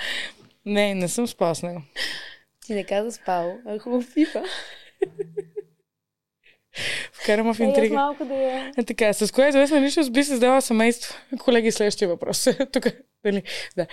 Не, 0.67 0.95
не 0.95 1.09
съм 1.09 1.29
спал 1.29 1.55
с 1.55 1.63
него. 1.63 1.83
Ти 2.67 2.75
не 2.75 2.85
каза 2.85 3.13
спало, 3.13 3.59
а 3.67 3.79
хубав 3.79 4.15
пипа. 4.15 4.43
Вкарам 7.13 7.55
в 7.55 7.61
Е, 7.61 7.65
интрига. 7.65 7.95
малко 7.95 8.25
да 8.25 8.35
я... 8.35 8.73
Е, 8.79 8.85
така, 8.85 9.13
с 9.13 9.33
коя 9.33 9.49
известна 9.49 9.81
личност 9.81 10.13
би 10.13 10.25
създала 10.25 10.63
семейство? 10.63 11.15
Колеги, 11.39 11.73
следващия 11.73 12.09
въпрос. 12.09 12.49
Тук, 12.73 12.85
дали? 13.25 13.43
Да. 13.77 13.87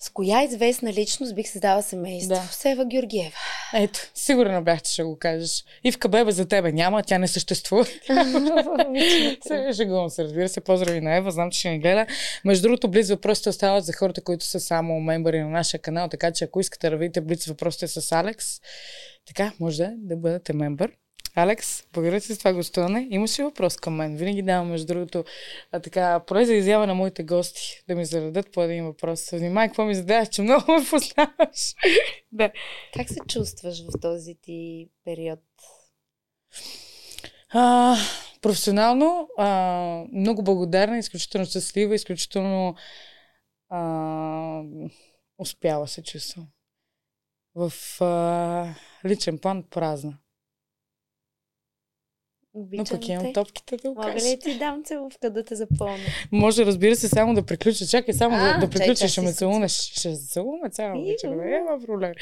С 0.00 0.10
коя 0.10 0.42
известна 0.42 0.92
личност 0.92 1.34
бих 1.34 1.48
създала 1.48 1.82
семейство? 1.82 2.34
Да. 2.34 2.40
Сева 2.40 2.84
Георгиева. 2.84 3.36
Ето, 3.74 4.00
сигурна 4.14 4.62
бях, 4.62 4.82
че 4.82 4.92
ще 4.92 5.02
го 5.02 5.18
кажеш. 5.18 5.64
Ивка 5.84 6.08
Бебе 6.08 6.32
за 6.32 6.48
тебе 6.48 6.72
няма, 6.72 7.02
тя 7.02 7.18
не 7.18 7.28
съществува. 7.28 7.84
Се, 9.46 9.72
Шегувам 9.76 10.10
се, 10.10 10.24
разбира 10.24 10.48
се. 10.48 10.60
Поздрави 10.60 11.00
на 11.00 11.16
Ева, 11.16 11.30
знам, 11.30 11.50
че 11.50 11.58
ще 11.58 11.70
ни 11.70 11.78
гледа. 11.80 12.06
Между 12.44 12.62
другото, 12.62 12.88
Блиц 12.90 13.08
въпросите 13.08 13.48
остават 13.48 13.84
за 13.84 13.92
хората, 13.92 14.20
които 14.20 14.44
са 14.44 14.60
само 14.60 15.00
мембари 15.00 15.40
на 15.40 15.48
нашия 15.48 15.80
канал, 15.80 16.08
така 16.08 16.32
че 16.32 16.44
ако 16.44 16.60
искате 16.60 16.90
да 16.90 16.96
видите 16.96 17.20
Блиц 17.20 17.46
въпросите 17.46 17.88
с 17.88 18.12
Алекс, 18.12 18.46
така, 19.26 19.52
може 19.60 19.76
да, 19.76 19.90
да 19.96 20.16
бъдете 20.16 20.52
мембър. 20.52 20.90
Алекс, 21.38 21.84
благодаря 21.92 22.20
ти 22.20 22.26
за 22.26 22.38
това 22.38 22.52
гостуване. 22.52 23.08
Имаш 23.10 23.38
ли 23.38 23.42
въпрос 23.42 23.76
към 23.76 23.94
мен? 23.94 24.16
Винаги 24.16 24.42
давам, 24.42 24.68
между 24.68 24.86
другото, 24.86 25.24
а, 25.72 25.80
така, 25.80 26.20
поле 26.20 26.44
за 26.44 26.54
изява 26.54 26.86
на 26.86 26.94
моите 26.94 27.22
гости, 27.22 27.82
да 27.88 27.94
ми 27.94 28.04
зададат 28.04 28.52
по 28.52 28.62
един 28.62 28.84
въпрос. 28.84 29.30
Внимай, 29.30 29.68
какво 29.68 29.84
ми 29.84 29.94
задаваш, 29.94 30.28
че 30.28 30.42
много 30.42 30.72
ме 30.72 30.86
познаваш. 30.90 31.74
да. 32.32 32.52
Как 32.94 33.08
се 33.08 33.20
чувстваш 33.28 33.82
в 33.82 34.00
този 34.00 34.34
ти 34.42 34.88
период? 35.04 35.40
А, 37.50 37.96
професионално, 38.42 39.28
а, 39.38 39.48
много 40.12 40.42
благодарна, 40.42 40.98
изключително 40.98 41.46
щастлива, 41.46 41.94
изключително 41.94 42.74
а, 43.68 44.62
успяла 45.38 45.88
се 45.88 46.02
чувствам. 46.02 46.46
В 47.54 47.72
а, 48.00 48.74
личен 49.04 49.38
план 49.38 49.64
празна. 49.70 50.18
Но 52.58 52.64
Обичам 52.64 52.98
пък 52.98 53.08
имам 53.08 53.24
те. 53.24 53.32
топките 53.32 53.76
да 53.76 53.90
го 53.92 54.02
Мога 54.02 54.14
ли 54.14 54.38
ти 54.42 54.58
дам 54.58 54.82
целувка 54.84 55.30
да 55.30 55.44
те 55.44 55.54
запълня? 55.54 55.98
Може, 56.32 56.66
разбира 56.66 56.96
се, 56.96 57.08
само 57.08 57.34
да 57.34 57.42
приключа. 57.42 57.86
Чакай, 57.86 58.14
само 58.14 58.36
А, 58.36 58.52
да, 58.52 58.66
да 58.66 58.70
приключа, 58.70 59.08
ще 59.08 59.20
ме 59.20 59.32
целунеш. 59.32 59.72
Ще 59.72 60.14
се 60.14 60.28
целуваме 60.28 60.70
цяла 60.70 61.02
вечер. 61.04 61.28
Няма 61.28 61.86
проблем. 61.86 62.12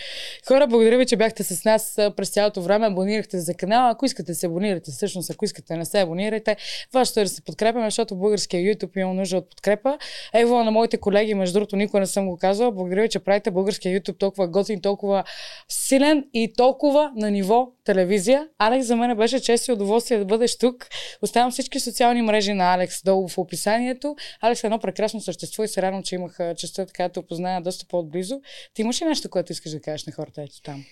Хора, 0.48 0.66
благодаря 0.66 0.98
ви, 0.98 1.06
че 1.06 1.16
бяхте 1.16 1.42
с 1.42 1.64
нас 1.64 1.94
през 2.16 2.28
цялото 2.28 2.62
време. 2.62 2.86
Абонирахте 2.86 3.38
за 3.38 3.54
канала. 3.54 3.90
Ако 3.90 4.06
искате 4.06 4.32
да 4.32 4.34
се 4.34 4.46
абонирате, 4.46 4.90
всъщност, 4.90 5.30
ако 5.30 5.44
искате 5.44 5.76
не 5.76 5.84
се 5.84 6.00
абонирайте, 6.00 6.56
вашето 6.94 7.20
е 7.20 7.22
да 7.22 7.28
се 7.28 7.42
подкрепяме, 7.42 7.86
защото 7.86 8.16
българския 8.16 8.60
YouTube 8.60 9.00
има 9.00 9.14
нужда 9.14 9.36
от 9.36 9.50
подкрепа. 9.50 9.98
Ево 10.34 10.64
на 10.64 10.70
моите 10.70 10.96
колеги, 10.96 11.34
между 11.34 11.54
другото, 11.54 11.76
никога 11.76 12.00
не 12.00 12.06
съм 12.06 12.26
го 12.26 12.36
казала. 12.36 12.72
Благодаря 12.72 13.02
ви, 13.02 13.08
че 13.08 13.18
правите 13.18 13.50
българския 13.50 14.00
YouTube 14.00 14.18
толкова 14.18 14.48
готин, 14.48 14.80
толкова 14.80 15.24
силен 15.68 16.24
и 16.34 16.52
толкова 16.56 17.12
на 17.16 17.30
ниво 17.30 17.68
телевизия. 17.86 18.48
Алекс, 18.58 18.86
за 18.86 18.96
мен 18.96 19.16
беше 19.16 19.40
чест 19.42 19.68
и 19.68 19.72
удоволствие 19.72 20.18
да 20.18 20.24
бъдеш 20.24 20.58
тук. 20.58 20.88
Оставям 21.22 21.50
всички 21.50 21.80
социални 21.80 22.22
мрежи 22.22 22.52
на 22.52 22.74
Алекс 22.74 23.02
долу 23.02 23.28
в 23.28 23.38
описанието. 23.38 24.16
Алекс 24.40 24.64
е 24.64 24.66
едно 24.66 24.78
прекрасно 24.78 25.20
същество 25.20 25.64
и 25.64 25.68
се 25.68 25.82
радвам, 25.82 26.02
че 26.02 26.14
имах 26.14 26.38
честа 26.56 26.86
така 26.86 27.02
да 27.02 27.08
те 27.08 27.18
опозная 27.18 27.60
доста 27.60 27.86
по-отблизо. 27.86 28.40
Ти 28.74 28.82
имаш 28.82 29.02
ли 29.02 29.04
нещо, 29.04 29.30
което 29.30 29.52
искаш 29.52 29.72
да 29.72 29.80
кажеш 29.80 30.06
на 30.06 30.12
хората 30.12 30.42
ето 30.42 30.62
там? 30.62 30.84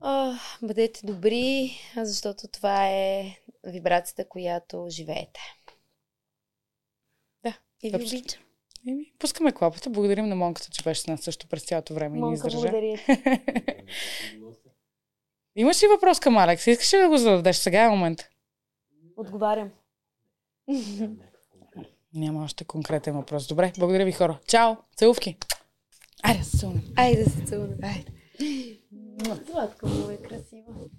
О, 0.00 0.32
бъдете 0.62 1.06
добри, 1.06 1.72
защото 1.96 2.48
това 2.48 2.88
е 2.88 3.38
вибрацията, 3.64 4.28
която 4.28 4.86
живеете. 4.90 5.40
Да, 7.44 7.58
И 7.82 7.90
ви 7.90 7.96
обичам. 7.96 8.40
Еми, 8.88 9.12
пускаме 9.18 9.52
клапата. 9.52 9.90
Благодарим 9.90 10.28
на 10.28 10.36
Монката, 10.36 10.68
че 10.70 10.82
беше 10.82 11.00
с 11.00 11.06
нас 11.06 11.20
също 11.20 11.48
през 11.48 11.64
цялото 11.64 11.94
време 11.94 12.16
и 12.16 12.20
ни 12.20 12.20
Монка, 12.20 12.34
издържа. 12.34 12.58
благодаря. 12.58 12.98
Имаш 15.56 15.82
ли 15.82 15.86
въпрос 15.86 16.20
към 16.20 16.36
Алекс? 16.36 16.66
Искаш 16.66 16.92
ли 16.92 16.98
да 16.98 17.08
го 17.08 17.16
зададеш? 17.16 17.56
Сега 17.56 17.84
е 17.84 17.88
момент. 17.88 18.28
Отговарям. 19.16 19.70
Няма 22.14 22.44
още 22.44 22.64
конкретен 22.64 23.14
въпрос. 23.14 23.46
Добре, 23.46 23.72
благодаря 23.78 24.04
ви 24.04 24.12
хора. 24.12 24.38
Чао! 24.46 24.76
Целувки! 24.96 25.36
Айде, 26.22 26.38
да 26.38 26.44
се 26.44 26.56
целунем. 26.56 26.82
Айде 26.96 27.24
да 27.24 27.30
се 27.30 27.44
целунем. 27.44 27.78
Айде. 27.82 28.12
Сладко, 29.50 29.86
много 29.86 30.10
е 30.10 30.16
красиво. 30.16 30.90